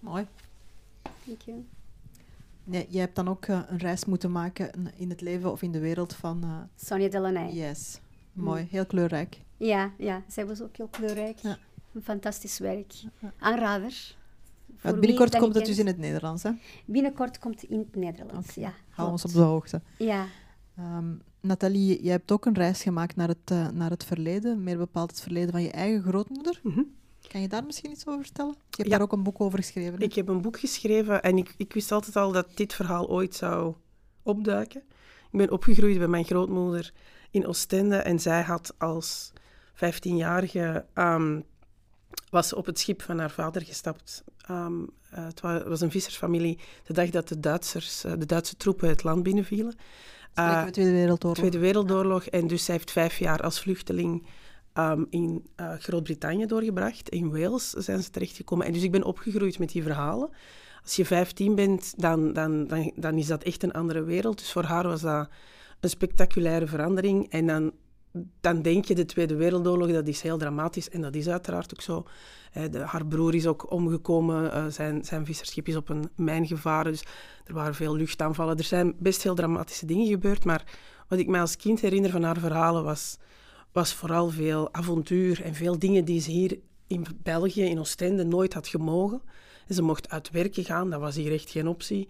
Mooi. 0.00 0.26
Thank 1.24 1.42
you. 1.42 1.64
Nee, 2.64 2.86
je 2.88 2.98
hebt 2.98 3.16
dan 3.16 3.28
ook 3.28 3.46
uh, 3.46 3.60
een 3.66 3.78
reis 3.78 4.04
moeten 4.04 4.32
maken 4.32 4.70
in 4.96 5.10
het 5.10 5.20
leven 5.20 5.52
of 5.52 5.62
in 5.62 5.72
de 5.72 5.80
wereld 5.80 6.14
van... 6.14 6.44
Uh, 6.44 6.58
Sonia 6.74 7.08
Delaunay. 7.08 7.52
Yes. 7.52 8.00
Mooi, 8.32 8.62
mm. 8.62 8.68
heel 8.70 8.86
kleurrijk. 8.86 9.40
Ja, 9.56 9.92
ja, 9.98 10.22
zij 10.28 10.46
was 10.46 10.62
ook 10.62 10.76
heel 10.76 10.88
kleurrijk. 10.88 11.38
Ja. 11.38 11.58
Een 11.96 12.02
fantastisch 12.02 12.58
werk. 12.58 12.92
Aanrader. 13.38 14.16
Ja, 14.82 14.92
binnenkort 14.92 15.36
komt 15.36 15.54
het 15.54 15.64
dus 15.66 15.78
in 15.78 15.86
het 15.86 15.98
Nederlands, 15.98 16.42
hè? 16.42 16.50
Binnenkort 16.84 17.38
komt 17.38 17.60
het 17.60 17.70
in 17.70 17.78
het 17.78 17.94
Nederlands, 17.94 18.50
okay. 18.50 18.64
ja. 18.64 18.74
Hou 18.90 19.10
ons 19.10 19.24
op 19.24 19.32
de 19.32 19.38
hoogte. 19.40 19.80
Ja. 19.98 20.26
Um, 20.78 21.22
Nathalie, 21.40 22.04
je 22.04 22.10
hebt 22.10 22.32
ook 22.32 22.46
een 22.46 22.54
reis 22.54 22.82
gemaakt 22.82 23.16
naar 23.16 23.28
het, 23.28 23.50
uh, 23.52 23.68
naar 23.68 23.90
het 23.90 24.04
verleden, 24.04 24.62
meer 24.62 24.76
bepaald 24.78 25.10
het 25.10 25.20
verleden 25.20 25.50
van 25.50 25.62
je 25.62 25.70
eigen 25.70 26.02
grootmoeder. 26.02 26.60
Mm 26.62 26.72
-hmm. 26.72 26.94
Kan 27.28 27.40
je 27.40 27.48
daar 27.48 27.64
misschien 27.64 27.90
iets 27.90 28.06
over 28.06 28.24
vertellen? 28.24 28.54
Je 28.54 28.76
hebt 28.76 28.88
Ja. 28.88 28.94
daar 28.94 29.02
ook 29.06 29.12
een 29.12 29.22
boek 29.22 29.40
over 29.40 29.58
geschreven. 29.58 29.98
hè? 29.98 30.04
Ik 30.04 30.14
heb 30.14 30.28
een 30.28 30.40
boek 30.40 30.58
geschreven 30.58 31.22
en 31.22 31.38
ik, 31.38 31.54
ik 31.56 31.72
wist 31.72 31.92
altijd 31.92 32.16
al 32.16 32.32
dat 32.32 32.46
dit 32.54 32.74
verhaal 32.74 33.08
ooit 33.08 33.34
zou 33.34 33.74
opduiken. 34.22 34.82
Ik 35.30 35.38
ben 35.38 35.50
opgegroeid 35.50 35.98
bij 35.98 36.08
mijn 36.08 36.24
grootmoeder 36.24 36.92
in 37.30 37.46
Oostende 37.46 37.96
en 37.96 38.20
zij 38.20 38.42
had 38.42 38.74
als 38.78 39.32
15-jarige 39.74 40.86
ehm, 40.94 41.40
was 42.30 42.52
op 42.52 42.66
het 42.66 42.78
schip 42.78 43.02
van 43.02 43.18
haar 43.18 43.30
vader 43.30 43.62
gestapt. 43.62 44.24
Ehm, 44.46 44.82
eh, 45.10 45.24
het 45.24 45.40
wa- 45.40 45.68
was 45.68 45.80
een 45.80 45.90
vissersfamilie 45.90 46.58
de 46.86 46.92
dag 46.92 47.10
dat 47.10 47.28
de, 47.28 47.40
Duitsers, 47.40 48.04
eh, 48.04 48.12
de 48.18 48.26
Duitse 48.26 48.56
troepen 48.56 48.88
het 48.88 49.02
land 49.02 49.22
binnenvielen. 49.22 49.74
We 50.34 50.68
Tweede 50.70 50.92
Wereldoorlog. 50.92 51.38
Tweede 51.38 51.58
Wereldoorlog. 51.58 52.24
En 52.26 52.46
dus 52.46 52.64
zij 52.64 52.74
heeft 52.74 52.90
vijf 52.90 53.18
jaar 53.18 53.40
als 53.42 53.60
vluchteling 53.60 54.26
ehm, 54.72 55.04
in 55.10 55.46
Groot-Brittannië 55.56 56.46
doorgebracht. 56.46 57.08
In 57.08 57.30
Wales 57.30 57.70
zijn 57.70 58.02
ze 58.02 58.10
terechtgekomen. 58.10 58.66
En 58.66 58.72
dus 58.72 58.82
ik 58.82 58.90
ben 58.90 59.04
opgegroeid 59.04 59.58
met 59.58 59.68
die 59.72 59.82
verhalen. 59.82 60.30
Als 60.82 60.96
je 60.96 61.04
15 61.04 61.54
bent, 61.54 61.94
dan, 61.96 62.32
dan, 62.32 62.66
dan, 62.66 62.92
dan 62.96 63.18
is 63.18 63.26
dat 63.26 63.42
echt 63.42 63.62
een 63.62 63.72
andere 63.72 64.02
wereld. 64.02 64.38
Dus 64.38 64.52
voor 64.52 64.64
haar 64.64 64.86
was 64.86 65.00
dat 65.00 65.28
een 65.80 65.88
spectaculaire 65.88 66.66
verandering. 66.66 67.30
En 67.30 67.46
dan, 67.46 67.72
dan 68.40 68.62
denk 68.62 68.84
je, 68.84 68.94
de 68.94 69.04
Tweede 69.04 69.34
Wereldoorlog, 69.34 69.90
dat 69.90 70.08
is 70.08 70.20
heel 70.20 70.38
dramatisch. 70.38 70.90
En 70.90 71.00
dat 71.00 71.14
is 71.14 71.28
uiteraard 71.28 71.72
ook 71.74 71.82
zo. 71.82 72.06
De, 72.70 72.78
haar 72.78 73.06
broer 73.06 73.34
is 73.34 73.46
ook 73.46 73.70
omgekomen. 73.70 74.52
eh, 74.52 74.66
zijn, 74.66 75.04
zijn 75.04 75.26
visserschip 75.26 75.68
is 75.68 75.76
op 75.76 75.88
een 75.88 76.10
mijn 76.16 76.46
gevaren. 76.46 76.92
Dus 76.92 77.04
er 77.44 77.54
waren 77.54 77.74
veel 77.74 77.96
luchtaanvallen. 77.96 78.56
Er 78.56 78.64
zijn 78.64 78.94
best 78.98 79.22
heel 79.22 79.34
dramatische 79.34 79.86
dingen 79.86 80.06
gebeurd. 80.06 80.44
Maar 80.44 80.64
wat 81.08 81.18
ik 81.18 81.26
me 81.26 81.38
als 81.38 81.56
kind 81.56 81.80
herinner 81.80 82.10
van 82.10 82.22
haar 82.22 82.38
verhalen 82.38 82.84
was, 82.84 83.18
was 83.72 83.94
vooral 83.94 84.30
veel 84.30 84.74
avontuur 84.74 85.42
en 85.42 85.54
veel 85.54 85.78
dingen 85.78 86.04
die 86.04 86.20
ze 86.20 86.30
hier 86.30 86.58
in 86.86 87.06
België, 87.22 87.62
in 87.62 87.78
Oostende, 87.78 88.24
nooit 88.24 88.54
had 88.54 88.68
gemogen. 88.68 89.22
En 89.66 89.74
ze 89.74 89.82
mocht 89.82 90.10
uit 90.10 90.30
werken 90.30 90.64
gaan, 90.64 90.90
dat 90.90 91.00
was 91.00 91.16
hier 91.16 91.32
echt 91.32 91.50
geen 91.50 91.68
optie. 91.68 92.08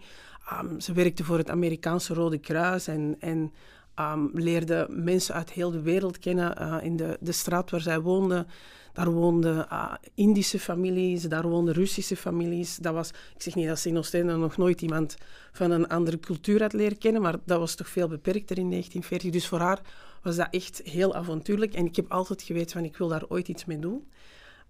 Ehm, 0.49 0.79
ze 0.79 0.93
werkte 0.93 1.23
voor 1.23 1.37
het 1.37 1.49
Amerikaanse 1.49 2.13
Rode 2.13 2.37
Kruis 2.37 2.87
en, 2.87 3.15
en 3.19 3.53
ehm, 3.97 4.25
leerde 4.33 4.87
mensen 4.89 5.35
uit 5.35 5.51
heel 5.51 5.71
de 5.71 5.81
wereld 5.81 6.19
kennen. 6.19 6.57
Eh, 6.57 6.77
in 6.81 6.95
de, 6.95 7.17
de 7.19 7.31
straat 7.31 7.71
waar 7.71 7.81
zij 7.81 7.99
woonde, 7.99 8.45
daar 8.93 9.11
woonden 9.11 9.69
ah, 9.69 9.93
Indische 10.13 10.59
families, 10.59 11.23
daar 11.23 11.47
woonden 11.47 11.73
Russische 11.73 12.15
families. 12.15 12.75
Dat 12.75 12.93
was, 12.93 13.09
ik 13.09 13.41
zeg 13.41 13.55
niet 13.55 13.67
dat 13.67 13.79
ze 13.79 13.89
in 13.89 13.97
Oostende 13.97 14.35
nog 14.35 14.57
nooit 14.57 14.81
iemand 14.81 15.15
van 15.51 15.71
een 15.71 15.87
andere 15.87 16.19
cultuur 16.19 16.61
had 16.61 16.73
leren 16.73 16.97
kennen, 16.97 17.21
maar 17.21 17.35
dat 17.45 17.59
was 17.59 17.75
toch 17.75 17.89
veel 17.89 18.07
beperkter 18.07 18.57
in 18.57 18.69
1940. 18.69 19.31
Dus 19.31 19.47
voor 19.47 19.59
haar 19.59 19.81
was 20.21 20.35
dat 20.35 20.47
echt 20.51 20.81
heel 20.83 21.15
avontuurlijk. 21.15 21.73
En 21.73 21.85
ik 21.85 21.95
heb 21.95 22.11
altijd 22.11 22.41
geweten 22.41 22.71
van, 22.71 22.83
ik 22.83 22.97
wil 22.97 23.07
daar 23.07 23.25
ooit 23.27 23.47
iets 23.47 23.65
mee 23.65 23.79
doen. 23.79 24.07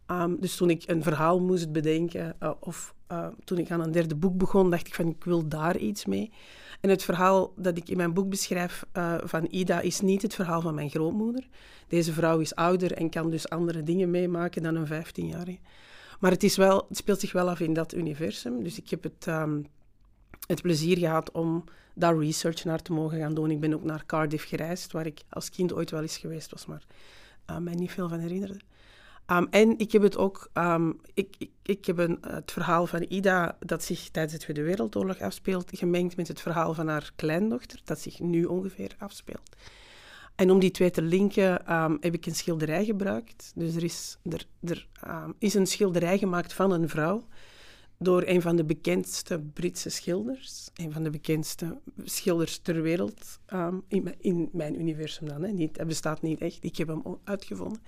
Ehm, 0.08 0.36
dus 0.40 0.56
toen 0.56 0.70
ik 0.70 0.84
een 0.86 1.04
verhaal 1.04 1.40
moest 1.40 1.72
bedenken, 1.72 2.36
eh, 2.40 2.52
of 2.60 2.96
eh, 3.08 3.28
toen 3.44 3.58
ik 3.58 3.72
aan 3.72 3.82
een 3.82 3.92
derde 3.92 4.16
boek 4.16 4.38
begon, 4.38 4.70
dacht 4.70 4.88
ik 4.88 4.96
van, 4.96 5.08
ik 5.08 5.24
wil 5.24 5.48
daar 5.48 5.78
iets 5.78 6.06
mee. 6.06 6.32
En 6.82 6.90
het 6.90 7.04
verhaal 7.04 7.54
dat 7.56 7.78
ik 7.78 7.90
in 7.90 7.98
mijn 7.98 8.14
boek 8.14 8.30
beschrijf 8.30 8.86
eh, 8.92 9.16
van 9.24 9.48
Ida 9.50 9.80
is 9.80 10.02
niet 10.02 10.22
het 10.22 10.36
verhaal 10.36 10.62
van 10.62 10.76
mijn 10.76 10.90
grootmoeder. 10.90 11.48
Deze 11.88 12.14
vrouw 12.14 12.40
is 12.40 12.56
ouder 12.56 12.92
en 12.92 13.10
kan 13.10 13.30
dus 13.30 13.50
andere 13.50 13.84
dingen 13.84 14.12
meemaken 14.12 14.64
dan 14.64 14.76
een 14.76 14.88
15-jarige. 14.88 15.60
Maar 16.20 16.32
het, 16.32 16.44
is 16.44 16.56
wel, 16.56 16.86
het 16.88 16.98
speelt 16.98 17.20
zich 17.20 17.32
wel 17.32 17.50
af 17.50 17.60
in 17.60 17.74
dat 17.74 17.94
universum. 17.94 18.64
Dus 18.64 18.78
ik 18.78 18.90
heb 18.90 19.04
het, 19.04 19.28
ehm, 19.28 19.62
het 20.48 20.62
plezier 20.62 20.98
gehad 20.98 21.32
om 21.32 21.64
daar 21.94 22.18
research 22.18 22.64
naar 22.64 22.82
te 22.82 22.94
mogen 22.94 23.20
gaan 23.20 23.34
doen. 23.34 23.52
Ik 23.52 23.60
ben 23.60 23.74
ook 23.74 23.84
naar 23.84 24.06
Cardiff 24.06 24.48
gereisd, 24.48 24.92
waar 24.92 25.06
ik 25.06 25.22
als 25.30 25.50
kind 25.50 25.74
ooit 25.74 25.92
wel 25.92 26.02
eens 26.02 26.18
geweest 26.18 26.52
was, 26.52 26.66
maar 26.66 26.84
mij 27.62 27.74
niet 27.74 27.92
veel 27.92 28.10
van 28.10 28.20
herinnerde. 28.20 28.60
Um, 29.32 29.48
en 29.50 29.78
ik 29.78 29.92
heb 29.92 30.02
het 30.02 30.18
ook, 30.18 30.50
um, 30.54 31.00
ik, 31.14 31.36
ik, 31.38 31.50
ik 31.64 31.86
heb 31.86 31.98
een, 31.98 32.18
het 32.22 32.52
verhaal 32.52 32.88
van 32.88 33.06
Ida, 33.10 33.58
dat 33.60 33.84
zich 33.84 34.10
tijdens 34.10 34.34
de 34.34 34.40
Tweede 34.40 34.64
Wereldoorlog 34.64 35.22
afspeelt, 35.22 35.70
gemengd 35.74 36.16
met 36.16 36.28
het 36.28 36.42
verhaal 36.42 36.74
van 36.74 36.88
haar 36.88 37.12
kleindochter, 37.16 37.82
dat 37.84 38.00
zich 38.00 38.20
nu 38.20 38.46
ongeveer 38.46 38.96
afspeelt. 38.98 39.56
En 40.36 40.52
om 40.52 40.60
die 40.60 40.72
twee 40.72 40.92
te 40.92 41.02
linken 41.02 41.74
um, 41.74 41.98
heb 42.00 42.14
ik 42.14 42.26
een 42.26 42.36
schilderij 42.36 42.86
gebruikt. 42.86 43.52
Dus 43.56 43.76
er 43.76 43.84
is, 43.84 44.18
er, 44.30 44.48
er 44.64 44.88
is 45.40 45.54
een 45.54 45.68
schilderij 45.68 46.18
gemaakt 46.18 46.54
van 46.54 46.72
een 46.72 46.90
vrouw 46.90 47.28
door 47.98 48.24
een 48.26 48.42
van 48.42 48.56
de 48.56 48.66
bekendste 48.66 49.40
Britse 49.40 49.90
schilders, 49.90 50.70
een 50.76 50.92
van 50.92 51.04
de 51.04 51.10
bekendste 51.10 51.80
schilders 52.04 52.58
ter 52.58 52.82
wereld, 52.82 53.40
in, 53.88 54.16
in, 54.20 54.50
mijn 54.52 54.80
universum 54.80 55.28
dan. 55.28 55.44
Hè. 55.44 55.52
Niet, 55.52 55.78
hij 55.78 55.86
bestaat 55.86 56.22
niet 56.22 56.42
echt, 56.42 56.58
ik 56.62 56.78
heb 56.78 56.88
hem 56.88 57.04
uitgevonden. 57.24 57.82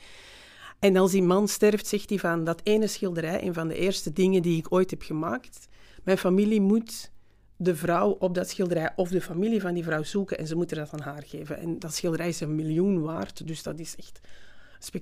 En 0.80 0.98
als 0.98 1.12
die 1.12 1.24
man 1.24 1.48
sterft, 1.48 1.88
zegt 1.88 2.10
hij 2.10 2.20
van 2.20 2.44
dat 2.44 2.62
ene 2.64 2.88
schilderij, 2.88 3.44
een 3.44 3.54
van 3.54 3.68
de 3.68 3.76
eerste 3.76 4.14
dingen 4.14 4.42
die 4.42 4.58
ik 4.58 4.74
ooit 4.74 4.90
heb 4.90 5.02
gemaakt. 5.02 5.68
Mijn 6.04 6.18
familie 6.18 6.62
moet 6.62 7.12
de 7.56 7.76
vrouw 7.76 8.10
op 8.10 8.36
dat 8.36 8.50
schilderij 8.50 8.92
of 8.96 9.10
de 9.10 9.22
familie 9.22 9.62
van 9.62 9.74
die 9.74 9.84
vrouw 9.84 10.04
zoeken 10.04 10.38
en 10.38 10.48
ze 10.48 10.56
moeten 10.56 10.78
dat 10.78 10.94
aan 10.94 11.14
haar 11.14 11.24
geven. 11.26 11.58
En 11.58 11.80
dat 11.80 11.94
schilderij 11.94 12.28
is 12.28 12.40
een 12.40 12.56
miljoen 12.56 13.02
waard, 13.02 13.48
dus 13.48 13.64
dat 13.64 13.80
is 13.80 13.96
echt 13.96 14.20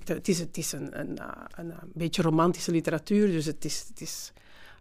het 0.06 0.28
is, 0.28 0.40
het 0.40 0.58
is 0.58 0.72
een, 0.72 1.00
een, 1.00 1.20
een, 1.56 1.70
een, 1.70 1.92
beetje 1.94 2.22
romantische 2.22 2.72
literatuur, 2.72 3.28
dus 3.28 3.46
het 3.46 3.66
is, 3.66 3.86
het 3.88 4.02
is, 4.02 4.34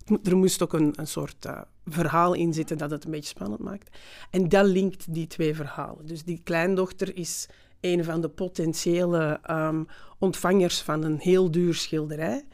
het 0.05 0.27
er 0.27 0.37
moest 0.37 0.63
ook 0.63 0.73
een, 0.73 0.95
soort 1.03 1.47
uh, 1.47 1.61
verhaal 1.85 2.35
in 2.35 2.55
zitten 2.55 2.79
dat 2.79 2.91
het 2.91 3.05
een 3.05 3.11
beetje 3.11 3.29
spannend 3.29 3.61
maakt. 3.61 3.97
En 4.31 4.49
dat 4.49 4.67
linkt 4.67 5.15
die 5.15 5.27
twee 5.27 5.55
verhalen. 5.55 6.07
Dus 6.07 6.25
die 6.25 6.41
kleindochter 6.45 7.17
is 7.17 7.47
een 7.81 8.05
van 8.05 8.21
de 8.21 8.29
potentiële 8.29 9.41
um, 9.51 9.87
ontvangers 10.19 10.81
van 10.81 11.03
een 11.03 11.19
heel 11.19 11.51
duur 11.51 11.75
schilderij, 11.75 12.45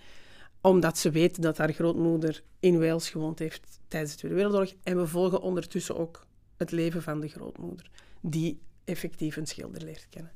omdat 0.61 0.99
ze 0.99 1.11
weet 1.11 1.43
dat 1.43 1.59
haar 1.59 1.73
grootmoeder 1.73 2.43
in 2.61 2.79
Wales 2.79 3.11
gewoond 3.11 3.39
heeft 3.39 3.81
tijdens 3.89 4.13
de 4.13 4.19
Tweede 4.19 4.37
Wereldoorlog. 4.37 4.75
En 4.83 4.97
we 4.97 5.07
volgen 5.07 5.41
ondertussen 5.41 5.97
ook 5.97 6.27
het 6.57 6.71
leven 6.71 7.03
van 7.03 7.21
de 7.21 7.29
grootmoeder, 7.29 7.91
die 8.21 8.61
effectief 8.85 9.37
een 9.37 9.47
schilder 9.47 9.83
leert 9.85 10.07
kennen. 10.11 10.33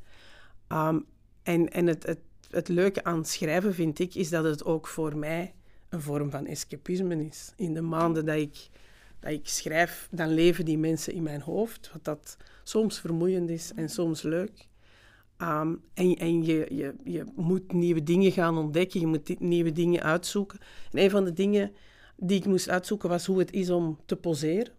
Um, 0.69 1.07
en 1.43 1.69
en 1.69 1.87
het, 1.87 2.07
het, 2.07 2.21
het 2.51 2.69
leuke 2.69 3.05
aan 3.05 3.25
schrijven, 3.25 3.75
vind 3.75 3.99
ik, 3.99 4.15
is 4.15 4.29
dat 4.29 4.45
het 4.45 4.65
ook 4.65 4.87
voor 4.87 5.17
mij 5.17 5.55
een 5.89 6.01
vorm 6.01 6.31
van 6.31 6.47
escapisme 6.47 7.27
is. 7.27 7.53
In 7.57 7.75
de 7.75 7.81
maanden 7.81 8.27
dat 8.27 8.37
ik, 8.37 8.69
dat 9.21 9.31
ik 9.33 9.49
schrijf, 9.49 10.09
dan 10.11 10.29
leven 10.29 10.65
die 10.65 10.79
mensen 10.79 11.13
in 11.13 11.23
mijn 11.23 11.41
hoofd, 11.41 11.91
wat 11.93 12.05
dat 12.05 12.37
soms 12.65 13.01
vermoeiend 13.01 13.51
is 13.51 13.73
en 13.75 13.89
soms 13.89 14.23
leuk. 14.23 14.69
Um, 15.43 15.83
en 15.95 16.17
en 16.17 16.45
je, 16.45 16.67
je, 16.71 16.95
je 17.05 17.25
moet 17.35 17.73
nieuwe 17.73 18.03
dingen 18.03 18.33
gaan 18.33 18.59
ontdekken, 18.59 19.01
je 19.01 19.07
moet 19.07 19.41
nieuwe 19.41 19.73
dingen 19.73 20.03
uitzoeken. 20.03 20.59
En 20.93 21.03
een 21.03 21.11
van 21.11 21.25
de 21.25 21.33
dingen 21.33 21.73
die 22.17 22.39
ik 22.39 22.47
moest 22.47 22.69
uitzoeken 22.69 23.09
was 23.09 23.27
hoe 23.27 23.39
het 23.39 23.53
is 23.53 23.71
om 23.71 23.99
te 24.07 24.17
poseren 24.17 24.73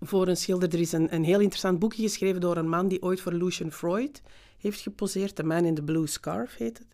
voor 0.00 0.28
een 0.28 0.36
schilder. 0.36 0.72
Er 0.72 0.80
is 0.80 0.92
een, 0.92 1.14
een 1.14 1.24
heel 1.24 1.40
interessant 1.40 1.78
boekje 1.78 2.02
geschreven 2.02 2.40
door 2.40 2.56
een 2.56 2.68
man 2.68 2.88
die 2.88 3.02
ooit 3.02 3.20
voor 3.20 3.32
Lucian 3.32 3.72
Freud 3.72 4.22
heeft 4.58 4.80
geposeerd. 4.80 5.34
The 5.34 5.42
Man 5.42 5.64
in 5.64 5.74
the 5.74 5.82
Blue 5.82 6.06
Scarf 6.06 6.56
heet 6.56 6.78
het. 6.78 6.86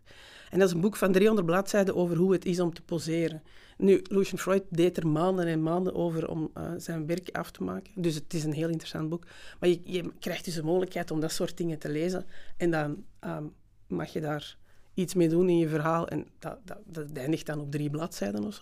En 0.49 0.59
dat 0.59 0.67
is 0.67 0.73
een 0.73 0.81
boek 0.81 0.95
van 0.95 1.11
300 1.11 1.47
bladzijden 1.47 1.95
over 1.95 2.17
hoe 2.17 2.31
het 2.31 2.45
is 2.45 2.59
om 2.59 2.73
te 2.73 2.81
poseren. 2.81 3.43
Nu, 3.77 4.01
Lucian 4.03 4.39
Freud 4.39 4.63
deed 4.69 4.97
er 4.97 5.07
maanden 5.07 5.47
en 5.47 5.63
maanden 5.63 5.95
over 5.95 6.29
om 6.29 6.51
uh, 6.57 6.71
zijn 6.77 7.05
werk 7.05 7.29
af 7.31 7.51
te 7.51 7.63
maken. 7.63 7.91
Dus 7.95 8.15
het 8.15 8.33
is 8.33 8.43
een 8.43 8.53
heel 8.53 8.69
interessant 8.69 9.09
boek. 9.09 9.25
Maar 9.59 9.69
je, 9.69 9.79
je 9.83 10.11
krijgt 10.19 10.45
dus 10.45 10.53
de 10.53 10.63
mogelijkheid 10.63 11.11
om 11.11 11.19
dat 11.19 11.31
soort 11.31 11.57
dingen 11.57 11.79
te 11.79 11.89
lezen. 11.89 12.25
En 12.57 12.71
dan 12.71 13.03
um, 13.21 13.53
mag 13.87 14.13
je 14.13 14.21
daar 14.21 14.57
iets 14.93 15.13
mee 15.13 15.29
doen 15.29 15.49
in 15.49 15.57
je 15.57 15.67
verhaal. 15.67 16.07
En 16.07 16.27
dat, 16.39 16.57
dat, 16.63 16.79
dat 16.85 17.11
eindigt 17.13 17.45
dan 17.45 17.59
op 17.59 17.71
drie 17.71 17.89
bladzijden 17.89 18.43
of 18.43 18.53
zo. 18.53 18.61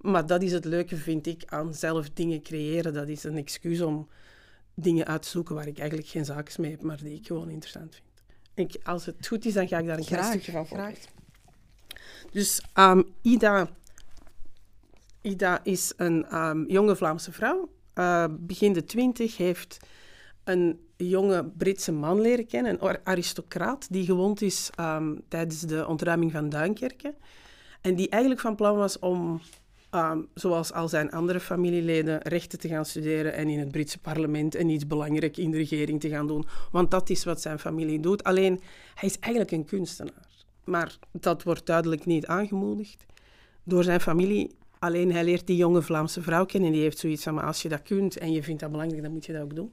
Maar 0.00 0.26
dat 0.26 0.42
is 0.42 0.52
het 0.52 0.64
leuke, 0.64 0.96
vind 0.96 1.26
ik, 1.26 1.42
aan 1.46 1.74
zelf 1.74 2.10
dingen 2.10 2.42
creëren. 2.42 2.92
Dat 2.92 3.08
is 3.08 3.24
een 3.24 3.36
excuus 3.36 3.80
om 3.80 4.08
dingen 4.74 5.06
uit 5.06 5.22
te 5.22 5.28
zoeken 5.28 5.54
waar 5.54 5.66
ik 5.66 5.78
eigenlijk 5.78 6.08
geen 6.08 6.24
zaken 6.24 6.60
mee 6.60 6.70
heb, 6.70 6.82
maar 6.82 7.02
die 7.02 7.14
ik 7.14 7.26
gewoon 7.26 7.50
interessant 7.50 7.94
vind. 7.94 8.06
Ik, 8.72 8.86
als 8.86 9.06
het 9.06 9.26
goed 9.26 9.44
is, 9.44 9.52
dan 9.52 9.68
ga 9.68 9.78
ik 9.78 9.86
daar 9.86 9.98
een 9.98 10.04
graag, 10.04 10.26
stukje 10.26 10.52
van 10.52 10.66
graag. 10.66 10.98
Dus 12.30 12.62
um, 12.74 13.04
Ida, 13.22 13.68
Ida 15.22 15.64
is 15.64 15.92
een 15.96 16.36
um, 16.36 16.64
jonge 16.68 16.96
Vlaamse 16.96 17.32
vrouw. 17.32 17.68
Uh, 17.94 18.24
begin 18.30 18.72
de 18.72 18.84
twintig 18.84 19.36
heeft 19.36 19.78
een 20.44 20.80
jonge 20.96 21.44
Britse 21.44 21.92
man 21.92 22.20
leren 22.20 22.46
kennen, 22.46 22.86
een 22.86 22.98
aristocraat 23.04 23.86
die 23.90 24.04
gewond 24.04 24.42
is 24.42 24.70
um, 24.80 25.20
tijdens 25.28 25.60
de 25.60 25.86
ontruiming 25.86 26.32
van 26.32 26.48
Duinkerke. 26.48 27.14
En 27.88 27.94
die 27.94 28.08
eigenlijk 28.08 28.42
van 28.42 28.54
plan 28.54 28.76
was 28.76 28.98
om, 28.98 29.40
um, 29.94 30.28
zoals 30.34 30.72
al 30.72 30.88
zijn 30.88 31.10
andere 31.10 31.40
familieleden, 31.40 32.22
rechten 32.22 32.58
te 32.58 32.68
gaan 32.68 32.84
studeren 32.84 33.32
en 33.32 33.48
in 33.48 33.58
het 33.58 33.70
Britse 33.70 33.98
parlement 33.98 34.54
en 34.54 34.68
iets 34.68 34.86
belangrijk 34.86 35.36
in 35.36 35.50
de 35.50 35.56
regering 35.56 36.00
te 36.00 36.08
gaan 36.08 36.26
doen. 36.26 36.46
Want 36.70 36.90
dat 36.90 37.10
is 37.10 37.24
wat 37.24 37.40
zijn 37.40 37.58
familie 37.58 38.00
doet. 38.00 38.24
Alleen, 38.24 38.60
hij 38.94 39.08
is 39.08 39.18
eigenlijk 39.18 39.52
een 39.52 39.64
kunstenaar. 39.64 40.26
Maar 40.64 40.98
dat 41.12 41.42
wordt 41.42 41.66
duidelijk 41.66 42.04
niet 42.04 42.26
aangemoedigd 42.26 43.06
door 43.62 43.84
zijn 43.84 44.00
familie. 44.00 44.56
Alleen 44.78 45.12
hij 45.12 45.24
leert 45.24 45.46
die 45.46 45.56
jonge 45.56 45.82
Vlaamse 45.82 46.22
vrouw 46.22 46.44
kennen 46.44 46.68
en 46.68 46.74
die 46.74 46.84
heeft 46.84 46.98
zoiets 46.98 47.22
van, 47.22 47.34
maar 47.34 47.44
als 47.44 47.62
je 47.62 47.68
dat 47.68 47.82
kunt 47.82 48.18
en 48.18 48.32
je 48.32 48.42
vindt 48.42 48.60
dat 48.60 48.70
belangrijk, 48.70 49.02
dan 49.02 49.12
moet 49.12 49.26
je 49.26 49.32
dat 49.32 49.42
ook 49.42 49.54
doen. 49.54 49.72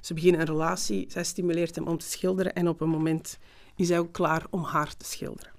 Ze 0.00 0.14
beginnen 0.14 0.40
een 0.40 0.46
relatie, 0.46 1.04
zij 1.08 1.24
stimuleert 1.24 1.74
hem 1.74 1.86
om 1.86 1.98
te 1.98 2.06
schilderen 2.06 2.54
en 2.54 2.68
op 2.68 2.80
een 2.80 2.88
moment 2.88 3.38
is 3.76 3.88
hij 3.88 3.98
ook 3.98 4.12
klaar 4.12 4.46
om 4.50 4.62
haar 4.62 4.96
te 4.96 5.04
schilderen. 5.04 5.53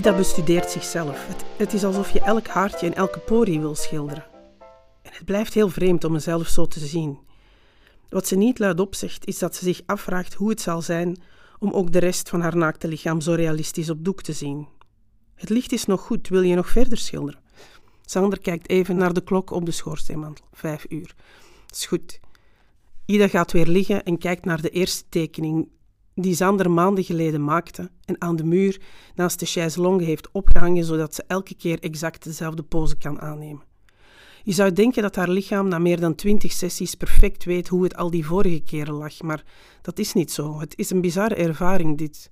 Ida 0.00 0.16
bestudeert 0.16 0.70
zichzelf. 0.70 1.26
Het, 1.56 1.72
is 1.72 1.84
alsof 1.84 2.10
je 2.10 2.20
elk 2.20 2.46
haartje 2.46 2.86
en 2.86 2.94
elke 2.94 3.18
porie 3.18 3.60
wil 3.60 3.74
schilderen. 3.74 4.26
En 5.02 5.10
het 5.12 5.24
blijft 5.24 5.54
heel 5.54 5.68
vreemd 5.68 6.04
om 6.04 6.12
mezelf 6.12 6.46
zo 6.46 6.66
te 6.66 6.80
zien. 6.80 7.18
Wat 8.08 8.26
ze 8.26 8.36
niet 8.36 8.58
luidop 8.58 8.94
zegt, 8.94 9.26
is 9.26 9.38
dat 9.38 9.56
ze 9.56 9.64
zich 9.64 9.80
afvraagt 9.86 10.34
hoe 10.34 10.50
het 10.50 10.60
zal 10.60 10.82
zijn 10.82 11.22
om 11.58 11.72
ook 11.72 11.92
de 11.92 11.98
rest 11.98 12.28
van 12.28 12.40
haar 12.40 12.56
naakte 12.56 12.88
lichaam 12.88 13.20
zo 13.20 13.32
realistisch 13.32 13.90
op 13.90 14.04
doek 14.04 14.22
te 14.22 14.32
zien. 14.32 14.68
Het 15.34 15.48
licht 15.48 15.72
is 15.72 15.84
nog 15.84 16.00
goed, 16.00 16.28
wil 16.28 16.42
je 16.42 16.54
nog 16.54 16.68
verder 16.68 16.98
schilderen? 16.98 17.40
Sander 18.04 18.40
kijkt 18.40 18.68
even 18.68 18.96
naar 18.96 19.12
de 19.12 19.20
klok 19.22 19.50
op 19.50 19.64
de 19.64 19.72
schoorsteenmantel. 19.72 20.44
Vijf 20.52 20.86
uur. 20.88 21.14
Is 21.70 21.86
goed. 21.86 22.20
Ida 23.10 23.28
gaat 23.28 23.52
weer 23.52 23.66
liggen 23.66 24.04
en 24.04 24.18
kijkt 24.18 24.44
naar 24.44 24.62
de 24.62 24.70
eerste 24.70 25.04
tekening 25.08 25.68
die 26.14 26.34
Sander 26.34 26.70
maanden 26.70 27.04
geleden 27.04 27.44
maakte 27.44 27.90
en 28.04 28.20
aan 28.20 28.36
de 28.36 28.44
muur 28.44 28.80
naast 29.14 29.38
de 29.38 29.46
chaiselongue 29.46 30.06
heeft 30.06 30.30
opgehangen 30.32 30.84
zodat 30.84 31.14
ze 31.14 31.24
elke 31.26 31.54
keer 31.54 31.78
exact 31.78 32.24
dezelfde 32.24 32.62
pose 32.62 32.96
kan 32.96 33.20
aannemen. 33.20 33.62
Je 34.42 34.52
zou 34.52 34.72
denken 34.72 35.02
dat 35.02 35.16
haar 35.16 35.28
lichaam 35.28 35.68
na 35.68 35.78
meer 35.78 36.00
dan 36.00 36.14
twintig 36.14 36.52
sessies 36.52 36.94
perfect 36.94 37.44
weet 37.44 37.68
hoe 37.68 37.82
het 37.82 37.96
al 37.96 38.10
die 38.10 38.26
vorige 38.26 38.60
keren 38.60 38.94
lag, 38.94 39.22
maar 39.22 39.44
dat 39.82 39.98
is 39.98 40.12
niet 40.12 40.32
zo. 40.32 40.60
Het 40.60 40.78
is 40.78 40.90
een 40.90 41.00
bizarre 41.00 41.34
ervaring 41.34 41.98
dit. 41.98 42.30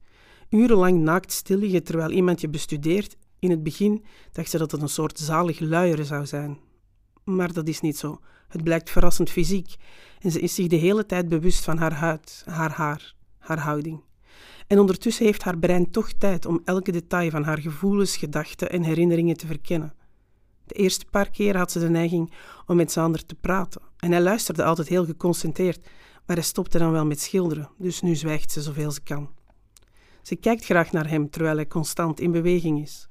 Urenlang 0.51 1.01
naakt 1.01 1.33
stil 1.33 1.59
liggen 1.59 1.85
terwijl 1.85 2.11
iemand 2.11 2.41
je 2.41 2.49
bestudeert. 2.49 3.17
In 3.39 3.51
het 3.51 3.63
begin 3.63 4.05
dacht 4.33 4.51
ze 4.51 4.59
dat 4.59 4.71
het 4.71 4.83
een 4.83 4.89
soort 4.89 5.19
zalig 5.19 5.61
luieren 5.61 6.05
zou 6.05 6.27
zijn. 6.27 6.59
Maar 7.29 7.53
dat 7.53 7.69
is 7.69 7.81
niet 7.81 7.97
zo. 7.97 8.21
Het 8.49 8.65
blijkt 8.65 8.91
verrassend 8.91 9.31
fysiek 9.31 9.75
en 10.19 10.31
ze 10.31 10.41
is 10.41 10.55
zich 10.55 10.67
de 10.67 10.77
hele 10.77 11.07
tijd 11.07 11.29
bewust 11.29 11.65
van 11.65 11.79
haar 11.79 11.93
huid, 11.93 12.43
haar 12.47 12.71
haar, 12.71 13.15
haar 13.39 13.59
houding. 13.59 14.03
En 14.67 14.79
ondertussen 14.79 15.25
heeft 15.25 15.43
haar 15.43 15.59
brein 15.59 15.91
toch 15.91 16.13
tijd 16.13 16.47
om 16.47 16.61
elke 16.65 16.93
detail 16.93 17.31
van 17.31 17.45
haar 17.45 17.59
gevoelens, 17.59 18.17
gedachten 18.17 18.71
en 18.71 18.83
herinneringen 18.83 19.37
te 19.37 19.47
verkennen. 19.47 19.95
De 20.65 20.75
eerste 20.75 21.05
paar 21.11 21.31
keer 21.31 21.57
had 21.57 21.73
ze 21.73 21.79
de 21.79 21.89
neiging 21.89 22.33
om 22.67 22.77
met 22.77 22.93
Sander 22.93 23.27
te 23.27 23.35
praten. 23.35 23.81
En 23.97 24.13
hij 24.13 24.21
luisterde 24.21 24.65
altijd 24.65 24.89
heel 24.89 25.05
geconcentreerd, 25.05 25.89
maar 26.27 26.37
hij 26.37 26.45
stopte 26.45 26.79
dan 26.79 26.93
wel 26.93 27.07
met 27.07 27.21
schilderen, 27.21 27.71
dus 27.79 28.01
nu 28.01 28.15
zwijgt 28.15 28.53
ze 28.53 28.63
zoveel 28.63 28.91
ze 28.91 29.03
kan. 29.03 29.31
Ze 30.23 30.37
kijkt 30.37 30.65
graag 30.65 30.93
naar 30.93 31.09
hem 31.09 31.31
terwijl 31.31 31.57
hij 31.57 31.67
constant 31.67 32.21
in 32.21 32.33
beweging 32.33 32.83
is. 32.83 33.09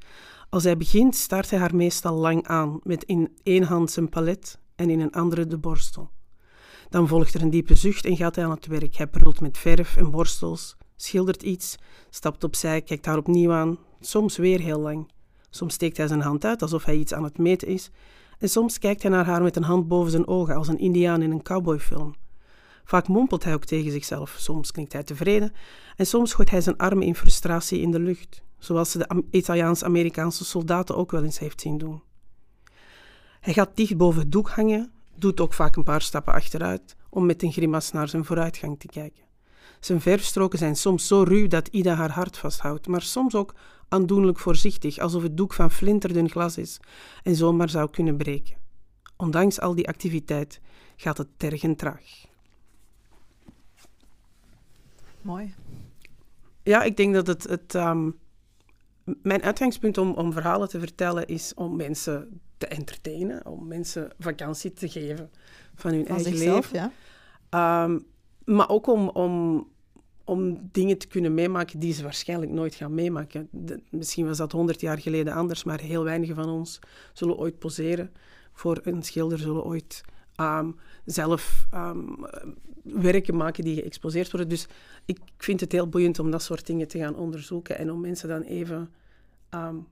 Als 0.50 0.64
hij 0.64 0.78
begint, 0.78 1.16
staart 1.16 1.50
hij 1.50 1.60
haar 1.60 1.76
meestal 1.76 2.16
lang 2.16 2.48
aan, 2.48 2.80
met 2.84 3.04
in 3.04 3.38
één 3.44 3.64
hand 3.64 3.92
zijn 3.92 4.10
palet 4.10 4.60
en 4.76 4.90
in 4.90 5.00
een 5.00 5.12
andere 5.12 5.48
de 5.48 5.58
borstel. 5.58 6.12
Dan 6.90 7.08
volgt 7.08 7.34
er 7.34 7.42
een 7.42 7.50
diepe 7.50 7.76
zucht 7.76 8.06
en 8.06 8.18
gaat 8.18 8.36
hij 8.36 8.46
aan 8.46 8.52
het 8.52 8.66
werk. 8.66 8.96
Hij 8.96 9.08
prult 9.08 9.42
met 9.42 9.58
verf 9.58 9.98
en 9.98 10.12
borstels, 10.12 10.78
schildert 10.96 11.44
iets, 11.44 11.76
stapt 12.10 12.44
opzij, 12.44 12.82
kijkt 12.82 13.06
haar 13.06 13.18
opnieuw 13.18 13.52
aan, 13.52 13.78
soms 14.00 14.38
weer 14.38 14.60
heel 14.60 14.80
lang. 14.80 15.12
Soms 15.50 15.74
steekt 15.74 15.98
hij 15.98 16.08
zijn 16.08 16.22
hand 16.22 16.46
uit 16.46 16.62
alsof 16.62 16.86
hij 16.86 16.96
iets 16.96 17.14
aan 17.14 17.24
het 17.24 17.38
meten 17.38 17.68
is, 17.68 17.92
en 18.40 18.50
soms 18.50 18.80
kijkt 18.80 19.02
hij 19.02 19.12
naar 19.12 19.26
haar 19.26 19.42
met 19.42 19.56
een 19.56 19.64
hand 19.64 19.88
boven 19.88 20.12
zijn 20.12 20.28
ogen 20.28 20.56
als 20.56 20.68
een 20.68 20.80
Indiaan 20.80 21.22
in 21.22 21.32
een 21.32 21.42
cowboyfilm. 21.42 22.16
Vaak 22.84 23.08
mompelt 23.08 23.44
hij 23.44 23.54
ook 23.54 23.66
tegen 23.66 23.92
zichzelf, 23.92 24.36
soms 24.38 24.72
klinkt 24.72 24.94
hij 24.94 25.04
tevreden 25.04 25.52
en 25.96 26.06
soms 26.06 26.34
gooit 26.34 26.50
hij 26.50 26.62
zijn 26.62 26.78
armen 26.78 27.06
in 27.06 27.16
frustratie 27.16 27.82
in 27.82 27.92
de 27.92 28.00
lucht, 28.00 28.44
zoals 28.58 28.92
ze 28.92 28.98
de 28.98 29.24
Italiaans-Amerikaanse 29.32 30.46
soldaten 30.46 30.96
ook 30.96 31.12
wel 31.12 31.24
eens 31.24 31.40
heeft 31.40 31.62
zien 31.62 31.78
doen. 31.78 32.02
Hij 33.40 33.54
gaat 33.54 33.76
dicht 33.76 33.98
boven 33.98 34.22
het 34.22 34.32
doek 34.32 34.50
hangen, 34.50 34.92
doet 35.16 35.40
ook 35.40 35.54
vaak 35.54 35.76
een 35.76 35.84
paar 35.84 36.02
stappen 36.02 36.34
achteruit 36.34 36.96
om 37.10 37.26
met 37.26 37.44
een 37.44 37.52
grimas 37.52 37.92
naar 37.92 38.10
zijn 38.10 38.26
vooruitgang 38.26 38.80
te 38.80 38.88
kijken. 38.88 39.24
Zijn 39.80 40.02
verfstroken 40.02 40.60
zijn 40.60 40.76
soms 40.76 41.08
zo 41.08 41.24
ruw 41.24 41.48
dat 41.48 41.68
Ida 41.68 41.96
haar 41.96 42.12
hart 42.12 42.38
vasthoudt, 42.38 42.88
maar 42.88 43.02
soms 43.02 43.36
ook 43.36 43.54
aandoenlijk 43.88 44.40
voorzichtig, 44.40 44.98
alsof 44.98 45.24
het 45.24 45.38
doek 45.38 45.54
van 45.54 45.72
flinterdun 45.72 46.30
glas 46.30 46.58
is 46.58 46.80
en 47.24 47.36
zomaar 47.36 47.70
zou 47.70 47.90
kunnen 47.90 48.18
breken. 48.18 48.58
Ondanks 49.18 49.60
al 49.60 49.76
die 49.76 49.88
activiteit 49.88 50.60
gaat 50.96 51.18
het 51.18 51.28
tergend 51.38 51.78
traag. 51.78 52.26
Mooi. 55.22 55.54
Ja, 56.64 56.84
ik 56.84 56.98
denk 56.98 57.14
dat 57.14 57.28
het, 57.28 57.44
het 57.44 57.74
um, 57.74 58.16
mijn 59.22 59.44
uitgangspunt 59.44 59.98
om, 59.98 60.12
om 60.12 60.34
verhalen 60.34 60.70
te 60.70 60.80
vertellen 60.80 61.28
is 61.28 61.54
om 61.54 61.76
mensen 61.76 62.42
te 62.58 62.68
entertainen, 62.68 63.46
om 63.46 63.68
mensen 63.68 64.12
vakantie 64.20 64.74
te 64.74 64.90
geven 64.90 65.30
van 65.76 65.92
hun 65.92 66.08
eigen 66.08 66.26
zichzelf, 66.26 66.72
leven. 66.72 66.92
Ja. 67.50 67.84
Um, 67.84 68.06
maar 68.46 68.70
ook 68.70 68.88
om, 68.88 69.10
om, 69.10 69.68
om 70.24 70.70
dingen 70.72 70.98
te 70.98 71.08
kunnen 71.08 71.34
meemaken 71.34 71.80
die 71.80 71.94
ze 71.94 72.04
waarschijnlijk 72.04 72.52
nooit 72.52 72.76
gaan 72.76 72.94
meemaken. 72.94 73.48
De, 73.52 73.82
misschien 73.90 74.26
was 74.26 74.38
dat 74.38 74.52
honderd 74.52 74.82
jaar 74.82 75.00
geleden 75.00 75.34
anders, 75.34 75.64
maar 75.64 75.80
heel 75.80 76.04
weinigen 76.04 76.36
van 76.36 76.50
ons 76.50 76.80
zullen 77.14 77.38
ooit 77.38 77.60
poseren 77.60 78.12
voor 78.54 78.80
een 78.84 79.04
schilder, 79.04 79.40
zullen 79.40 79.64
ooit 79.64 80.04
um, 80.38 80.76
zelf 81.06 81.68
um, 81.74 82.26
werken 82.84 83.36
maken 83.36 83.64
die 83.64 83.76
geëxposeerd 83.76 84.32
worden. 84.32 84.50
Dus 84.50 84.68
ik 85.06 85.20
vind 85.38 85.60
het 85.60 85.72
heel 85.72 85.88
boeiend 85.88 86.20
om 86.20 86.32
dat 86.32 86.42
soort 86.42 86.66
dingen 86.66 86.88
te 86.88 86.98
gaan 86.98 87.16
onderzoeken 87.16 87.78
en 87.78 87.92
om 87.92 88.00
mensen 88.02 88.30
dan 88.30 88.42
even 88.42 88.90
um, 89.50 89.88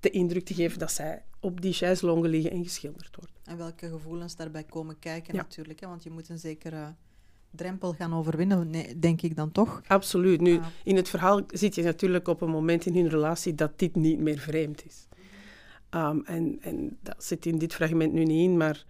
de 0.00 0.10
indruk 0.10 0.44
te 0.44 0.54
geven 0.54 0.78
dat 0.78 0.92
zij 0.92 1.22
op 1.40 1.60
die 1.60 1.72
chaiselongen 1.72 2.30
liggen 2.30 2.50
en 2.50 2.62
geschilderd 2.62 3.16
worden. 3.16 3.34
En 3.44 3.56
welke 3.56 3.88
gevoelens 3.88 4.36
daarbij 4.36 4.64
komen 4.64 4.98
kijken 4.98 5.34
ja. 5.34 5.40
natuurlijk, 5.40 5.80
hè? 5.80 5.86
want 5.86 6.02
je 6.02 6.10
moet 6.10 6.28
een 6.28 6.38
zekere 6.38 6.94
drempel 7.50 7.92
gaan 7.92 8.14
overwinnen, 8.14 8.70
nee, 8.70 8.98
denk 8.98 9.22
ik 9.22 9.36
dan 9.36 9.52
toch? 9.52 9.82
Absoluut. 9.86 10.40
Nu, 10.40 10.58
ah. 10.58 10.66
in 10.84 10.96
het 10.96 11.08
verhaal 11.08 11.42
zit 11.46 11.74
je 11.74 11.82
natuurlijk 11.82 12.28
op 12.28 12.40
een 12.40 12.50
moment 12.50 12.86
in 12.86 12.94
hun 12.94 13.08
relatie 13.08 13.54
dat 13.54 13.78
dit 13.78 13.94
niet 13.94 14.18
meer 14.18 14.38
vreemd 14.38 14.86
is. 14.86 15.06
Um, 15.90 16.22
en, 16.24 16.58
en 16.60 16.98
dat 17.00 17.24
zit 17.24 17.46
in 17.46 17.58
dit 17.58 17.74
fragment 17.74 18.12
nu 18.12 18.24
niet 18.24 18.48
in, 18.48 18.56
maar 18.56 18.84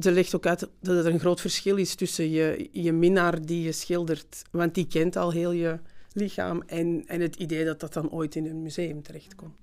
ze 0.00 0.12
legt 0.12 0.34
ook 0.34 0.46
uit 0.46 0.68
dat 0.80 1.04
er 1.04 1.12
een 1.12 1.20
groot 1.20 1.40
verschil 1.40 1.76
is 1.76 1.94
tussen 1.94 2.30
je, 2.30 2.68
je 2.72 2.92
minnaar 2.92 3.46
die 3.46 3.62
je 3.62 3.72
schildert, 3.72 4.42
want 4.50 4.74
die 4.74 4.86
kent 4.86 5.16
al 5.16 5.30
heel 5.30 5.52
je 5.52 5.78
lichaam, 6.12 6.62
en, 6.66 7.04
en 7.06 7.20
het 7.20 7.36
idee 7.36 7.64
dat 7.64 7.80
dat 7.80 7.92
dan 7.92 8.10
ooit 8.10 8.34
in 8.34 8.46
een 8.46 8.62
museum 8.62 9.02
terechtkomt. 9.02 9.56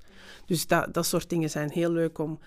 Dus 0.45 0.67
dat, 0.67 0.93
dat 0.93 1.05
soort 1.05 1.29
dingen 1.29 1.49
zijn 1.49 1.69
heel 1.69 1.91
leuk 1.91 2.17
om... 2.17 2.39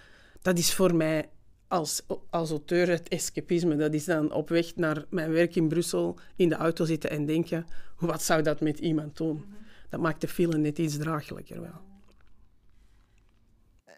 Dat 0.43 0.59
is 0.59 0.75
voor 0.75 0.95
mij 0.95 1.29
als, 1.69 2.03
als 2.31 2.51
auteur 2.51 2.89
het 2.89 3.09
escapisme. 3.09 3.77
Dat 3.77 3.95
is 3.95 4.05
dan 4.05 4.33
op 4.33 4.49
weg 4.49 4.77
naar 4.77 5.05
mijn 5.11 5.31
werk 5.31 5.57
in 5.57 5.69
Brussel 5.69 6.19
in 6.37 6.49
de 6.49 6.55
auto 6.55 6.85
zitten 6.85 7.11
en 7.11 7.27
denken, 7.27 7.67
wat 7.99 8.23
zou 8.23 8.43
dat 8.43 8.61
met 8.61 8.79
iemand 8.79 9.17
doen? 9.17 9.45
Dat 9.89 10.01
maakt 10.01 10.21
de 10.21 10.29
film 10.29 10.61
net 10.61 10.79
iets 10.79 10.97
draaglijker 10.97 11.61
wel. 11.61 11.81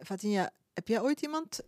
Fatinha, 0.02 0.50
heb 0.72 0.88
jij 0.88 1.00
ooit 1.00 1.22
iemand 1.22 1.60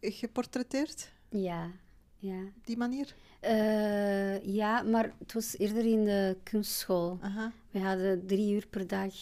geportretteerd? 0.00 1.12
Ja, 1.28 1.70
ja. 2.16 2.40
Die 2.64 2.76
manier? 2.76 3.14
Uh, 3.42 4.44
ja, 4.44 4.82
maar 4.82 5.12
het 5.18 5.32
was 5.32 5.58
eerder 5.58 5.84
in 5.84 6.04
de 6.04 6.36
kunstschool. 6.42 7.18
Aha. 7.20 7.52
We 7.70 7.78
hadden 7.78 8.26
drie 8.26 8.54
uur 8.54 8.66
per 8.66 8.86
dag, 8.86 9.14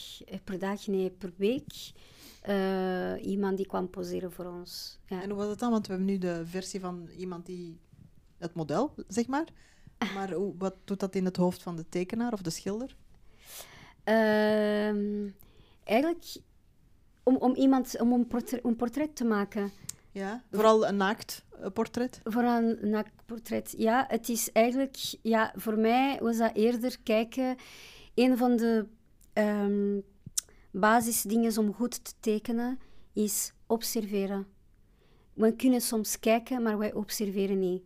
per 0.45 0.59
dag, 0.59 0.87
nee, 0.87 1.11
per 1.11 1.33
week. 1.37 1.93
Uh, 2.49 3.27
iemand 3.27 3.57
die 3.57 3.67
kwam 3.67 3.91
poseren 3.91 4.33
voor 4.33 4.45
ons. 4.45 4.99
Ja. 5.07 5.23
En 5.23 5.31
hoe 5.31 5.39
was 5.39 5.49
het 5.49 5.59
dan? 5.59 5.71
Want 5.71 5.87
we 5.87 5.93
hebben 5.93 6.11
nu 6.11 6.19
de 6.19 6.43
versie 6.47 6.81
van 6.81 7.09
iemand 7.17 7.47
die 7.47 7.79
het 8.39 8.55
model, 8.55 8.95
zeg 9.09 9.27
maar. 9.27 9.47
Maar 10.15 10.33
hoe, 10.33 10.55
wat 10.59 10.75
doet 10.85 11.01
dat 11.01 11.15
in 11.15 11.25
het 11.25 11.37
hoofd 11.37 11.63
van 11.63 11.77
de 11.77 11.89
tekenaar 11.89 12.33
of 12.33 12.43
de 12.43 12.51
schilder? 12.51 12.97
Uh, 14.05 15.31
eigenlijk 15.85 16.37
om, 17.23 17.37
om 17.37 17.55
iemand 17.55 18.01
om 18.01 18.13
een 18.13 18.27
portret, 18.27 18.65
een 18.65 18.77
portret 18.77 19.17
te 19.17 19.25
maken. 19.25 19.73
Ja, 20.17 20.43
vooral 20.51 20.87
een 20.87 20.97
naakt 20.97 21.45
portret? 21.73 22.21
Vooral 22.25 22.63
een 22.63 22.91
naakt 22.91 23.13
portret, 23.27 23.75
ja. 23.77 24.05
Het 24.09 24.29
is 24.29 24.53
eigenlijk, 24.53 24.97
ja, 25.23 25.53
voor 25.57 25.79
mij 25.79 26.19
was 26.21 26.37
dat 26.37 26.55
eerder 26.55 26.99
kijken. 27.03 27.57
Een 28.15 28.37
van 28.37 28.57
de 28.57 28.87
um, 29.35 30.03
basisdingen 30.71 31.59
om 31.59 31.75
goed 31.75 32.05
te 32.05 32.13
tekenen 32.21 32.79
is 33.13 33.53
observeren. 33.67 34.47
We 35.33 35.57
kunnen 35.57 35.81
soms 35.81 36.19
kijken, 36.19 36.63
maar 36.63 36.79
wij 36.79 36.93
observeren 36.93 37.59
niet. 37.59 37.83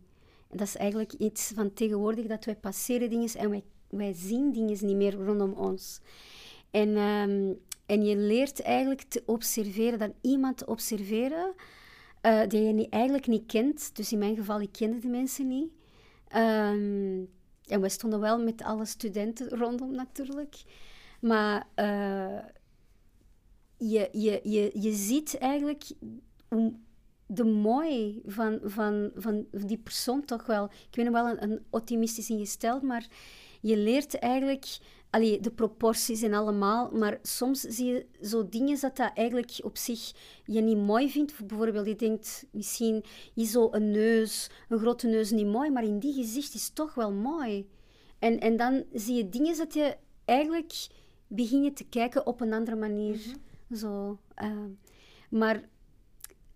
En 0.49 0.57
dat 0.57 0.67
is 0.67 0.77
eigenlijk 0.77 1.13
iets 1.13 1.51
van 1.55 1.73
tegenwoordig, 1.73 2.25
dat 2.25 2.45
wij 2.45 2.55
passeren 2.55 3.09
dingen 3.09 3.29
en 3.33 3.49
wij, 3.49 3.63
wij 3.89 4.13
zien 4.13 4.51
dingen 4.51 4.85
niet 4.85 4.95
meer 4.95 5.13
rondom 5.13 5.53
ons. 5.53 5.99
En, 6.69 6.97
um, 6.97 7.59
en 7.85 8.05
je 8.05 8.15
leert 8.15 8.61
eigenlijk 8.61 9.01
te 9.01 9.23
observeren, 9.25 9.99
dan 9.99 10.13
iemand 10.21 10.57
te 10.57 10.65
observeren 10.65 11.53
uh, 12.21 12.41
die 12.47 12.61
je 12.61 12.73
niet, 12.73 12.89
eigenlijk 12.89 13.27
niet 13.27 13.45
kent. 13.45 13.95
Dus 13.95 14.11
in 14.11 14.19
mijn 14.19 14.35
geval, 14.35 14.61
ik 14.61 14.71
kende 14.71 14.99
de 14.99 15.07
mensen 15.07 15.47
niet. 15.47 15.71
Um, 16.35 17.29
en 17.65 17.81
we 17.81 17.89
stonden 17.89 18.19
wel 18.19 18.43
met 18.43 18.63
alle 18.63 18.85
studenten 18.85 19.49
rondom 19.49 19.91
natuurlijk. 19.91 20.63
Maar 21.19 21.67
uh, 21.75 22.39
je, 23.77 24.09
je, 24.11 24.39
je, 24.43 24.71
je 24.73 24.91
ziet 24.91 25.37
eigenlijk 25.37 25.83
de 27.25 27.43
mooi 27.43 28.21
van, 28.25 28.59
van, 28.63 29.11
van 29.15 29.45
die 29.51 29.77
persoon 29.77 30.25
toch 30.25 30.45
wel. 30.45 30.65
Ik 30.65 31.03
ben 31.03 31.11
wel 31.11 31.29
een, 31.29 31.43
een 31.43 31.65
optimistisch 31.69 32.29
ingesteld, 32.29 32.81
maar 32.81 33.07
je 33.61 33.77
leert 33.77 34.19
eigenlijk 34.19 34.77
allee, 35.11 35.39
de 35.39 35.51
proporties 35.51 36.21
en 36.21 36.33
allemaal, 36.33 36.91
maar 36.91 37.19
soms 37.21 37.61
zie 37.61 37.85
je 37.85 38.05
zo 38.21 38.49
dingen 38.49 38.79
dat 38.79 38.97
dat 38.97 39.11
eigenlijk 39.13 39.59
op 39.63 39.77
zich 39.77 40.11
je 40.45 40.61
niet 40.61 40.77
mooi 40.77 41.09
vindt. 41.09 41.47
Bijvoorbeeld, 41.47 41.87
je 41.87 41.95
denkt 41.95 42.45
misschien 42.51 43.03
is 43.35 43.51
zo 43.51 43.67
een 43.71 43.91
neus, 43.91 44.49
een 44.69 44.79
grote 44.79 45.07
neus 45.07 45.31
niet 45.31 45.45
mooi, 45.45 45.71
maar 45.71 45.83
in 45.83 45.99
die 45.99 46.13
gezicht 46.13 46.53
is 46.53 46.65
het 46.65 46.75
toch 46.75 46.93
wel 46.93 47.11
mooi. 47.11 47.69
En, 48.19 48.39
en 48.39 48.57
dan 48.57 48.83
zie 48.93 49.15
je 49.15 49.29
dingen 49.29 49.57
dat 49.57 49.73
je 49.73 49.97
eigenlijk 50.25 50.87
begint 51.27 51.75
te 51.75 51.85
kijken 51.89 52.25
op 52.25 52.41
een 52.41 52.53
andere 52.53 52.77
manier. 52.77 53.19
Zo, 53.73 54.19
uh, 54.43 54.51
maar 55.29 55.69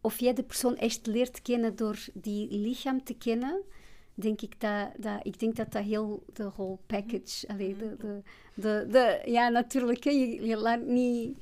of 0.01 0.19
jij 0.19 0.33
de 0.33 0.43
persoon 0.43 0.75
echt 0.75 1.07
leert 1.07 1.41
kennen 1.41 1.75
door 1.75 2.05
die 2.13 2.59
lichaam 2.59 3.03
te 3.03 3.17
kennen, 3.17 3.63
denk 4.15 4.41
ik 4.41 4.61
dat, 4.61 4.89
dat, 4.97 5.19
ik 5.23 5.39
denk 5.39 5.55
dat 5.55 5.71
dat 5.71 5.83
heel 5.83 6.23
de 6.33 6.49
whole 6.49 6.77
package, 6.85 7.47
allee, 7.47 7.77
de, 7.77 7.95
de, 7.97 8.21
de, 8.53 8.87
de, 8.89 9.21
ja 9.31 9.49
natuurlijk, 9.49 10.03
hè, 10.03 10.11
je, 10.11 10.45
je 10.45 10.57
laat 10.57 10.81
niet... 10.81 11.37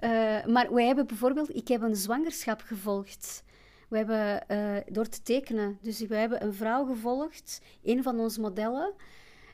Uh, 0.00 0.46
maar 0.46 0.72
wij 0.72 0.86
hebben 0.86 1.06
bijvoorbeeld, 1.06 1.56
ik 1.56 1.68
heb 1.68 1.82
een 1.82 1.96
zwangerschap 1.96 2.60
gevolgd. 2.60 3.44
We 3.88 3.96
hebben 3.96 4.44
uh, 4.50 4.76
door 4.94 5.08
te 5.08 5.22
tekenen. 5.22 5.78
Dus 5.82 6.00
we 6.00 6.16
hebben 6.16 6.42
een 6.44 6.54
vrouw 6.54 6.84
gevolgd, 6.84 7.60
een 7.84 8.02
van 8.02 8.20
onze 8.20 8.40
modellen. 8.40 8.92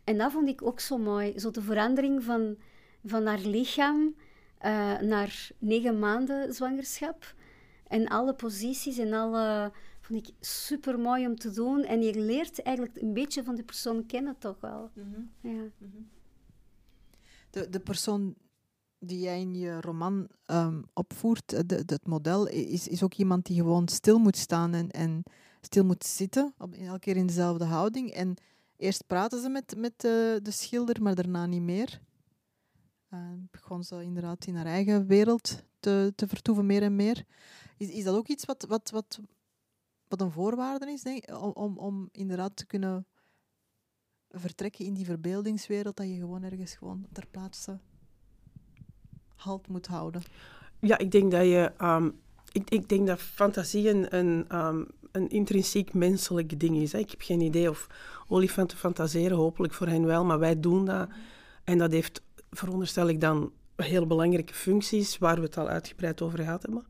En 0.05 0.19
dat 0.19 0.33
vond 0.33 0.49
ik 0.49 0.63
ook 0.63 0.81
zo 0.81 0.99
mooi. 0.99 1.39
Zo 1.39 1.51
de 1.51 1.63
verandering 1.63 2.25
van, 2.25 2.57
van 3.05 3.27
haar 3.27 3.39
lichaam 3.39 4.15
uh, 4.65 5.01
naar 5.01 5.51
negen 5.59 5.99
maanden 5.99 6.55
zwangerschap. 6.55 7.35
En 7.89 8.09
alle 8.09 8.35
posities 8.35 8.99
en 8.99 9.13
alle... 9.13 9.73
Vond 10.03 10.29
ik 10.29 10.35
super 10.41 10.99
mooi 10.99 11.27
om 11.27 11.37
te 11.37 11.51
doen. 11.51 11.85
En 11.85 12.03
je 12.03 12.21
leert 12.21 12.63
eigenlijk 12.63 12.97
een 12.97 13.13
beetje 13.13 13.45
van 13.45 13.55
de 13.55 13.63
persoon 13.63 14.07
kennen, 14.07 14.39
toch 14.39 14.61
wel. 14.61 14.91
Mm 14.95 15.13
-hmm. 15.13 15.31
ja. 15.41 15.61
Mm 15.61 15.73
-hmm. 15.79 16.09
de, 17.51 17.69
de 17.69 17.81
persoon 17.81 18.35
die 18.99 19.21
jij 19.21 19.41
in 19.41 19.55
je 19.55 19.81
roman 19.81 20.29
um, 20.47 20.85
opvoert, 20.93 21.49
de, 21.49 21.65
de, 21.67 21.83
het 21.87 22.07
model, 22.07 22.49
is, 22.49 22.89
is 22.89 23.03
ook 23.03 23.15
iemand 23.15 23.47
die 23.47 23.57
gewoon 23.57 23.89
stil 23.89 24.19
moet 24.19 24.37
staan 24.37 24.75
en, 24.75 24.91
en 24.91 25.23
stil 25.61 25.85
moet 25.85 26.05
zitten, 26.05 26.55
op, 26.59 26.75
elke 26.75 26.99
keer 26.99 27.17
in 27.17 27.27
dezelfde 27.27 27.65
houding. 27.65 28.11
En 28.11 28.35
eerst 28.77 29.07
praten 29.07 29.41
ze 29.41 29.49
met, 29.49 29.75
met 29.77 30.01
de, 30.01 30.41
de 30.43 30.51
schilder, 30.51 31.03
maar 31.03 31.15
daarna 31.15 31.47
niet 31.47 31.63
meer. 31.63 32.01
Uh, 33.11 33.21
begon 33.51 33.85
ze 33.85 34.03
inderdaad 34.03 34.47
in 34.47 34.57
haar 34.57 34.67
eigen 34.67 35.07
wereld 35.07 35.63
te, 35.81 36.13
te 36.17 36.29
vertoeven, 36.29 36.67
meer 36.67 36.83
en 36.83 36.97
meer. 36.97 37.25
Is, 37.77 37.89
is 37.89 38.05
dat 38.05 38.17
ook 38.17 38.29
iets 38.29 38.45
wat, 38.45 38.65
wat, 38.69 38.91
wat, 38.91 39.21
wat 40.13 40.21
een 40.21 40.33
voorwaarde 40.33 40.93
is, 40.93 41.25
om, 41.33 41.51
om, 41.51 41.79
om 41.79 42.09
inderdaad 42.13 42.57
te 42.57 42.67
kunnen 42.67 43.07
vertrekken 44.29 44.85
in 44.85 44.95
die 44.95 45.05
verbeeldingswereld, 45.05 45.97
dat 45.97 46.07
je 46.07 46.15
gewoon 46.15 46.43
ergens 46.43 46.75
gewoon 46.75 47.07
ter 47.13 47.27
plaatse 47.31 47.79
halt 49.37 49.69
moet 49.69 49.87
houden? 49.87 50.23
Ja, 50.81 50.99
ik 50.99 51.11
denk 51.11 51.31
dat 51.31 51.43
je... 51.43 51.73
Um, 51.81 52.21
ik, 52.53 52.71
ik 52.71 52.89
denk 52.89 53.07
dat 53.07 53.21
fantasie 53.21 53.91
een, 53.91 54.17
een, 54.17 54.59
um, 54.59 54.87
een 55.13 55.29
intrinsiek 55.29 55.95
menselijk 55.95 56.61
ding 56.61 56.77
is. 56.77 56.93
Hè. 56.93 56.99
Ik 56.99 57.11
heb 57.11 57.21
geen 57.21 57.41
idee 57.41 57.71
of 57.71 57.87
olifanten 58.29 58.79
fantaseren, 58.79 59.37
hopelijk 59.37 59.75
voor 59.75 59.87
hen 59.87 60.05
wel, 60.05 60.25
maar 60.25 60.39
wij 60.39 60.61
doen 60.61 60.85
dat. 60.85 61.09
En 61.65 61.79
dat 61.79 61.93
heeft, 61.93 62.23
veronderstel 62.51 63.09
ik 63.09 63.21
dan, 63.21 63.53
heel 63.77 64.07
belangrijke 64.07 64.55
functies, 64.55 65.19
waar 65.19 65.37
we 65.37 65.43
het 65.43 65.57
al 65.57 65.69
uitgebreid 65.69 66.23
over 66.23 66.39
gehad 66.39 66.63
hebben. 66.63 66.87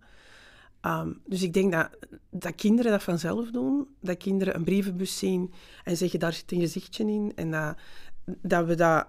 Um, 0.87 1.20
dus 1.26 1.43
ik 1.43 1.53
denk 1.53 1.72
dat, 1.72 1.89
dat 2.30 2.55
kinderen 2.55 2.91
dat 2.91 3.03
vanzelf 3.03 3.51
doen. 3.51 3.89
Dat 4.01 4.16
kinderen 4.16 4.55
een 4.55 4.64
brievenbus 4.64 5.18
zien 5.18 5.53
en 5.85 5.97
zeggen, 5.97 6.18
daar 6.18 6.33
zit 6.33 6.53
een 6.53 6.61
gezichtje 6.61 7.05
in. 7.05 7.33
En 7.35 7.51
dat, 7.51 7.76
dat 8.24 8.66
we 8.66 8.74
dat 8.74 9.07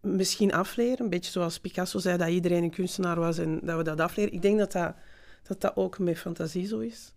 misschien 0.00 0.52
afleren. 0.52 1.00
Een 1.00 1.10
beetje 1.10 1.30
zoals 1.30 1.60
Picasso 1.60 1.98
zei 1.98 2.16
dat 2.16 2.28
iedereen 2.28 2.62
een 2.62 2.70
kunstenaar 2.70 3.18
was 3.18 3.38
en 3.38 3.60
dat 3.62 3.76
we 3.76 3.82
dat 3.82 4.00
afleren. 4.00 4.32
Ik 4.32 4.42
denk 4.42 4.58
dat 4.58 4.72
dat, 4.72 4.94
dat, 5.42 5.60
dat 5.60 5.76
ook 5.76 5.98
met 5.98 6.18
fantasie 6.18 6.66
zo 6.66 6.78
is. 6.78 7.12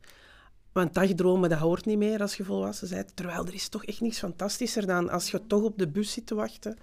Want 0.72 0.94
dagdromen, 0.94 1.50
dat 1.50 1.60
hoort 1.60 1.86
niet 1.86 1.98
meer 1.98 2.22
als 2.22 2.36
je 2.36 2.44
volwassen 2.44 2.90
bent. 2.90 3.16
Terwijl 3.16 3.46
er 3.46 3.54
is 3.54 3.70
toch 3.70 3.86
echt 3.86 4.02
niets 4.02 4.20
fantastischer 4.20 4.86
dan 4.86 5.10
als 5.10 5.32
je 5.32 5.48
toch 5.48 5.64
op 5.64 5.78
de 5.78 5.88
bus 5.88 6.12
zit 6.12 6.28
te 6.28 6.36
wachten. 6.36 6.78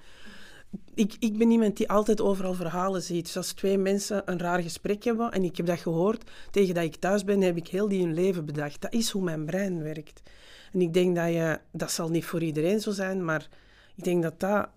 Ik, 0.94 1.16
ik 1.18 1.38
ben 1.38 1.50
iemand 1.50 1.76
die 1.76 1.88
altijd 1.88 2.20
overal 2.20 2.54
verhalen 2.54 3.02
ziet. 3.02 3.24
Dus 3.24 3.36
als 3.36 3.52
twee 3.52 3.78
mensen 3.78 4.22
een 4.24 4.38
raar 4.38 4.62
gesprek 4.62 5.04
hebben 5.04 5.32
en 5.32 5.44
ik 5.44 5.56
heb 5.56 5.66
dat 5.66 5.78
gehoord, 5.78 6.30
tegen 6.50 6.74
dat 6.74 6.84
ik 6.84 6.96
thuis 6.96 7.24
ben, 7.24 7.40
heb 7.40 7.56
ik 7.56 7.68
heel 7.68 7.88
die 7.88 8.02
hun 8.02 8.14
leven 8.14 8.44
bedacht. 8.44 8.80
Dat 8.80 8.92
is 8.92 9.10
hoe 9.10 9.22
mijn 9.22 9.44
brein 9.44 9.82
werkt. 9.82 10.22
En 10.72 10.80
ik 10.80 10.94
denk 10.94 11.16
dat 11.16 11.28
je... 11.28 11.60
Dat 11.72 11.90
zal 11.90 12.08
niet 12.10 12.24
voor 12.24 12.42
iedereen 12.42 12.80
zo 12.80 12.90
zijn, 12.90 13.24
maar 13.24 13.48
ik 13.94 14.04
denk 14.04 14.22
dat 14.22 14.40
dat... 14.40 14.68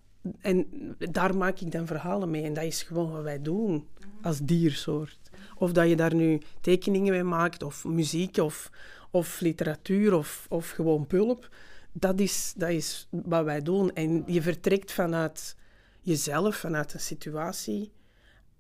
En 0.42 0.68
daar 0.98 1.36
maak 1.38 1.60
ik 1.60 1.72
dan 1.72 1.88
verhalen 1.88 2.30
mee. 2.30 2.44
En 2.44 2.54
dat 2.54 2.64
is 2.64 2.84
gewoon 2.84 3.12
wat 3.12 3.24
wij 3.24 3.42
doen 3.42 3.88
als 4.22 4.40
diersoort. 4.40 5.20
Of 5.58 5.72
dat 5.72 5.90
je 5.90 5.96
daar 5.96 6.16
nu 6.16 6.42
tekeningen 6.62 7.14
mee 7.14 7.24
maakt, 7.24 7.64
of 7.64 7.86
muziek, 7.86 8.38
of, 8.38 8.70
of 9.12 9.40
literatuur, 9.40 10.14
of, 10.14 10.46
of 10.50 10.70
gewoon 10.70 11.08
pulp. 11.08 11.50
Dat 11.92 12.20
is, 12.20 12.54
dat 12.56 12.70
is 12.70 13.08
wat 13.10 13.44
wij 13.44 13.62
doen. 13.62 13.94
En 13.94 14.24
je 14.26 14.42
vertrekt 14.42 14.92
vanuit 14.92 15.56
jezelf, 16.04 16.56
vanuit 16.56 16.94
een 16.94 17.00
situatie. 17.00 17.92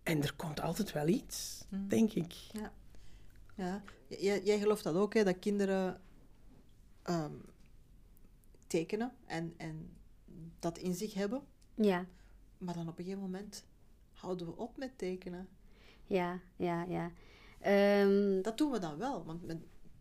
En 0.03 0.21
er 0.21 0.35
komt 0.35 0.61
altijd 0.61 0.91
wel 0.91 1.07
iets, 1.07 1.65
mm. 1.69 1.87
denk 1.87 2.11
ik. 2.11 2.33
Ja. 2.33 2.73
ja. 3.55 3.83
Jij, 4.07 4.43
jij 4.43 4.59
gelooft 4.59 4.83
dat 4.83 4.95
ook, 4.95 5.13
hè, 5.13 5.23
dat 5.23 5.39
kinderen 5.39 6.01
um, 7.09 7.41
tekenen 8.67 9.11
en, 9.25 9.53
en 9.57 9.97
dat 10.59 10.77
in 10.77 10.93
zich 10.93 11.13
hebben. 11.13 11.41
Ja. 11.75 12.05
Maar 12.57 12.73
dan 12.73 12.87
op 12.87 12.97
een 12.97 13.03
gegeven 13.03 13.23
moment 13.23 13.65
houden 14.11 14.47
we 14.47 14.57
op 14.57 14.77
met 14.77 14.97
tekenen. 14.97 15.47
Ja, 16.05 16.39
ja, 16.55 16.83
ja. 16.83 17.11
Um, 18.01 18.41
dat 18.41 18.57
doen 18.57 18.71
we 18.71 18.79
dan 18.79 18.97
wel, 18.97 19.25
want 19.25 19.45
met 19.45 19.57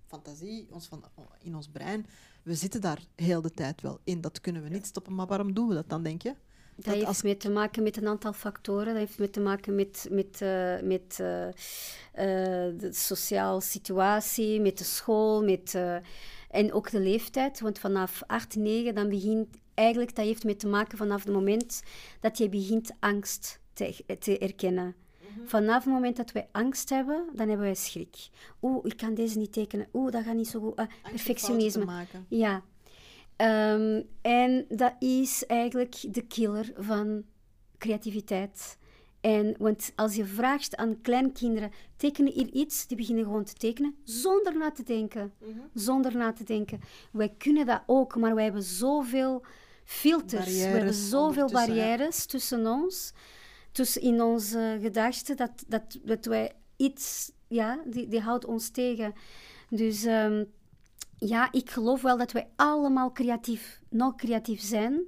fantasie 0.06 0.66
ons 0.70 0.86
van, 0.86 1.04
in 1.38 1.54
ons 1.56 1.68
brein, 1.68 2.06
we 2.42 2.54
zitten 2.54 2.80
daar 2.80 3.04
heel 3.14 3.42
de 3.42 3.50
tijd 3.50 3.80
wel 3.80 4.00
in. 4.04 4.20
Dat 4.20 4.40
kunnen 4.40 4.62
we 4.62 4.68
niet 4.68 4.86
stoppen, 4.86 5.14
maar 5.14 5.26
waarom 5.26 5.54
doen 5.54 5.68
we 5.68 5.74
dat 5.74 5.88
dan, 5.88 6.02
denk 6.02 6.22
je? 6.22 6.34
Dat, 6.74 6.84
dat 6.84 6.94
heeft 6.94 7.06
als... 7.06 7.22
mee 7.22 7.36
te 7.36 7.50
maken 7.50 7.82
met 7.82 7.96
een 7.96 8.08
aantal 8.08 8.32
factoren. 8.32 8.86
Dat 8.86 8.96
heeft 8.96 9.18
mee 9.18 9.30
te 9.30 9.40
maken 9.40 9.74
met, 9.74 10.08
met, 10.10 10.40
uh, 10.42 10.80
met 10.80 11.18
uh, 11.20 11.46
uh, 11.46 11.52
de 12.78 12.88
sociale 12.90 13.60
situatie, 13.60 14.60
met 14.60 14.78
de 14.78 14.84
school, 14.84 15.44
met, 15.44 15.78
en 16.50 16.72
ook 16.72 16.90
de 16.90 17.00
leeftijd. 17.00 17.60
Want 17.60 17.78
vanaf 17.78 18.22
8, 18.26 18.56
9, 18.56 18.94
dan 18.94 19.08
begint 19.08 19.48
eigenlijk, 19.74 20.14
dat 20.14 20.24
heeft 20.24 20.44
mee 20.44 20.56
te 20.56 20.66
maken 20.66 20.98
vanaf 20.98 21.24
het 21.24 21.32
moment 21.32 21.82
dat 22.20 22.38
je 22.38 22.48
begint 22.48 22.92
angst 23.00 23.60
te, 23.72 24.04
te 24.18 24.38
erkennen. 24.38 24.94
Vanaf 25.44 25.84
het 25.84 25.92
moment 25.92 26.16
dat 26.16 26.32
wij 26.32 26.48
angst 26.52 26.88
hebben, 26.88 27.26
dan 27.32 27.48
hebben 27.48 27.66
wij 27.66 27.74
schrik. 27.74 28.28
Oeh, 28.62 28.84
ik 28.84 28.96
kan 28.96 29.14
deze 29.14 29.38
niet 29.38 29.52
tekenen. 29.52 29.88
Oeh, 29.92 30.12
dat 30.12 30.24
gaat 30.24 30.34
niet 30.34 30.48
zo 30.48 30.60
goed. 30.60 30.78
Uh, 30.78 30.86
perfectionisme. 31.02 32.06
Ja. 32.28 32.62
Um, 33.42 34.08
en 34.20 34.64
dat 34.68 34.94
is 34.98 35.46
eigenlijk 35.46 36.14
de 36.14 36.26
killer 36.26 36.72
van 36.76 37.24
creativiteit. 37.78 38.78
En, 39.20 39.54
want 39.58 39.92
als 39.96 40.14
je 40.14 40.24
vraagt 40.24 40.76
aan 40.76 41.00
kleinkinderen, 41.00 41.70
tekenen 41.96 42.32
hier 42.32 42.48
iets, 42.48 42.86
die 42.86 42.96
beginnen 42.96 43.24
gewoon 43.24 43.44
te 43.44 43.54
tekenen 43.54 43.94
zonder 44.04 44.56
na 44.56 44.70
te 44.70 44.82
denken. 44.82 45.32
Mm 45.38 45.52
-hmm. 45.52 45.70
Zonder 45.74 46.16
na 46.16 46.32
te 46.32 46.44
denken. 46.44 46.80
Wij 47.12 47.34
kunnen 47.38 47.66
dat 47.66 47.82
ook, 47.86 48.16
maar 48.16 48.34
wij 48.34 48.44
hebben 48.44 48.62
zoveel 48.62 49.44
filters, 49.84 50.44
barrières, 50.44 50.70
we 50.70 50.76
hebben 50.76 50.94
zoveel 50.94 51.50
barrières 51.50 52.18
ja. 52.18 52.26
tussen 52.26 52.66
ons 52.66 53.12
dus 53.72 53.96
in 53.96 54.22
onze 54.22 54.78
gedachten, 54.80 55.36
dat, 55.36 55.64
dat, 55.68 55.98
dat 56.02 56.24
wij 56.24 56.52
iets, 56.76 57.32
ja, 57.48 57.80
die, 57.84 58.08
die 58.08 58.20
houdt 58.20 58.44
ons 58.44 58.68
tegen. 58.68 59.14
Dus 59.68 60.04
um, 60.04 60.52
ja, 61.26 61.52
ik 61.52 61.70
geloof 61.70 62.02
wel 62.02 62.16
dat 62.16 62.32
wij 62.32 62.48
allemaal 62.56 63.12
creatief, 63.12 63.80
nog 63.88 64.14
creatief 64.14 64.60
zijn. 64.60 65.02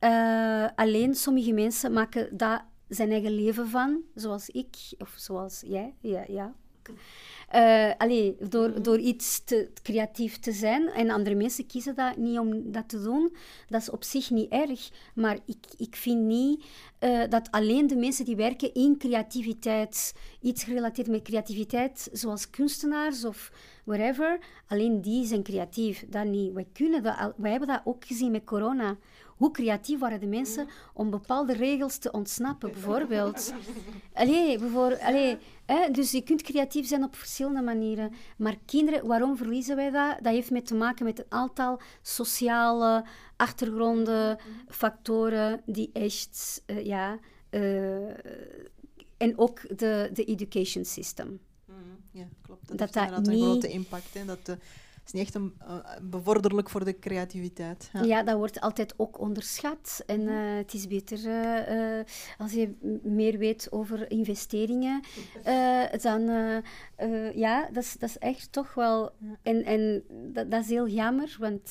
Uh, 0.00 0.66
alleen 0.74 1.14
sommige 1.14 1.52
mensen 1.52 1.92
maken 1.92 2.36
daar 2.36 2.66
zijn 2.88 3.10
eigen 3.10 3.34
leven 3.34 3.68
van, 3.68 4.02
zoals 4.14 4.48
ik, 4.48 4.76
of 4.98 5.14
zoals 5.16 5.62
jij, 5.66 5.94
ja, 6.00 6.24
ja. 6.28 6.54
Uh, 7.54 8.30
door, 8.48 8.82
door 8.82 8.98
iets 8.98 9.44
te, 9.44 9.70
creatief 9.82 10.38
te 10.38 10.52
zijn. 10.52 10.88
En 10.88 11.10
andere 11.10 11.34
mensen 11.34 11.66
kiezen 11.66 11.94
dat 11.94 12.16
niet 12.16 12.38
om 12.38 12.72
dat 12.72 12.88
te 12.88 13.02
doen. 13.02 13.36
Dat 13.68 13.80
is 13.80 13.90
op 13.90 14.04
zich 14.04 14.30
niet 14.30 14.50
erg. 14.50 14.90
Maar 15.14 15.38
ik, 15.46 15.64
ik 15.76 15.96
vind 15.96 16.20
niet 16.20 16.64
uh, 17.00 17.22
dat 17.28 17.50
alleen 17.50 17.86
de 17.86 17.96
mensen 17.96 18.24
die 18.24 18.36
werken 18.36 18.74
in 18.74 18.98
creativiteit, 18.98 20.14
iets 20.40 20.64
gerelateerd 20.64 21.08
met 21.08 21.22
creativiteit, 21.22 22.08
zoals 22.12 22.50
kunstenaars 22.50 23.24
of 23.24 23.52
whatever, 23.84 24.38
alleen 24.66 25.00
die 25.00 25.26
zijn 25.26 25.42
creatief. 25.42 26.04
Dat 26.08 26.24
niet. 26.24 26.52
Wij, 26.52 26.66
kunnen 26.72 27.02
dat, 27.02 27.32
wij 27.36 27.50
hebben 27.50 27.68
dat 27.68 27.82
ook 27.84 28.04
gezien 28.04 28.30
met 28.30 28.44
corona. 28.44 28.96
Hoe 29.36 29.50
creatief 29.50 29.98
waren 29.98 30.20
de 30.20 30.26
mensen 30.26 30.68
om 30.94 31.10
bepaalde 31.10 31.52
regels 31.52 31.98
te 31.98 32.10
ontsnappen, 32.10 32.72
bijvoorbeeld. 32.72 33.52
Allee, 34.12 34.58
bijvoorbeeld 34.58 35.00
allee, 35.00 35.38
hè, 35.66 35.90
dus 35.90 36.10
je 36.10 36.22
kunt 36.22 36.42
creatief 36.42 36.86
zijn 36.86 37.04
op 37.04 37.16
verschillende 37.16 37.62
manieren. 37.62 38.12
Maar 38.36 38.56
kinderen, 38.66 39.06
waarom 39.06 39.36
verliezen 39.36 39.76
wij 39.76 39.90
dat? 39.90 40.16
Dat 40.22 40.32
heeft 40.32 40.50
met 40.50 40.66
te 40.66 40.74
maken 40.74 41.04
met 41.04 41.18
een 41.18 41.24
aantal 41.28 41.80
sociale 42.02 43.04
achtergronden, 43.36 44.38
factoren 44.68 45.62
die 45.66 45.90
echt, 45.92 46.62
uh, 46.66 46.84
ja, 46.84 47.18
uh, 47.50 48.08
en 49.16 49.38
ook 49.38 49.78
de, 49.78 50.10
de 50.12 50.24
education 50.24 50.84
system. 50.84 51.40
Mhm. 51.64 51.78
Ja, 52.10 52.28
klopt. 52.42 52.68
Dat, 52.68 52.78
dat 52.78 52.94
heeft 52.94 53.10
dat 53.10 53.26
niet... 53.26 53.28
een 53.28 53.42
grote 53.42 53.68
impact. 53.68 54.14
Hè? 54.14 54.24
Dat 54.24 54.46
de 54.46 54.58
is 55.04 55.12
niet 55.12 55.22
echt 55.22 55.34
een, 55.34 55.54
uh, 55.60 55.76
bevorderlijk 56.02 56.70
voor 56.70 56.84
de 56.84 56.98
creativiteit. 56.98 57.90
Ja. 57.92 58.02
ja. 58.02 58.22
dat 58.22 58.36
wordt 58.36 58.60
altijd 58.60 58.94
ook 58.96 59.20
onderschat. 59.20 60.02
En 60.06 60.20
uh, 60.20 60.56
het 60.56 60.74
is 60.74 60.86
beter 60.86 61.18
uh, 61.18 62.04
als 62.38 62.52
je 62.52 62.74
meer 63.02 63.38
weet 63.38 63.68
over 63.70 64.10
investeringen. 64.10 65.00
dan, 66.02 66.22
ja, 67.34 67.68
dat 67.72 67.82
is, 67.82 67.92
dat 67.92 68.08
is 68.08 68.18
echt 68.18 68.52
toch 68.52 68.74
wel... 68.74 69.10
En, 69.42 69.64
en 69.64 70.04
dat, 70.32 70.50
dat 70.50 70.62
is 70.62 70.68
heel 70.68 70.88
jammer, 70.88 71.36
want, 71.38 71.70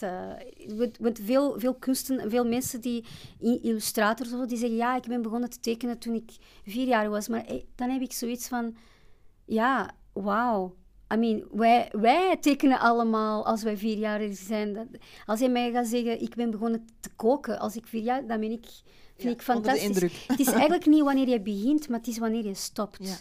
want 0.99 1.19
veel, 1.23 1.59
veel 1.59 1.73
kunsten, 1.75 2.29
veel 2.29 2.45
mensen 2.45 2.81
die 2.81 3.05
illustrators 3.39 4.33
of 4.33 4.45
die 4.45 4.57
zeggen 4.57 4.77
ja, 4.77 4.95
ik 4.95 5.07
ben 5.07 5.21
begonnen 5.21 5.49
te 5.49 5.59
tekenen 5.59 5.99
toen 5.99 6.13
ik 6.13 6.31
vier 6.63 6.87
jaar 6.87 7.09
was. 7.09 7.27
Maar 7.27 7.45
dan 7.75 7.89
heb 7.89 8.01
ik 8.01 8.13
zoiets 8.13 8.47
van, 8.47 8.75
ja, 9.45 9.91
wauw 10.13 10.75
I 11.13 11.15
mean, 11.17 11.43
wij, 11.51 11.89
wij 11.91 12.37
tekenen 12.37 12.79
allemaal 12.79 13.45
als 13.45 13.63
wij 13.63 13.77
vierjarig 13.77 14.37
zijn. 14.37 14.73
Dat, 14.73 14.87
als 15.25 15.39
je 15.39 15.49
mij 15.49 15.71
gaat 15.71 15.87
zeggen, 15.87 16.21
ik 16.21 16.35
ben 16.35 16.51
begonnen 16.51 16.87
te 16.99 17.09
koken 17.15 17.59
als 17.59 17.75
ik 17.75 17.87
vier 17.87 18.03
jaar, 18.03 18.27
dan 18.27 18.39
ben 18.39 18.51
ik, 18.51 18.65
vind 19.17 19.33
ik 19.33 19.41
fantastisch. 19.41 20.27
Het 20.27 20.39
is 20.39 20.47
eigenlijk 20.47 20.85
niet 20.85 21.03
wanneer 21.03 21.27
je 21.27 21.41
begint, 21.41 21.89
maar 21.89 21.97
het 21.97 22.07
is 22.07 22.17
wanneer 22.17 22.45
je 22.45 22.53
stopt. 22.53 23.07
Ja. 23.07 23.15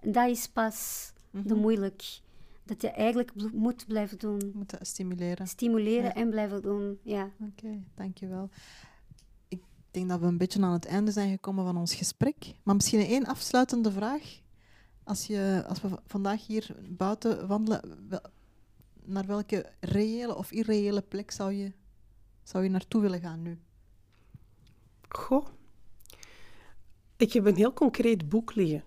En 0.00 0.12
dat 0.12 0.28
is 0.28 0.48
pas 0.48 1.10
mm 1.30 1.46
de 1.46 1.54
moeilijk. 1.54 2.20
Dat 2.64 2.82
je 2.82 2.90
eigenlijk 2.90 3.32
moet 3.52 3.86
blijven 3.86 4.18
doen. 4.18 4.52
Moet 4.54 4.74
stimuleren. 4.80 5.46
Stimuleren 5.46 6.14
en 6.14 6.30
blijven 6.30 6.62
doen, 6.62 6.98
ja. 7.02 7.30
Oké, 7.40 7.82
dankjewel. 7.94 8.48
Ik 9.48 9.62
denk 9.90 10.08
dat 10.08 10.20
we 10.20 10.26
een 10.26 10.38
beetje 10.38 10.62
aan 10.62 10.72
het 10.72 10.86
einde 10.86 11.10
zijn 11.10 11.30
gekomen 11.30 11.64
van 11.64 11.76
ons 11.76 11.94
gesprek. 11.94 12.54
Maar 12.62 12.74
misschien 12.74 13.00
één 13.00 13.26
afsluitende 13.26 13.92
vraag. 13.92 14.40
Als, 15.04 15.26
je, 15.26 15.64
als 15.68 15.80
we 15.80 15.88
vandaag 16.06 16.46
hier 16.46 16.76
buiten 16.88 17.46
wandelen, 17.46 18.08
naar 19.04 19.26
welke 19.26 19.72
reële 19.80 20.36
of 20.36 20.52
irreële 20.52 21.02
plek 21.02 21.30
zou 21.30 21.52
je, 21.52 21.72
zou 22.42 22.64
je 22.64 22.70
naartoe 22.70 23.00
willen 23.00 23.20
gaan 23.20 23.42
nu? 23.42 23.58
Goh. 25.08 25.46
Ik 27.16 27.32
heb 27.32 27.46
een 27.46 27.56
heel 27.56 27.72
concreet 27.72 28.28
boek 28.28 28.54
liggen. 28.54 28.82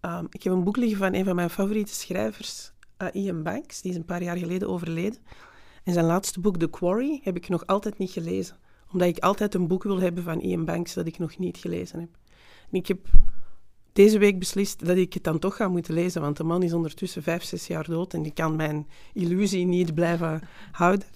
Um, 0.00 0.26
ik 0.30 0.42
heb 0.42 0.52
een 0.52 0.64
boek 0.64 0.76
liggen 0.76 0.98
van 0.98 1.14
een 1.14 1.24
van 1.24 1.34
mijn 1.34 1.50
favoriete 1.50 1.94
schrijvers, 1.94 2.72
uh, 2.98 3.08
Ian 3.12 3.42
Banks. 3.42 3.80
Die 3.80 3.90
is 3.90 3.96
een 3.96 4.04
paar 4.04 4.22
jaar 4.22 4.36
geleden 4.36 4.68
overleden. 4.68 5.20
En 5.84 5.92
zijn 5.92 6.06
laatste 6.06 6.40
boek, 6.40 6.56
The 6.56 6.70
Quarry, 6.70 7.20
heb 7.22 7.36
ik 7.36 7.48
nog 7.48 7.66
altijd 7.66 7.98
niet 7.98 8.10
gelezen. 8.10 8.56
Omdat 8.92 9.08
ik 9.08 9.18
altijd 9.18 9.54
een 9.54 9.66
boek 9.66 9.82
wil 9.82 10.00
hebben 10.00 10.24
van 10.24 10.40
Ian 10.40 10.64
Banks 10.64 10.94
dat 10.94 11.06
ik 11.06 11.18
nog 11.18 11.38
niet 11.38 11.56
gelezen 11.56 12.00
heb. 12.00 12.08
En 12.70 12.78
ik 12.78 12.86
heb 12.86 13.06
deze 13.92 14.18
week 14.18 14.38
beslist 14.38 14.86
dat 14.86 14.96
ik 14.96 15.14
het 15.14 15.24
dan 15.24 15.38
toch 15.38 15.56
ga 15.56 15.68
moeten 15.68 15.94
lezen, 15.94 16.20
want 16.20 16.36
de 16.36 16.44
man 16.44 16.62
is 16.62 16.72
ondertussen 16.72 17.22
vijf, 17.22 17.42
zes 17.42 17.66
jaar 17.66 17.86
dood 17.86 18.14
en 18.14 18.22
die 18.22 18.32
kan 18.32 18.56
mijn 18.56 18.86
illusie 19.12 19.66
niet 19.66 19.94
blijven 19.94 20.40
houden. 20.72 21.06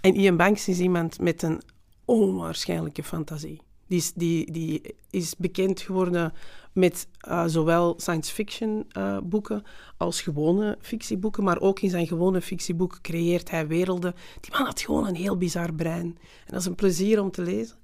En 0.00 0.14
Ian 0.14 0.36
Banks 0.36 0.68
is 0.68 0.80
iemand 0.80 1.20
met 1.20 1.42
een 1.42 1.62
onwaarschijnlijke 2.04 3.02
fantasie. 3.02 3.60
Die 3.86 3.98
is, 3.98 4.12
die, 4.12 4.52
die 4.52 4.94
is 5.10 5.36
bekend 5.36 5.80
geworden 5.80 6.32
met 6.72 7.08
uh, 7.28 7.44
zowel 7.46 7.94
science 7.96 8.32
fiction 8.32 8.86
uh, 8.98 9.18
boeken 9.22 9.62
als 9.96 10.20
gewone 10.20 10.78
fictieboeken, 10.80 11.44
maar 11.44 11.60
ook 11.60 11.80
in 11.80 11.90
zijn 11.90 12.06
gewone 12.06 12.40
fictieboeken 12.40 13.00
creëert 13.00 13.50
hij 13.50 13.66
werelden. 13.66 14.14
Die 14.40 14.52
man 14.52 14.66
had 14.66 14.80
gewoon 14.80 15.06
een 15.06 15.14
heel 15.14 15.36
bizar 15.36 15.74
brein. 15.74 16.06
En 16.46 16.52
dat 16.52 16.60
is 16.60 16.66
een 16.66 16.74
plezier 16.74 17.20
om 17.20 17.30
te 17.30 17.42
lezen. 17.42 17.76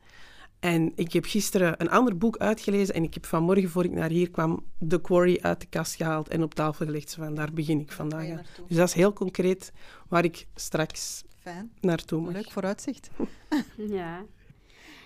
En 0.61 0.93
ik 0.95 1.13
heb 1.13 1.25
gisteren 1.25 1.75
een 1.79 1.91
ander 1.91 2.17
boek 2.17 2.37
uitgelezen 2.37 2.95
en 2.95 3.03
ik 3.03 3.15
heb 3.15 3.27
vanmorgen, 3.27 3.71
voor 3.71 3.85
ik 3.85 3.93
naar 3.93 4.09
hier 4.09 4.31
kwam, 4.31 4.65
The 4.89 5.01
Quarry 5.01 5.39
uit 5.43 5.61
de 5.61 5.67
kast 5.67 5.95
gehaald 5.95 6.29
en 6.29 6.43
op 6.43 6.55
tafel 6.55 6.87
gelegd. 6.87 7.15
Van 7.15 7.35
daar 7.35 7.53
begin 7.53 7.81
ik 7.81 7.93
vandaag 7.93 8.31
aan. 8.31 8.45
Dus 8.67 8.77
dat 8.77 8.89
is 8.89 8.95
heel 8.95 9.13
concreet 9.13 9.73
waar 10.09 10.25
ik 10.25 10.47
straks 10.55 11.25
Fijn. 11.39 11.73
naartoe 11.81 12.21
moet. 12.21 12.33
Leuk 12.33 12.51
vooruitzicht. 12.51 13.11
ja. 13.77 14.25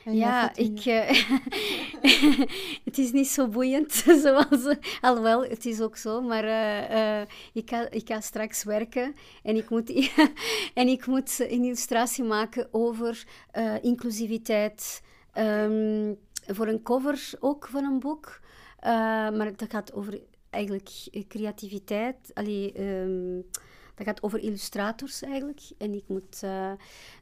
ja, 0.04 0.56
ik, 0.56 0.84
uh, 0.84 1.08
het 2.88 2.98
is 2.98 3.12
niet 3.12 3.28
zo 3.28 3.48
boeiend, 3.48 3.92
zoals, 4.22 4.76
alhoewel, 5.00 5.44
het 5.44 5.66
is 5.66 5.80
ook 5.80 5.96
zo, 5.96 6.20
maar 6.20 6.44
uh, 6.44 7.20
uh, 7.20 7.26
ik, 7.52 7.70
ga, 7.70 7.90
ik 7.90 8.08
ga 8.08 8.20
straks 8.20 8.64
werken 8.64 9.14
en 9.42 9.56
ik 9.56 9.70
moet, 9.70 10.10
en 10.74 10.88
ik 10.88 11.06
moet 11.06 11.38
een 11.38 11.64
illustratie 11.64 12.24
maken 12.24 12.68
over 12.70 13.24
inclusiviteit, 13.82 15.02
Um, 15.38 16.18
voor 16.46 16.68
een 16.68 16.82
cover 16.82 17.32
ook 17.40 17.68
van 17.68 17.84
een 17.84 18.00
boek. 18.00 18.40
Uh, 18.80 18.90
maar 19.30 19.56
dat 19.56 19.70
gaat 19.70 19.92
over 19.92 20.20
eigenlijk 20.50 20.90
creativiteit. 21.28 22.30
Allee, 22.34 22.80
um, 22.80 23.44
dat 23.94 24.06
gaat 24.06 24.22
over 24.22 24.38
illustrators 24.38 25.22
eigenlijk. 25.22 25.60
En 25.78 25.94
ik 25.94 26.04
moet 26.06 26.40
uh, 26.44 26.72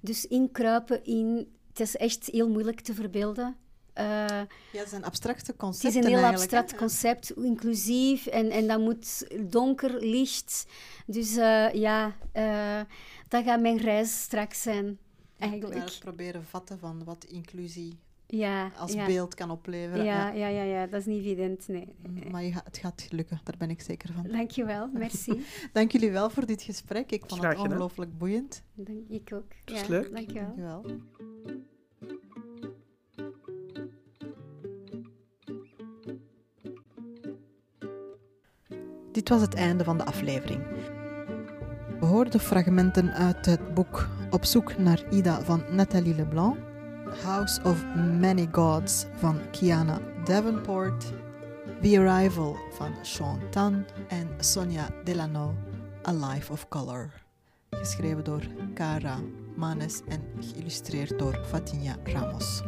dus 0.01 0.27
inkruipen 0.27 1.05
in... 1.05 1.53
Het 1.69 1.81
is 1.81 1.97
echt 1.97 2.27
heel 2.27 2.49
moeilijk 2.49 2.81
te 2.81 2.95
verbeelden. 2.95 3.57
Uh, 3.99 4.05
ja, 4.05 4.47
het 4.73 4.89
zijn 4.89 5.05
abstracte 5.05 5.57
concepten 5.57 6.01
Het 6.01 6.09
is 6.09 6.13
een 6.13 6.19
heel 6.19 6.29
abstract 6.29 6.77
concept, 6.77 7.31
inclusief. 7.31 8.27
En, 8.27 8.51
en 8.51 8.67
dat 8.67 8.81
moet 8.81 9.27
donker, 9.51 10.05
licht. 10.05 10.67
Dus 11.07 11.37
uh, 11.37 11.73
ja, 11.73 12.17
dat 13.29 13.45
gaat 13.45 13.61
mijn 13.61 13.79
reis 13.79 14.21
straks 14.23 14.63
zijn 14.63 14.99
eigenlijk. 15.43 15.89
Ja, 15.89 15.99
proberen 15.99 16.45
vatten 16.45 16.79
van 16.79 17.05
wat 17.05 17.25
inclusie 17.25 17.99
ja, 18.27 18.71
als 18.77 18.95
beeld 18.95 19.35
kan 19.35 19.51
opleveren. 19.51 20.05
Ja, 20.05 20.31
ja, 20.31 20.47
ja, 20.47 20.63
ja, 20.63 20.87
dat 20.87 21.01
is 21.01 21.07
niet 21.07 21.25
evident, 21.25 21.69
nee. 21.69 21.95
Maar 22.31 22.43
je, 22.43 22.53
het 22.65 22.79
gaat 22.79 23.07
lukken, 23.11 23.41
daar 23.45 23.57
ben 23.59 23.71
ik 23.71 23.81
zeker 23.81 24.13
van. 24.13 24.27
Dankjewel, 24.31 24.89
merci. 24.93 25.45
Dank 25.73 25.93
jullie 25.93 26.11
wel 26.11 26.31
voor 26.31 26.47
dit 26.47 26.63
gesprek. 26.63 27.13
Ik 27.13 27.25
vond 27.27 27.43
het 27.43 27.59
ongelooflijk 27.59 28.19
boeiend. 28.19 28.63
Dank, 28.75 29.09
ik 29.09 29.31
ook. 29.35 29.53
Het 29.65 29.81
ja, 29.81 29.89
leuk. 29.89 30.15
Dankjewel. 30.15 30.55
dankjewel. 30.57 31.01
Dit 39.13 39.29
was 39.29 39.41
het 39.41 39.55
einde 39.55 39.85
van 39.85 39.99
de 39.99 40.05
aflevering. 40.05 40.63
We 42.03 42.09
hoorden 42.09 42.41
fragmenten 42.41 43.13
uit 43.13 43.47
het 43.47 43.75
boek 43.75 44.09
Op 44.31 44.45
zoek 44.45 44.79
naar 44.79 45.03
Ida 45.11 45.41
van 45.41 45.63
Nathalie 45.71 46.15
Leblanc, 46.15 46.57
House 47.25 47.63
of 47.63 47.85
Many 48.21 48.49
Gods 48.53 49.07
van 49.17 49.41
Kiana 49.51 50.01
Davenport, 50.25 51.13
The 51.83 51.99
Arrival 52.01 52.57
van 52.73 52.95
Sean 53.03 53.41
Tan 53.51 53.85
en 54.09 54.29
Sonia 54.39 54.89
Delano, 55.05 55.55
A 56.09 56.13
Life 56.13 56.53
of 56.53 56.69
Color. 56.69 57.13
Geschreven 57.71 58.25
door 58.25 58.43
Cara 58.75 59.19
Manes 59.57 60.01
en 60.09 60.23
geïllustreerd 60.41 61.19
door 61.19 61.41
Fatinha 61.45 61.97
Ramos. 62.05 62.63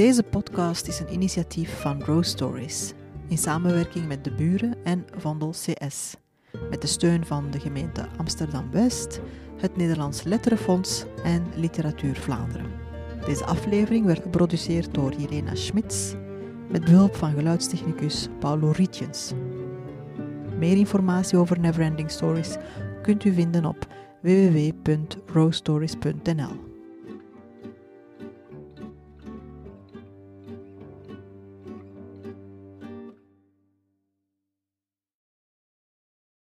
Deze 0.00 0.22
podcast 0.22 0.86
is 0.86 1.00
een 1.00 1.12
initiatief 1.12 1.80
van 1.80 2.02
Rose 2.02 2.30
Stories 2.30 2.92
in 3.28 3.38
samenwerking 3.38 4.08
met 4.08 4.24
de 4.24 4.32
buren 4.32 4.74
en 4.84 5.06
Vandel 5.16 5.50
CS, 5.50 6.16
met 6.70 6.80
de 6.80 6.86
steun 6.86 7.26
van 7.26 7.50
de 7.50 7.60
gemeente 7.60 8.08
Amsterdam-West, 8.16 9.20
het 9.56 9.76
Nederlands 9.76 10.22
Letterenfonds 10.22 11.04
en 11.24 11.46
Literatuur 11.54 12.16
Vlaanderen. 12.16 12.70
Deze 13.26 13.44
aflevering 13.44 14.06
werd 14.06 14.22
geproduceerd 14.22 14.94
door 14.94 15.12
Jelena 15.12 15.54
Schmitz 15.54 16.14
met 16.68 16.84
behulp 16.84 17.16
van 17.16 17.32
geluidstechnicus 17.32 18.28
Paulo 18.38 18.70
Rietjens. 18.70 19.32
Meer 20.58 20.76
informatie 20.76 21.38
over 21.38 21.60
Neverending 21.60 22.10
Stories 22.10 22.56
kunt 23.02 23.24
u 23.24 23.32
vinden 23.32 23.64
op 23.64 23.86
www.rostories.nl. 24.20 26.69